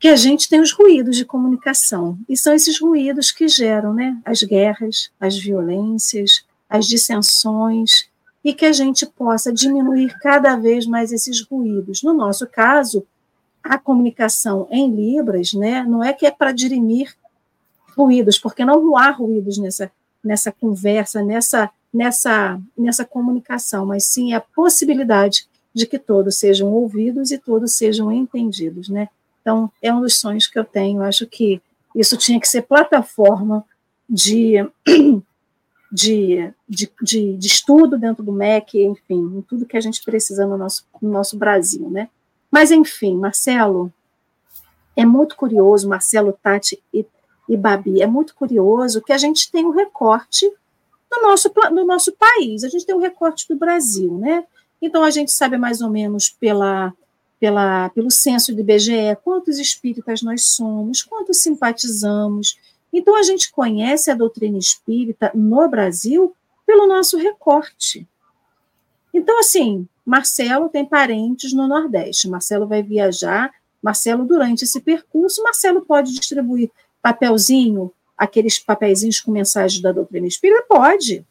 que 0.00 0.08
a 0.08 0.16
gente 0.16 0.48
tem 0.48 0.62
os 0.62 0.72
ruídos 0.72 1.14
de 1.14 1.26
comunicação. 1.26 2.18
E 2.26 2.34
são 2.34 2.54
esses 2.54 2.80
ruídos 2.80 3.30
que 3.30 3.46
geram 3.46 3.92
né, 3.92 4.18
as 4.24 4.42
guerras, 4.42 5.10
as 5.20 5.38
violências, 5.38 6.42
as 6.66 6.86
dissensões, 6.86 8.08
e 8.42 8.54
que 8.54 8.64
a 8.64 8.72
gente 8.72 9.04
possa 9.04 9.52
diminuir 9.52 10.18
cada 10.20 10.56
vez 10.56 10.86
mais 10.86 11.12
esses 11.12 11.46
ruídos. 11.46 12.02
No 12.02 12.14
nosso 12.14 12.46
caso, 12.46 13.06
a 13.62 13.76
comunicação 13.76 14.66
em 14.70 14.90
Libras 14.90 15.52
né, 15.52 15.84
não 15.84 16.02
é 16.02 16.14
que 16.14 16.24
é 16.24 16.30
para 16.30 16.50
dirimir 16.50 17.14
ruídos, 17.94 18.38
porque 18.38 18.64
não 18.64 18.96
há 18.96 19.10
ruídos 19.10 19.58
nessa, 19.58 19.92
nessa 20.24 20.50
conversa, 20.50 21.22
nessa, 21.22 21.68
nessa, 21.92 22.58
nessa 22.76 23.04
comunicação, 23.04 23.84
mas 23.84 24.06
sim 24.06 24.32
a 24.32 24.40
possibilidade 24.40 25.46
de 25.74 25.86
que 25.86 25.98
todos 25.98 26.38
sejam 26.38 26.72
ouvidos 26.72 27.30
e 27.30 27.36
todos 27.36 27.74
sejam 27.76 28.10
entendidos, 28.10 28.88
né? 28.88 29.10
Então, 29.50 29.72
é 29.82 29.92
um 29.92 30.00
dos 30.00 30.20
sonhos 30.20 30.46
que 30.46 30.56
eu 30.56 30.64
tenho. 30.64 31.02
Acho 31.02 31.26
que 31.26 31.60
isso 31.96 32.16
tinha 32.16 32.38
que 32.38 32.46
ser 32.46 32.62
plataforma 32.62 33.64
de, 34.08 34.64
de, 35.90 36.52
de, 36.68 36.92
de, 37.02 37.36
de 37.36 37.46
estudo 37.48 37.98
dentro 37.98 38.22
do 38.22 38.30
MEC, 38.30 38.80
enfim, 38.80 39.44
tudo 39.48 39.66
que 39.66 39.76
a 39.76 39.80
gente 39.80 40.04
precisa 40.04 40.46
no 40.46 40.56
nosso, 40.56 40.86
no 41.02 41.10
nosso 41.10 41.36
Brasil, 41.36 41.90
né? 41.90 42.08
Mas, 42.48 42.70
enfim, 42.70 43.16
Marcelo, 43.16 43.92
é 44.96 45.04
muito 45.04 45.34
curioso, 45.34 45.88
Marcelo, 45.88 46.32
Tati 46.40 46.80
e, 46.94 47.04
e 47.48 47.56
Babi, 47.56 48.00
é 48.00 48.06
muito 48.06 48.36
curioso 48.36 49.02
que 49.02 49.12
a 49.12 49.18
gente 49.18 49.50
tem 49.50 49.66
um 49.66 49.70
recorte 49.70 50.48
do 51.10 51.22
nosso, 51.22 51.48
do 51.48 51.84
nosso 51.84 52.12
país, 52.12 52.62
a 52.62 52.68
gente 52.68 52.86
tem 52.86 52.94
um 52.94 53.00
recorte 53.00 53.48
do 53.48 53.56
Brasil, 53.56 54.16
né? 54.16 54.44
Então, 54.80 55.02
a 55.02 55.10
gente 55.10 55.32
sabe 55.32 55.58
mais 55.58 55.80
ou 55.80 55.90
menos 55.90 56.30
pela 56.30 56.94
pela, 57.40 57.88
pelo 57.88 58.10
censo 58.10 58.54
do 58.54 58.60
IBGE, 58.60 59.16
quantos 59.24 59.58
espíritas 59.58 60.20
nós 60.20 60.44
somos, 60.44 61.02
quantos 61.02 61.38
simpatizamos. 61.38 62.58
Então, 62.92 63.16
a 63.16 63.22
gente 63.22 63.50
conhece 63.50 64.10
a 64.10 64.14
doutrina 64.14 64.58
espírita 64.58 65.30
no 65.34 65.66
Brasil 65.68 66.36
pelo 66.66 66.86
nosso 66.86 67.16
recorte. 67.16 68.06
Então, 69.12 69.40
assim, 69.40 69.88
Marcelo 70.04 70.68
tem 70.68 70.84
parentes 70.84 71.52
no 71.52 71.66
Nordeste, 71.66 72.28
Marcelo 72.28 72.66
vai 72.66 72.82
viajar, 72.82 73.50
Marcelo, 73.82 74.24
durante 74.24 74.64
esse 74.64 74.80
percurso, 74.80 75.42
Marcelo 75.42 75.80
pode 75.80 76.12
distribuir 76.12 76.70
papelzinho, 77.00 77.90
aqueles 78.16 78.58
papeizinhos 78.58 79.20
com 79.20 79.32
mensagens 79.32 79.80
da 79.82 79.90
doutrina 79.90 80.26
espírita? 80.26 80.62
Pode. 80.68 81.26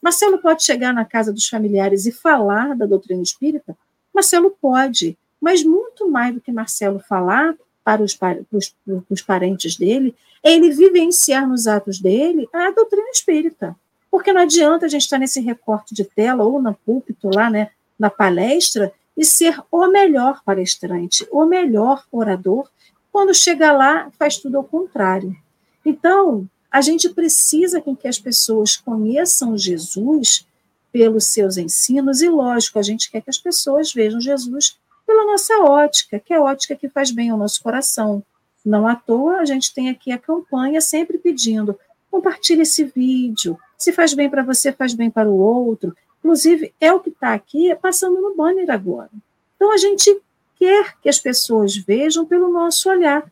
Marcelo 0.00 0.38
pode 0.38 0.64
chegar 0.64 0.94
na 0.94 1.04
casa 1.04 1.30
dos 1.30 1.46
familiares 1.46 2.06
e 2.06 2.12
falar 2.12 2.74
da 2.74 2.86
doutrina 2.86 3.22
espírita? 3.22 3.76
Marcelo 4.14 4.56
pode. 4.60 5.18
Mas 5.40 5.64
muito 5.64 6.08
mais 6.08 6.34
do 6.34 6.40
que 6.40 6.52
Marcelo 6.52 6.98
falar 7.00 7.54
para 7.82 8.02
os, 8.02 8.14
para 8.14 8.38
os, 8.52 8.74
os 9.08 9.22
parentes 9.22 9.76
dele, 9.76 10.14
é 10.42 10.52
ele 10.52 10.70
vivenciar 10.70 11.48
nos 11.48 11.66
atos 11.66 11.98
dele 11.98 12.48
a 12.52 12.70
doutrina 12.70 13.08
espírita. 13.10 13.76
Porque 14.10 14.32
não 14.32 14.42
adianta 14.42 14.86
a 14.86 14.88
gente 14.88 15.02
estar 15.02 15.18
nesse 15.18 15.40
recorte 15.40 15.94
de 15.94 16.04
tela 16.04 16.44
ou 16.44 16.60
na 16.60 16.72
púlpito, 16.72 17.30
lá 17.32 17.48
né, 17.48 17.70
na 17.98 18.10
palestra, 18.10 18.92
e 19.16 19.24
ser 19.24 19.60
o 19.70 19.86
melhor 19.88 20.42
palestrante, 20.44 21.26
o 21.30 21.44
melhor 21.44 22.04
orador, 22.10 22.68
quando 23.12 23.34
chega 23.34 23.72
lá 23.72 24.10
faz 24.18 24.38
tudo 24.38 24.56
ao 24.56 24.64
contrário. 24.64 25.36
Então, 25.84 26.48
a 26.70 26.80
gente 26.80 27.08
precisa 27.08 27.80
que 27.80 28.08
as 28.08 28.18
pessoas 28.18 28.76
conheçam 28.76 29.58
Jesus 29.58 30.46
pelos 30.92 31.26
seus 31.26 31.56
ensinos, 31.56 32.22
e 32.22 32.28
lógico, 32.28 32.78
a 32.78 32.82
gente 32.82 33.10
quer 33.10 33.20
que 33.20 33.30
as 33.30 33.38
pessoas 33.38 33.92
vejam 33.92 34.20
Jesus 34.20 34.78
pela 35.10 35.26
nossa 35.26 35.58
ótica, 35.58 36.20
que 36.20 36.32
é 36.32 36.36
a 36.36 36.40
ótica 36.40 36.76
que 36.76 36.88
faz 36.88 37.10
bem 37.10 37.30
ao 37.30 37.36
nosso 37.36 37.60
coração. 37.60 38.22
Não 38.64 38.86
à 38.86 38.94
toa, 38.94 39.38
a 39.38 39.44
gente 39.44 39.74
tem 39.74 39.90
aqui 39.90 40.12
a 40.12 40.18
campanha 40.18 40.80
sempre 40.80 41.18
pedindo: 41.18 41.76
compartilhe 42.08 42.62
esse 42.62 42.84
vídeo. 42.84 43.58
Se 43.76 43.92
faz 43.92 44.14
bem 44.14 44.30
para 44.30 44.44
você, 44.44 44.70
faz 44.70 44.94
bem 44.94 45.10
para 45.10 45.28
o 45.28 45.36
outro. 45.36 45.96
Inclusive, 46.20 46.72
é 46.80 46.92
o 46.92 47.00
que 47.00 47.08
está 47.08 47.34
aqui 47.34 47.74
passando 47.82 48.20
no 48.20 48.36
banner 48.36 48.70
agora. 48.70 49.10
Então, 49.56 49.72
a 49.72 49.76
gente 49.76 50.16
quer 50.56 50.96
que 51.00 51.08
as 51.08 51.18
pessoas 51.18 51.76
vejam 51.76 52.24
pelo 52.24 52.48
nosso 52.48 52.88
olhar. 52.88 53.28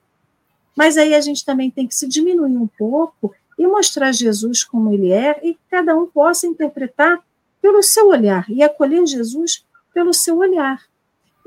Mas 0.75 0.97
aí 0.97 1.15
a 1.15 1.21
gente 1.21 1.45
também 1.45 1.71
tem 1.71 1.87
que 1.87 1.95
se 1.95 2.09
diminuir 2.09 2.57
um 2.57 2.67
pouco 2.67 3.33
e 3.57 3.67
mostrar 3.69 4.11
Jesus 4.11 4.65
como 4.65 4.93
ele 4.93 5.13
é 5.13 5.39
e 5.45 5.55
que 5.55 5.61
cada 5.71 5.95
um 5.95 6.07
possa 6.07 6.47
interpretar 6.47 7.23
pelo 7.63 7.83
seu 7.85 8.09
olhar 8.09 8.47
e 8.49 8.65
acolher 8.65 9.07
Jesus 9.07 9.65
pelo 9.93 10.13
seu 10.13 10.39
olhar. 10.39 10.89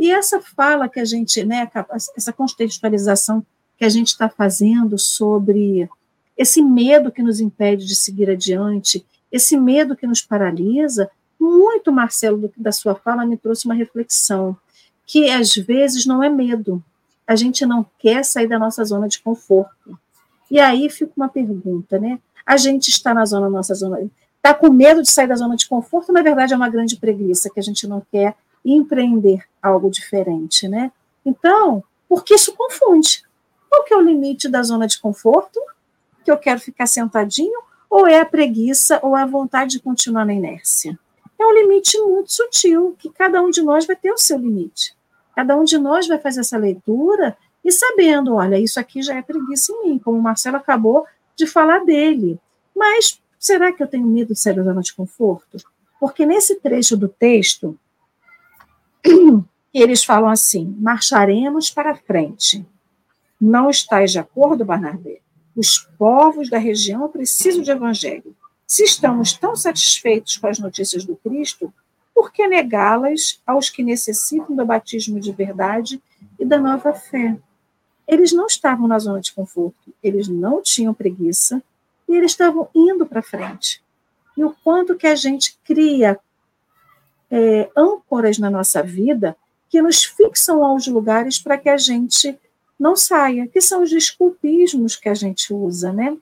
E 0.01 0.09
essa 0.09 0.41
fala 0.41 0.89
que 0.89 0.99
a 0.99 1.05
gente, 1.05 1.43
né, 1.45 1.69
essa 2.17 2.33
contextualização 2.33 3.45
que 3.77 3.85
a 3.85 3.89
gente 3.89 4.07
está 4.07 4.27
fazendo 4.27 4.97
sobre 4.97 5.87
esse 6.35 6.59
medo 6.59 7.11
que 7.11 7.21
nos 7.21 7.39
impede 7.39 7.85
de 7.85 7.95
seguir 7.95 8.27
adiante, 8.27 9.05
esse 9.31 9.55
medo 9.55 9.95
que 9.95 10.07
nos 10.07 10.19
paralisa, 10.19 11.07
muito, 11.39 11.91
Marcelo, 11.91 12.51
da 12.57 12.71
sua 12.71 12.95
fala 12.95 13.27
me 13.27 13.37
trouxe 13.37 13.65
uma 13.65 13.75
reflexão, 13.75 14.57
que 15.05 15.29
às 15.29 15.53
vezes 15.53 16.03
não 16.07 16.23
é 16.23 16.29
medo, 16.29 16.83
a 17.27 17.35
gente 17.35 17.63
não 17.63 17.85
quer 17.99 18.25
sair 18.25 18.47
da 18.47 18.57
nossa 18.57 18.83
zona 18.83 19.07
de 19.07 19.21
conforto. 19.21 19.99
E 20.49 20.59
aí 20.59 20.89
fica 20.89 21.11
uma 21.15 21.29
pergunta, 21.29 21.99
né? 21.99 22.19
A 22.43 22.57
gente 22.57 22.87
está 22.87 23.13
na 23.13 23.23
zona, 23.23 23.47
nossa 23.47 23.75
zona, 23.75 23.99
está 24.37 24.51
com 24.51 24.71
medo 24.71 25.03
de 25.03 25.11
sair 25.11 25.27
da 25.27 25.35
zona 25.35 25.55
de 25.55 25.69
conforto, 25.69 26.11
na 26.11 26.23
verdade 26.23 26.53
é 26.53 26.57
uma 26.57 26.69
grande 26.69 26.97
preguiça, 26.97 27.51
que 27.51 27.59
a 27.59 27.63
gente 27.63 27.85
não 27.85 28.01
quer 28.11 28.35
empreender 28.63 29.43
algo 29.61 29.89
diferente, 29.89 30.67
né? 30.67 30.91
Então, 31.25 31.83
porque 32.07 32.35
isso 32.35 32.53
confunde. 32.55 33.23
Qual 33.69 33.83
que 33.83 33.93
é 33.93 33.97
o 33.97 34.01
limite 34.01 34.49
da 34.49 34.61
zona 34.63 34.87
de 34.87 34.99
conforto? 34.99 35.59
Que 36.25 36.31
eu 36.31 36.37
quero 36.37 36.59
ficar 36.59 36.85
sentadinho? 36.85 37.59
Ou 37.89 38.07
é 38.07 38.19
a 38.19 38.25
preguiça 38.25 38.99
ou 39.01 39.15
a 39.15 39.25
vontade 39.25 39.71
de 39.71 39.79
continuar 39.79 40.25
na 40.25 40.33
inércia? 40.33 40.97
É 41.39 41.45
um 41.45 41.53
limite 41.53 41.99
muito 41.99 42.31
sutil, 42.31 42.95
que 42.99 43.09
cada 43.09 43.41
um 43.41 43.49
de 43.49 43.61
nós 43.61 43.85
vai 43.85 43.95
ter 43.95 44.11
o 44.11 44.17
seu 44.17 44.37
limite. 44.37 44.95
Cada 45.35 45.57
um 45.57 45.63
de 45.63 45.77
nós 45.77 46.07
vai 46.07 46.19
fazer 46.19 46.41
essa 46.41 46.57
leitura 46.57 47.35
e 47.63 47.71
sabendo, 47.71 48.35
olha, 48.35 48.59
isso 48.59 48.79
aqui 48.79 49.01
já 49.01 49.15
é 49.15 49.21
preguiça 49.21 49.71
em 49.71 49.89
mim, 49.89 49.99
como 49.99 50.17
o 50.17 50.21
Marcelo 50.21 50.57
acabou 50.57 51.05
de 51.35 51.47
falar 51.47 51.85
dele. 51.85 52.39
Mas 52.75 53.21
será 53.39 53.71
que 53.71 53.81
eu 53.81 53.87
tenho 53.87 54.05
medo 54.05 54.33
de 54.33 54.39
sair 54.39 54.55
da 54.55 54.63
zona 54.63 54.81
de 54.81 54.93
conforto? 54.93 55.57
Porque 55.99 56.25
nesse 56.25 56.55
trecho 56.55 56.97
do 56.97 57.07
texto, 57.07 57.77
eles 59.73 60.03
falam 60.03 60.29
assim: 60.29 60.75
marcharemos 60.79 61.69
para 61.69 61.95
frente. 61.95 62.65
Não 63.39 63.69
estáis 63.69 64.11
de 64.11 64.19
acordo, 64.19 64.65
Barnabé? 64.65 65.19
Os 65.55 65.79
povos 65.97 66.49
da 66.49 66.57
região 66.57 67.09
precisam 67.09 67.61
de 67.61 67.71
evangelho. 67.71 68.35
Se 68.67 68.83
estamos 68.83 69.33
tão 69.33 69.55
satisfeitos 69.55 70.37
com 70.37 70.47
as 70.47 70.59
notícias 70.59 71.03
do 71.03 71.15
Cristo, 71.15 71.73
por 72.13 72.31
que 72.31 72.47
negá-las 72.47 73.41
aos 73.45 73.69
que 73.69 73.83
necessitam 73.83 74.55
do 74.55 74.65
batismo 74.65 75.19
de 75.19 75.31
verdade 75.31 76.01
e 76.39 76.45
da 76.45 76.57
nova 76.57 76.93
fé? 76.93 77.37
Eles 78.07 78.31
não 78.31 78.45
estavam 78.45 78.87
na 78.87 78.99
zona 78.99 79.19
de 79.21 79.33
conforto, 79.33 79.93
eles 80.03 80.27
não 80.27 80.61
tinham 80.61 80.93
preguiça 80.93 81.61
e 82.07 82.15
eles 82.15 82.31
estavam 82.31 82.69
indo 82.75 83.05
para 83.05 83.21
frente. 83.21 83.81
E 84.37 84.43
o 84.43 84.55
quanto 84.63 84.95
que 84.95 85.07
a 85.07 85.15
gente 85.15 85.57
cria 85.63 86.19
é, 87.31 87.69
âncoras 87.75 88.37
na 88.37 88.49
nossa 88.49 88.83
vida 88.83 89.35
que 89.69 89.81
nos 89.81 90.03
fixam 90.03 90.65
aos 90.65 90.85
lugares 90.85 91.39
para 91.39 91.57
que 91.57 91.69
a 91.69 91.77
gente 91.77 92.37
não 92.77 92.95
saia, 92.95 93.47
que 93.47 93.61
são 93.61 93.81
os 93.81 93.89
desculpismos 93.89 94.97
que 94.97 95.07
a 95.07 95.13
gente 95.13 95.53
usa, 95.53 95.93
né? 95.93 96.17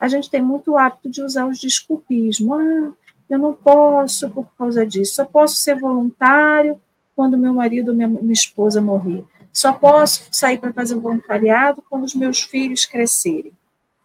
A 0.00 0.08
gente 0.08 0.30
tem 0.30 0.40
muito 0.40 0.76
hábito 0.76 1.10
de 1.10 1.22
usar 1.22 1.46
os 1.46 1.58
desculpismos. 1.58 2.58
Ah, 2.58 2.92
eu 3.28 3.38
não 3.38 3.52
posso 3.52 4.30
por 4.30 4.46
causa 4.56 4.86
disso, 4.86 5.14
só 5.14 5.24
posso 5.24 5.56
ser 5.56 5.78
voluntário 5.78 6.80
quando 7.14 7.36
meu 7.36 7.52
marido 7.52 7.88
ou 7.88 7.94
minha, 7.94 8.08
minha 8.08 8.32
esposa 8.32 8.80
morrer. 8.80 9.24
Só 9.52 9.72
posso 9.72 10.28
sair 10.30 10.58
para 10.58 10.72
fazer 10.72 10.94
voluntariado 10.96 11.82
quando 11.88 12.04
os 12.04 12.14
meus 12.14 12.42
filhos 12.42 12.84
crescerem. 12.84 13.52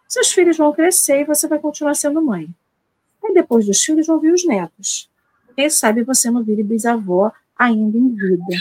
Seus 0.07 0.31
filhos 0.31 0.57
vão 0.57 0.73
crescer 0.73 1.21
e 1.21 1.25
você 1.25 1.47
vai 1.47 1.59
continuar 1.59 1.93
sendo 1.93 2.21
mãe. 2.21 2.49
Aí 3.23 3.33
depois 3.33 3.65
dos 3.65 3.83
filhos 3.83 4.07
vão 4.07 4.19
vir 4.19 4.33
os 4.33 4.45
netos. 4.45 5.10
Quem 5.61 5.69
sabe 5.69 6.03
você 6.03 6.31
não 6.31 6.43
vire 6.43 6.63
bisavó 6.63 7.31
ainda 7.55 7.95
em 7.95 8.09
vida. 8.15 8.57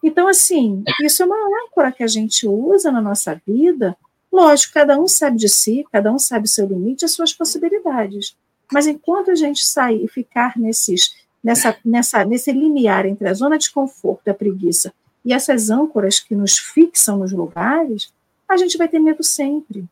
Então, 0.00 0.28
assim, 0.28 0.84
isso 1.02 1.20
é 1.24 1.26
uma 1.26 1.64
âncora 1.64 1.90
que 1.90 2.04
a 2.04 2.06
gente 2.06 2.46
usa 2.46 2.92
na 2.92 3.02
nossa 3.02 3.34
vida. 3.44 3.96
Lógico, 4.30 4.74
cada 4.74 4.96
um 5.00 5.08
sabe 5.08 5.36
de 5.36 5.48
si, 5.48 5.84
cada 5.90 6.12
um 6.12 6.18
sabe 6.18 6.44
o 6.44 6.48
seu 6.48 6.64
limite, 6.64 7.04
as 7.04 7.10
suas 7.10 7.32
possibilidades. 7.32 8.36
Mas 8.72 8.86
enquanto 8.86 9.32
a 9.32 9.34
gente 9.34 9.66
sair 9.66 10.04
e 10.04 10.06
ficar 10.06 10.56
nesses, 10.56 11.12
nessa, 11.42 11.76
nessa, 11.84 12.24
nesse 12.24 12.52
limiar 12.52 13.04
entre 13.04 13.26
a 13.28 13.34
zona 13.34 13.58
de 13.58 13.72
conforto 13.72 14.28
a 14.28 14.34
preguiça 14.34 14.94
e 15.24 15.32
essas 15.32 15.70
âncoras 15.70 16.20
que 16.20 16.36
nos 16.36 16.56
fixam 16.56 17.18
nos 17.18 17.32
lugares, 17.32 18.12
a 18.48 18.56
gente 18.56 18.78
vai 18.78 18.86
ter 18.86 19.00
medo 19.00 19.24
sempre. 19.24 19.84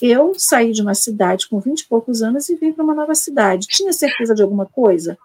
Eu 0.00 0.34
saí 0.36 0.72
de 0.72 0.82
uma 0.82 0.94
cidade 0.94 1.48
com 1.48 1.60
20 1.60 1.80
e 1.80 1.86
poucos 1.86 2.22
anos 2.22 2.48
e 2.48 2.56
vim 2.56 2.72
para 2.72 2.84
uma 2.84 2.94
nova 2.94 3.14
cidade. 3.14 3.66
Tinha 3.68 3.92
certeza 3.92 4.34
de 4.34 4.42
alguma 4.42 4.66
coisa? 4.66 5.16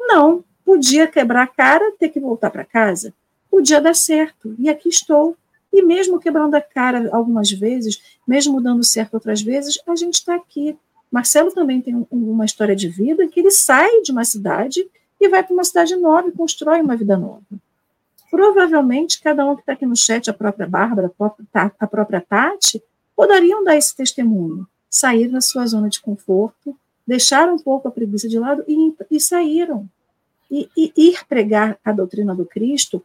Não. 0.00 0.44
Podia 0.64 1.06
quebrar 1.06 1.42
a 1.42 1.46
cara, 1.46 1.92
ter 1.98 2.08
que 2.08 2.18
voltar 2.18 2.50
para 2.50 2.64
casa. 2.64 3.12
Podia 3.50 3.80
dar 3.80 3.94
certo. 3.94 4.54
E 4.58 4.68
aqui 4.68 4.88
estou. 4.88 5.36
E 5.72 5.82
mesmo 5.82 6.18
quebrando 6.18 6.54
a 6.54 6.60
cara 6.60 7.10
algumas 7.12 7.50
vezes, 7.50 8.00
mesmo 8.26 8.60
dando 8.60 8.82
certo 8.82 9.14
outras 9.14 9.42
vezes, 9.42 9.78
a 9.86 9.94
gente 9.94 10.14
está 10.14 10.34
aqui. 10.34 10.76
Marcelo 11.10 11.52
também 11.52 11.80
tem 11.80 11.94
um, 11.94 12.06
uma 12.10 12.44
história 12.44 12.74
de 12.74 12.88
vida 12.88 13.28
que 13.28 13.40
ele 13.40 13.50
sai 13.50 14.00
de 14.02 14.10
uma 14.10 14.24
cidade 14.24 14.88
e 15.20 15.28
vai 15.28 15.42
para 15.42 15.52
uma 15.52 15.64
cidade 15.64 15.94
nova 15.96 16.28
e 16.28 16.32
constrói 16.32 16.80
uma 16.80 16.96
vida 16.96 17.16
nova. 17.16 17.42
Provavelmente, 18.30 19.20
cada 19.20 19.44
um 19.44 19.54
que 19.54 19.62
está 19.62 19.74
aqui 19.74 19.86
no 19.86 19.94
chat, 19.94 20.28
a 20.28 20.34
própria 20.34 20.66
Bárbara, 20.66 21.12
a 21.78 21.86
própria 21.86 22.20
Tati, 22.20 22.82
poderiam 23.16 23.62
dar 23.64 23.76
esse 23.76 23.94
testemunho. 23.94 24.66
Sair 24.88 25.28
da 25.28 25.40
sua 25.40 25.66
zona 25.66 25.88
de 25.88 26.00
conforto, 26.00 26.76
deixar 27.06 27.48
um 27.48 27.58
pouco 27.58 27.88
a 27.88 27.90
preguiça 27.90 28.28
de 28.28 28.38
lado 28.38 28.64
e, 28.66 28.94
e 29.10 29.20
saíram. 29.20 29.88
E, 30.50 30.68
e 30.76 30.92
ir 30.96 31.26
pregar 31.26 31.78
a 31.84 31.90
doutrina 31.90 32.34
do 32.34 32.44
Cristo, 32.44 33.04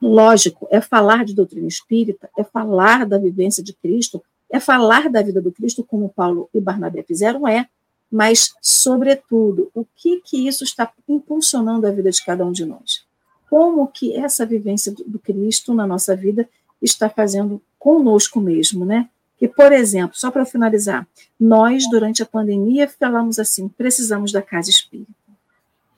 lógico, 0.00 0.66
é 0.70 0.80
falar 0.80 1.24
de 1.24 1.34
doutrina 1.34 1.68
espírita, 1.68 2.28
é 2.36 2.42
falar 2.42 3.06
da 3.06 3.18
vivência 3.18 3.62
de 3.62 3.72
Cristo, 3.72 4.22
é 4.50 4.58
falar 4.58 5.08
da 5.08 5.22
vida 5.22 5.40
do 5.40 5.52
Cristo, 5.52 5.84
como 5.84 6.08
Paulo 6.08 6.48
e 6.52 6.60
Barnabé 6.60 7.02
fizeram, 7.02 7.46
é, 7.46 7.68
mas, 8.10 8.54
sobretudo, 8.62 9.70
o 9.74 9.84
que 9.96 10.20
que 10.20 10.46
isso 10.46 10.62
está 10.62 10.92
impulsionando 11.08 11.86
a 11.86 11.90
vida 11.90 12.10
de 12.10 12.24
cada 12.24 12.44
um 12.44 12.52
de 12.52 12.64
nós? 12.64 13.04
Como 13.50 13.88
que 13.88 14.14
essa 14.14 14.46
vivência 14.46 14.94
do 15.06 15.18
Cristo 15.18 15.74
na 15.74 15.86
nossa 15.86 16.14
vida 16.14 16.48
está 16.80 17.08
fazendo 17.08 17.60
conosco 17.84 18.40
mesmo, 18.40 18.86
né? 18.86 19.10
Que, 19.36 19.46
por 19.46 19.70
exemplo, 19.70 20.16
só 20.16 20.30
para 20.30 20.46
finalizar, 20.46 21.06
nós, 21.38 21.86
durante 21.90 22.22
a 22.22 22.26
pandemia, 22.26 22.88
falamos 22.88 23.38
assim: 23.38 23.68
precisamos 23.68 24.32
da 24.32 24.40
casa 24.40 24.70
espírita. 24.70 25.12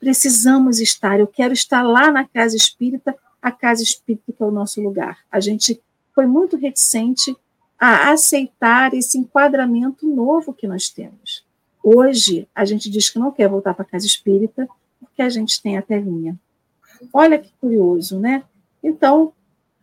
Precisamos 0.00 0.80
estar, 0.80 1.20
eu 1.20 1.28
quero 1.28 1.54
estar 1.54 1.82
lá 1.82 2.10
na 2.10 2.26
casa 2.26 2.56
espírita, 2.56 3.14
a 3.40 3.52
casa 3.52 3.84
espírita 3.84 4.32
que 4.32 4.42
é 4.42 4.46
o 4.46 4.50
nosso 4.50 4.82
lugar. 4.82 5.18
A 5.30 5.38
gente 5.38 5.80
foi 6.12 6.26
muito 6.26 6.56
reticente 6.56 7.36
a 7.78 8.10
aceitar 8.10 8.92
esse 8.92 9.16
enquadramento 9.16 10.08
novo 10.08 10.52
que 10.52 10.66
nós 10.66 10.88
temos. 10.88 11.44
Hoje, 11.82 12.48
a 12.52 12.64
gente 12.64 12.90
diz 12.90 13.10
que 13.10 13.18
não 13.20 13.30
quer 13.30 13.48
voltar 13.48 13.74
para 13.74 13.84
a 13.84 13.88
casa 13.88 14.06
espírita 14.06 14.68
porque 14.98 15.22
a 15.22 15.28
gente 15.28 15.62
tem 15.62 15.78
a 15.78 15.82
telinha. 15.82 16.36
Olha 17.12 17.38
que 17.38 17.52
curioso, 17.60 18.18
né? 18.18 18.42
Então, 18.82 19.32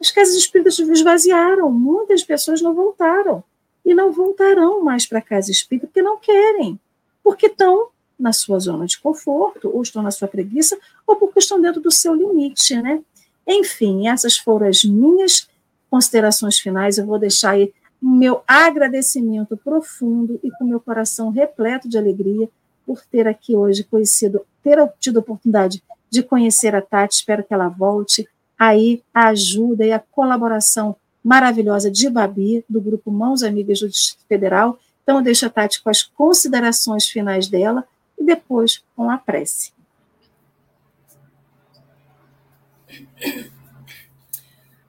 as 0.03 0.11
casas 0.11 0.35
espíritas 0.35 0.77
esvaziaram, 0.77 1.71
muitas 1.71 2.23
pessoas 2.23 2.61
não 2.61 2.73
voltaram. 2.73 3.41
E 3.85 3.93
não 3.93 4.11
voltarão 4.11 4.83
mais 4.83 5.05
para 5.05 5.19
a 5.19 5.21
casa 5.21 5.51
espírita 5.51 5.87
porque 5.87 6.01
não 6.01 6.17
querem, 6.17 6.79
porque 7.21 7.47
estão 7.47 7.87
na 8.17 8.31
sua 8.31 8.59
zona 8.59 8.85
de 8.85 8.97
conforto, 8.99 9.69
ou 9.73 9.81
estão 9.81 10.01
na 10.01 10.11
sua 10.11 10.27
preguiça, 10.27 10.77
ou 11.05 11.15
porque 11.15 11.39
estão 11.39 11.59
dentro 11.59 11.81
do 11.81 11.91
seu 11.91 12.13
limite, 12.13 12.81
né? 12.81 13.01
Enfim, 13.45 14.07
essas 14.07 14.37
foram 14.37 14.67
as 14.67 14.83
minhas 14.83 15.49
considerações 15.89 16.59
finais. 16.59 16.97
Eu 16.97 17.05
vou 17.05 17.19
deixar 17.19 17.51
aí 17.51 17.73
meu 18.01 18.41
agradecimento 18.47 19.57
profundo 19.57 20.39
e 20.43 20.51
com 20.51 20.65
meu 20.65 20.79
coração 20.79 21.29
repleto 21.29 21.89
de 21.89 21.97
alegria 21.97 22.49
por 22.85 23.01
ter 23.05 23.27
aqui 23.27 23.55
hoje 23.55 23.83
conhecido, 23.83 24.45
ter 24.61 24.77
tido 24.99 25.17
a 25.17 25.21
oportunidade 25.21 25.81
de 26.09 26.23
conhecer 26.23 26.75
a 26.75 26.81
Tati. 26.81 27.15
Espero 27.15 27.43
que 27.43 27.53
ela 27.53 27.67
volte 27.69 28.27
aí 28.67 29.03
a 29.13 29.29
ajuda 29.29 29.85
e 29.85 29.91
a 29.91 29.99
colaboração 29.99 30.95
maravilhosa 31.23 31.89
de 31.91 32.09
Babi, 32.09 32.63
do 32.69 32.81
grupo 32.81 33.11
Mãos 33.11 33.43
Amigas 33.43 33.79
do 33.79 33.89
Distrito 33.89 34.25
Federal. 34.27 34.79
Então, 35.03 35.17
eu 35.17 35.23
deixo 35.23 35.45
a 35.45 35.49
Tati 35.49 35.81
com 35.81 35.89
as 35.89 36.03
considerações 36.03 37.07
finais 37.07 37.47
dela 37.47 37.85
e 38.17 38.23
depois 38.23 38.83
com 38.95 39.09
a 39.09 39.17
prece. 39.17 39.73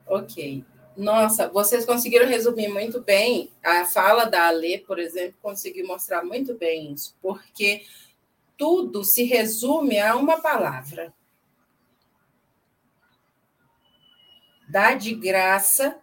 Ok. 0.07 0.63
Nossa, 0.95 1.49
vocês 1.49 1.85
conseguiram 1.85 2.27
resumir 2.27 2.69
muito 2.69 3.01
bem. 3.01 3.49
A 3.61 3.83
fala 3.85 4.25
da 4.25 4.47
Alê, 4.47 4.77
por 4.77 4.99
exemplo, 4.99 5.35
conseguiu 5.41 5.85
mostrar 5.85 6.23
muito 6.23 6.53
bem 6.53 6.93
isso, 6.93 7.13
porque 7.21 7.83
tudo 8.57 9.03
se 9.03 9.23
resume 9.23 9.99
a 9.99 10.15
uma 10.15 10.39
palavra: 10.39 11.13
dá 14.75 14.93
de 14.93 15.15
graça 15.15 15.97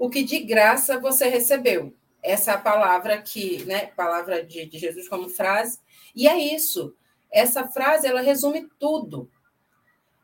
o 0.00 0.10
que 0.10 0.24
de 0.24 0.40
graça 0.40 0.98
você 0.98 1.28
recebeu. 1.28 1.94
Essa 2.20 2.54
é 2.54 2.56
palavra 2.56 3.14
aqui, 3.14 3.64
né? 3.66 3.86
Palavra 3.96 4.44
de, 4.44 4.66
de 4.66 4.78
Jesus 4.80 5.08
como 5.08 5.28
frase. 5.28 5.78
E 6.12 6.26
é 6.26 6.36
isso. 6.36 6.92
Essa 7.30 7.68
frase 7.68 8.04
ela 8.08 8.20
resume 8.20 8.68
tudo. 8.80 9.30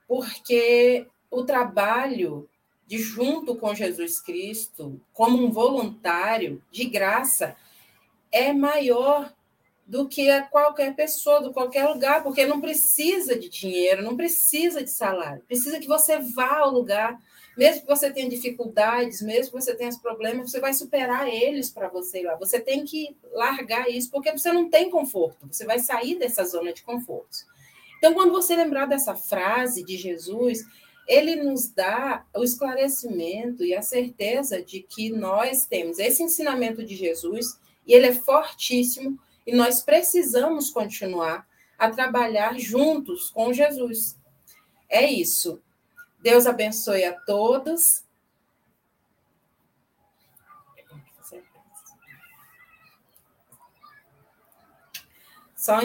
Porque 0.08 1.06
o 1.30 1.44
trabalho 1.44 2.50
de 2.88 2.98
junto 2.98 3.54
com 3.54 3.72
Jesus 3.72 4.20
Cristo, 4.20 5.00
como 5.12 5.40
um 5.40 5.52
voluntário 5.52 6.60
de 6.72 6.86
graça, 6.86 7.54
é 8.32 8.52
maior 8.52 9.32
do 9.86 10.08
que 10.08 10.28
a 10.28 10.42
qualquer 10.42 10.96
pessoa, 10.96 11.40
de 11.40 11.52
qualquer 11.52 11.86
lugar, 11.86 12.24
porque 12.24 12.46
não 12.46 12.60
precisa 12.60 13.38
de 13.38 13.48
dinheiro, 13.48 14.02
não 14.02 14.16
precisa 14.16 14.82
de 14.82 14.90
salário, 14.90 15.44
precisa 15.46 15.78
que 15.78 15.86
você 15.86 16.18
vá 16.18 16.58
ao 16.58 16.70
lugar, 16.72 17.16
mesmo 17.56 17.82
que 17.82 17.86
você 17.86 18.10
tenha 18.10 18.28
dificuldades, 18.28 19.20
mesmo 19.20 19.52
que 19.52 19.64
você 19.64 19.74
tenha 19.74 19.90
problemas, 20.00 20.50
você 20.50 20.60
vai 20.60 20.72
superar 20.72 21.28
eles 21.28 21.70
para 21.70 21.88
você 21.88 22.20
ir 22.20 22.24
lá. 22.24 22.36
Você 22.36 22.58
tem 22.58 22.84
que 22.84 23.16
largar 23.32 23.90
isso, 23.90 24.10
porque 24.10 24.32
você 24.32 24.52
não 24.52 24.70
tem 24.70 24.90
conforto, 24.90 25.46
você 25.50 25.66
vai 25.66 25.78
sair 25.78 26.18
dessa 26.18 26.44
zona 26.44 26.72
de 26.72 26.82
conforto. 26.82 27.38
Então, 27.98 28.14
quando 28.14 28.32
você 28.32 28.56
lembrar 28.56 28.86
dessa 28.86 29.14
frase 29.14 29.84
de 29.84 29.96
Jesus, 29.96 30.64
ele 31.06 31.36
nos 31.36 31.68
dá 31.68 32.24
o 32.34 32.42
esclarecimento 32.42 33.64
e 33.64 33.74
a 33.74 33.82
certeza 33.82 34.62
de 34.62 34.80
que 34.80 35.10
nós 35.10 35.66
temos 35.66 35.98
esse 35.98 36.22
ensinamento 36.22 36.82
de 36.84 36.96
Jesus, 36.96 37.58
e 37.86 37.92
ele 37.92 38.06
é 38.06 38.14
fortíssimo, 38.14 39.18
e 39.46 39.54
nós 39.54 39.82
precisamos 39.82 40.70
continuar 40.70 41.46
a 41.78 41.90
trabalhar 41.90 42.58
juntos 42.58 43.30
com 43.30 43.52
Jesus. 43.52 44.16
É 44.88 45.04
isso. 45.04 45.60
Deus 46.22 46.46
abençoe 46.46 47.04
a 47.04 47.12
todos. 47.12 48.04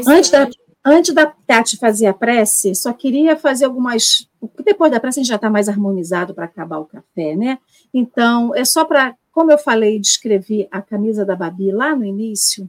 Antes 0.08 0.32
da, 0.32 0.50
antes 0.86 1.14
da 1.14 1.26
Tati 1.26 1.78
fazer 1.78 2.08
a 2.08 2.14
prece, 2.14 2.74
só 2.74 2.94
queria 2.94 3.36
fazer 3.36 3.66
algumas. 3.66 4.28
Depois 4.64 4.92
da 4.92 5.00
prece, 5.00 5.20
a 5.20 5.24
gente 5.24 5.30
já 5.30 5.36
está 5.36 5.50
mais 5.50 5.70
harmonizado 5.70 6.34
para 6.34 6.46
acabar 6.46 6.80
o 6.80 6.86
café, 6.86 7.36
né? 7.36 7.60
Então, 7.94 8.56
é 8.56 8.64
só 8.64 8.86
para. 8.86 9.16
Como 9.32 9.52
eu 9.52 9.58
falei, 9.58 10.00
descrevi 10.00 10.68
a 10.72 10.82
camisa 10.82 11.24
da 11.24 11.36
Babi 11.36 11.72
lá 11.72 11.96
no 11.96 12.04
início, 12.04 12.68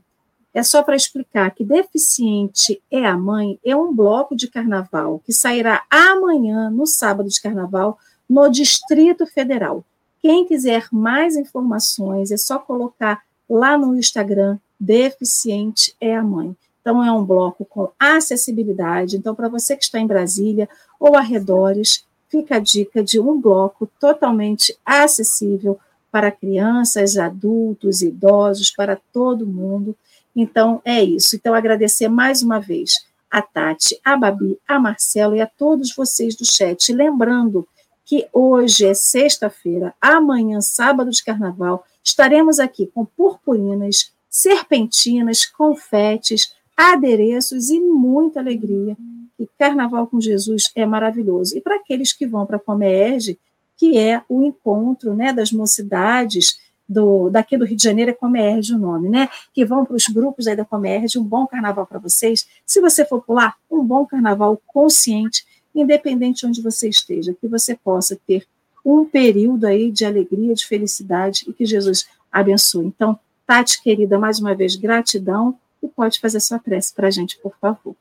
é 0.54 0.62
só 0.62 0.82
para 0.82 0.96
explicar 0.96 1.50
que 1.50 1.64
Deficiente 1.64 2.82
é 2.90 3.04
a 3.04 3.16
Mãe 3.16 3.58
é 3.64 3.76
um 3.76 3.94
bloco 3.94 4.34
de 4.34 4.48
carnaval 4.48 5.20
que 5.24 5.32
sairá 5.32 5.82
amanhã, 5.90 6.70
no 6.70 6.86
sábado 6.86 7.28
de 7.28 7.40
carnaval, 7.40 7.98
no 8.28 8.48
Distrito 8.48 9.26
Federal. 9.26 9.84
Quem 10.20 10.46
quiser 10.46 10.88
mais 10.90 11.36
informações, 11.36 12.30
é 12.30 12.36
só 12.36 12.58
colocar 12.58 13.22
lá 13.48 13.78
no 13.78 13.96
Instagram 13.96 14.58
Deficiente 14.78 15.94
é 16.00 16.16
a 16.16 16.22
Mãe. 16.22 16.56
Então, 16.80 17.04
é 17.04 17.12
um 17.12 17.24
bloco 17.24 17.64
com 17.64 17.90
acessibilidade. 17.98 19.16
Então, 19.16 19.34
para 19.34 19.48
você 19.48 19.76
que 19.76 19.84
está 19.84 19.98
em 19.98 20.06
Brasília 20.06 20.68
ou 20.98 21.16
arredores, 21.16 22.04
fica 22.28 22.56
a 22.56 22.60
dica 22.60 23.02
de 23.02 23.18
um 23.18 23.40
bloco 23.40 23.88
totalmente 24.00 24.76
acessível 24.84 25.78
para 26.10 26.30
crianças, 26.30 27.16
adultos, 27.16 28.00
idosos, 28.00 28.70
para 28.70 28.98
todo 29.12 29.46
mundo. 29.46 29.94
Então, 30.40 30.80
é 30.84 31.02
isso. 31.02 31.34
Então, 31.34 31.52
agradecer 31.52 32.06
mais 32.06 32.42
uma 32.42 32.60
vez 32.60 32.92
a 33.28 33.42
Tati, 33.42 33.98
a 34.04 34.16
Babi, 34.16 34.56
a 34.68 34.78
Marcelo 34.78 35.34
e 35.34 35.40
a 35.40 35.48
todos 35.48 35.92
vocês 35.92 36.36
do 36.36 36.44
chat. 36.44 36.92
Lembrando 36.92 37.66
que 38.04 38.24
hoje 38.32 38.86
é 38.86 38.94
sexta-feira, 38.94 39.92
amanhã, 40.00 40.60
sábado 40.60 41.10
de 41.10 41.24
carnaval, 41.24 41.84
estaremos 42.04 42.60
aqui 42.60 42.86
com 42.86 43.04
purpurinas, 43.04 44.12
serpentinas, 44.30 45.44
confetes, 45.44 46.54
adereços 46.76 47.68
e 47.68 47.80
muita 47.80 48.38
alegria. 48.38 48.96
E 49.40 49.48
Carnaval 49.58 50.06
com 50.06 50.20
Jesus 50.20 50.70
é 50.76 50.86
maravilhoso. 50.86 51.58
E 51.58 51.60
para 51.60 51.74
aqueles 51.74 52.12
que 52.12 52.28
vão 52.28 52.46
para 52.46 52.58
a 52.58 52.60
Comerge, 52.60 53.36
que 53.76 53.98
é 53.98 54.22
o 54.28 54.40
encontro 54.42 55.14
né, 55.14 55.32
das 55.32 55.50
mocidades 55.50 56.60
do, 56.88 57.28
daqui 57.28 57.56
do 57.56 57.64
Rio 57.64 57.76
de 57.76 57.82
Janeiro 57.82 58.12
é 58.12 58.14
Comerge 58.14 58.74
o 58.74 58.78
nome, 58.78 59.08
né? 59.08 59.28
Que 59.52 59.64
vão 59.64 59.84
para 59.84 59.94
os 59.94 60.06
grupos 60.08 60.46
aí 60.46 60.56
da 60.56 60.64
Comerge, 60.64 61.18
um 61.18 61.24
bom 61.24 61.46
carnaval 61.46 61.86
para 61.86 61.98
vocês. 61.98 62.48
Se 62.64 62.80
você 62.80 63.04
for 63.04 63.22
pular, 63.22 63.56
um 63.70 63.84
bom 63.84 64.06
carnaval 64.06 64.60
consciente, 64.66 65.44
independente 65.74 66.40
de 66.40 66.46
onde 66.46 66.62
você 66.62 66.88
esteja, 66.88 67.34
que 67.34 67.46
você 67.46 67.76
possa 67.76 68.18
ter 68.26 68.46
um 68.84 69.04
período 69.04 69.66
aí 69.66 69.90
de 69.90 70.04
alegria, 70.04 70.54
de 70.54 70.64
felicidade 70.64 71.44
e 71.46 71.52
que 71.52 71.66
Jesus 71.66 72.08
abençoe. 72.32 72.86
Então, 72.86 73.18
Tati, 73.46 73.82
querida, 73.82 74.18
mais 74.18 74.38
uma 74.38 74.54
vez, 74.54 74.76
gratidão 74.76 75.58
e 75.82 75.88
pode 75.88 76.20
fazer 76.20 76.40
sua 76.40 76.58
prece 76.58 76.94
para 76.94 77.08
a 77.08 77.10
gente, 77.10 77.38
por 77.38 77.54
favor. 77.60 77.94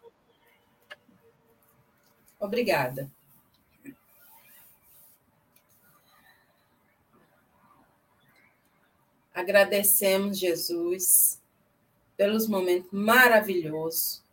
Obrigada. 2.39 3.09
Agradecemos, 9.37 10.39
Jesus, 10.39 11.39
pelos 12.17 12.47
momentos 12.47 12.89
maravilhosos. 12.91 14.23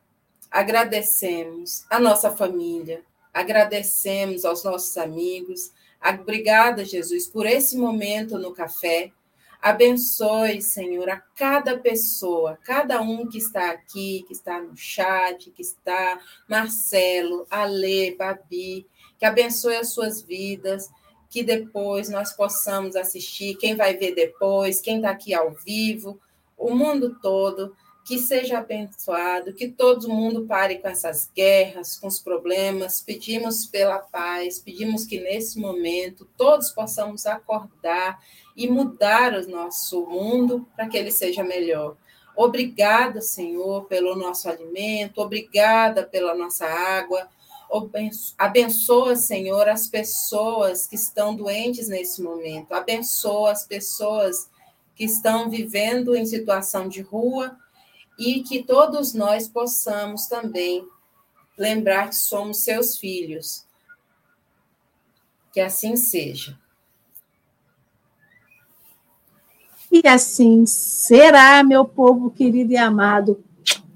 Agradecemos 0.51 1.85
a 1.91 2.01
nossa 2.01 2.35
família, 2.35 3.05
agradecemos 3.31 4.47
aos 4.47 4.65
nossos 4.65 4.97
amigos. 4.97 5.73
Obrigada, 6.03 6.87
Jesus, 6.87 7.27
por 7.27 7.45
esse 7.45 7.77
momento 7.77 8.39
no 8.39 8.55
café. 8.55 9.13
Abençoe, 9.61 10.63
Senhor, 10.63 11.11
a 11.11 11.23
cada 11.37 11.77
pessoa, 11.79 12.59
cada 12.65 13.03
um 13.03 13.29
que 13.29 13.37
está 13.37 13.73
aqui, 13.73 14.25
que 14.27 14.33
está 14.33 14.59
no 14.59 14.75
chat, 14.75 15.51
que 15.51 15.61
está 15.61 16.19
Marcelo, 16.49 17.47
Ale, 17.51 18.17
Babi, 18.17 18.87
que 19.19 19.27
abençoe 19.27 19.77
as 19.77 19.91
suas 19.91 20.23
vidas, 20.23 20.89
que 21.35 21.43
depois 21.43 22.09
nós 22.09 22.33
possamos 22.33 22.95
assistir, 22.95 23.57
quem 23.57 23.75
vai 23.75 23.97
ver 23.97 24.15
depois, 24.15 24.81
quem 24.81 24.99
está 24.99 25.11
aqui 25.11 25.35
ao 25.35 25.51
vivo, 25.51 26.21
o 26.57 26.73
mundo 26.73 27.19
todo, 27.21 27.75
que 28.07 28.21
seja 28.21 28.59
abençoado, 28.59 29.53
que 29.53 29.67
todo 29.67 30.09
mundo 30.09 30.47
pare 30.47 30.79
com 30.79 30.87
essas 30.87 31.29
guerras, 31.35 31.97
com 31.97 32.07
os 32.07 32.21
problemas. 32.21 33.01
Pedimos 33.01 33.67
pela 33.67 33.99
paz, 33.99 34.61
pedimos 34.61 35.07
que 35.07 35.19
nesse 35.19 35.59
momento 35.59 36.25
todos 36.37 36.71
possamos 36.71 37.27
acordar 37.27 38.23
e 38.57 38.71
mudar 38.71 39.35
o 39.35 39.51
nosso 39.51 40.07
mundo 40.07 40.69
para 40.77 40.87
que 40.87 40.97
ele 40.97 41.11
seja 41.11 41.43
melhor. 41.43 41.97
Obrigada, 42.37 43.21
Senhor, 43.21 43.87
pelo 43.87 44.15
nosso 44.15 44.49
alimento, 44.49 45.21
obrigada 45.21 46.05
pela 46.05 46.33
nossa 46.33 46.65
água, 46.65 47.29
Abençoa, 48.39 49.17
Senhor, 49.17 49.69
as 49.69 49.89
pessoas 49.89 50.87
que 50.87 50.95
estão 50.95 51.35
doentes 51.35 51.89
nesse 51.89 52.23
momento. 52.23 52.73
Abençoa 52.73 53.51
as 53.51 53.67
pessoas 53.67 54.49
que 54.95 55.05
estão 55.05 55.51
vivendo 55.51 56.15
em 56.15 56.25
situação 56.25 56.89
de 56.89 57.01
rua 57.01 57.57
e 58.19 58.43
que 58.43 58.63
todos 58.63 59.13
nós 59.13 59.49
possamos 59.49 60.27
também 60.27 60.87
lembrar 61.59 62.09
que 62.09 62.17
somos 62.17 62.59
seus 62.59 62.97
filhos. 62.97 63.67
Que 65.53 65.61
assim 65.61 65.97
seja. 65.97 66.57
E 69.91 70.07
assim 70.07 70.67
será, 70.67 71.63
meu 71.63 71.85
povo 71.85 72.31
querido 72.31 72.73
e 72.73 72.77
amado. 72.77 73.43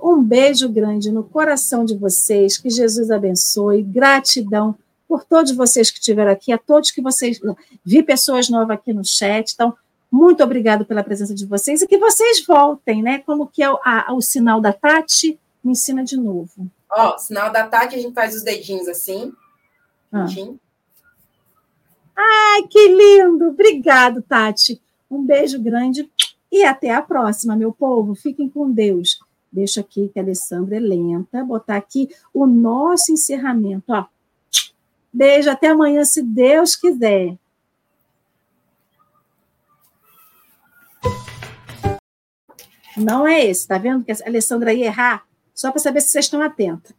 Um 0.00 0.22
beijo 0.22 0.68
grande 0.68 1.10
no 1.10 1.24
coração 1.24 1.84
de 1.84 1.96
vocês, 1.96 2.56
que 2.56 2.70
Jesus 2.70 3.10
abençoe, 3.10 3.82
gratidão 3.82 4.76
por 5.08 5.24
todos 5.24 5.52
vocês 5.52 5.90
que 5.90 5.98
estiveram 5.98 6.30
aqui, 6.30 6.52
a 6.52 6.58
todos 6.58 6.90
que 6.90 7.00
vocês. 7.00 7.40
Vi 7.84 8.02
pessoas 8.02 8.48
novas 8.48 8.76
aqui 8.76 8.92
no 8.92 9.04
chat, 9.04 9.52
então, 9.52 9.74
muito 10.10 10.42
obrigado 10.42 10.84
pela 10.84 11.02
presença 11.02 11.34
de 11.34 11.46
vocês 11.46 11.82
e 11.82 11.86
que 11.86 11.98
vocês 11.98 12.44
voltem, 12.46 13.02
né? 13.02 13.18
Como 13.20 13.46
que 13.46 13.62
é 13.62 13.70
o, 13.70 13.78
a, 13.84 14.12
o 14.12 14.20
sinal 14.20 14.60
da 14.60 14.72
Tati? 14.72 15.38
Me 15.62 15.72
ensina 15.72 16.04
de 16.04 16.16
novo. 16.16 16.70
Ó, 16.90 17.14
oh, 17.14 17.18
sinal 17.18 17.50
da 17.50 17.66
Tati, 17.66 17.96
a 17.96 17.98
gente 17.98 18.14
faz 18.14 18.34
os 18.34 18.42
dedinhos 18.42 18.88
assim. 18.88 19.32
Ah. 20.12 20.26
Ai, 22.16 22.62
que 22.68 22.88
lindo! 22.88 23.48
Obrigado, 23.48 24.22
Tati. 24.22 24.80
Um 25.10 25.24
beijo 25.24 25.60
grande 25.60 26.10
e 26.50 26.64
até 26.64 26.90
a 26.90 27.02
próxima, 27.02 27.54
meu 27.54 27.72
povo. 27.72 28.14
Fiquem 28.14 28.48
com 28.48 28.70
Deus. 28.70 29.18
Deixa 29.50 29.80
aqui 29.80 30.08
que 30.08 30.18
a 30.18 30.22
Alessandra 30.22 30.76
é 30.76 30.80
lenta. 30.80 31.44
Botar 31.44 31.76
aqui 31.76 32.08
o 32.32 32.46
nosso 32.46 33.12
encerramento. 33.12 33.92
Ó. 33.92 34.04
Beijo, 35.12 35.50
até 35.50 35.68
amanhã, 35.68 36.04
se 36.04 36.22
Deus 36.22 36.76
quiser. 36.76 37.36
Não 42.96 43.26
é 43.26 43.44
esse, 43.44 43.66
tá 43.66 43.78
vendo 43.78 44.04
que 44.04 44.10
a 44.10 44.16
Alessandra 44.26 44.72
ia 44.72 44.86
errar? 44.86 45.24
Só 45.54 45.70
para 45.70 45.80
saber 45.80 46.00
se 46.00 46.08
vocês 46.08 46.24
estão 46.24 46.42
atentos. 46.42 46.92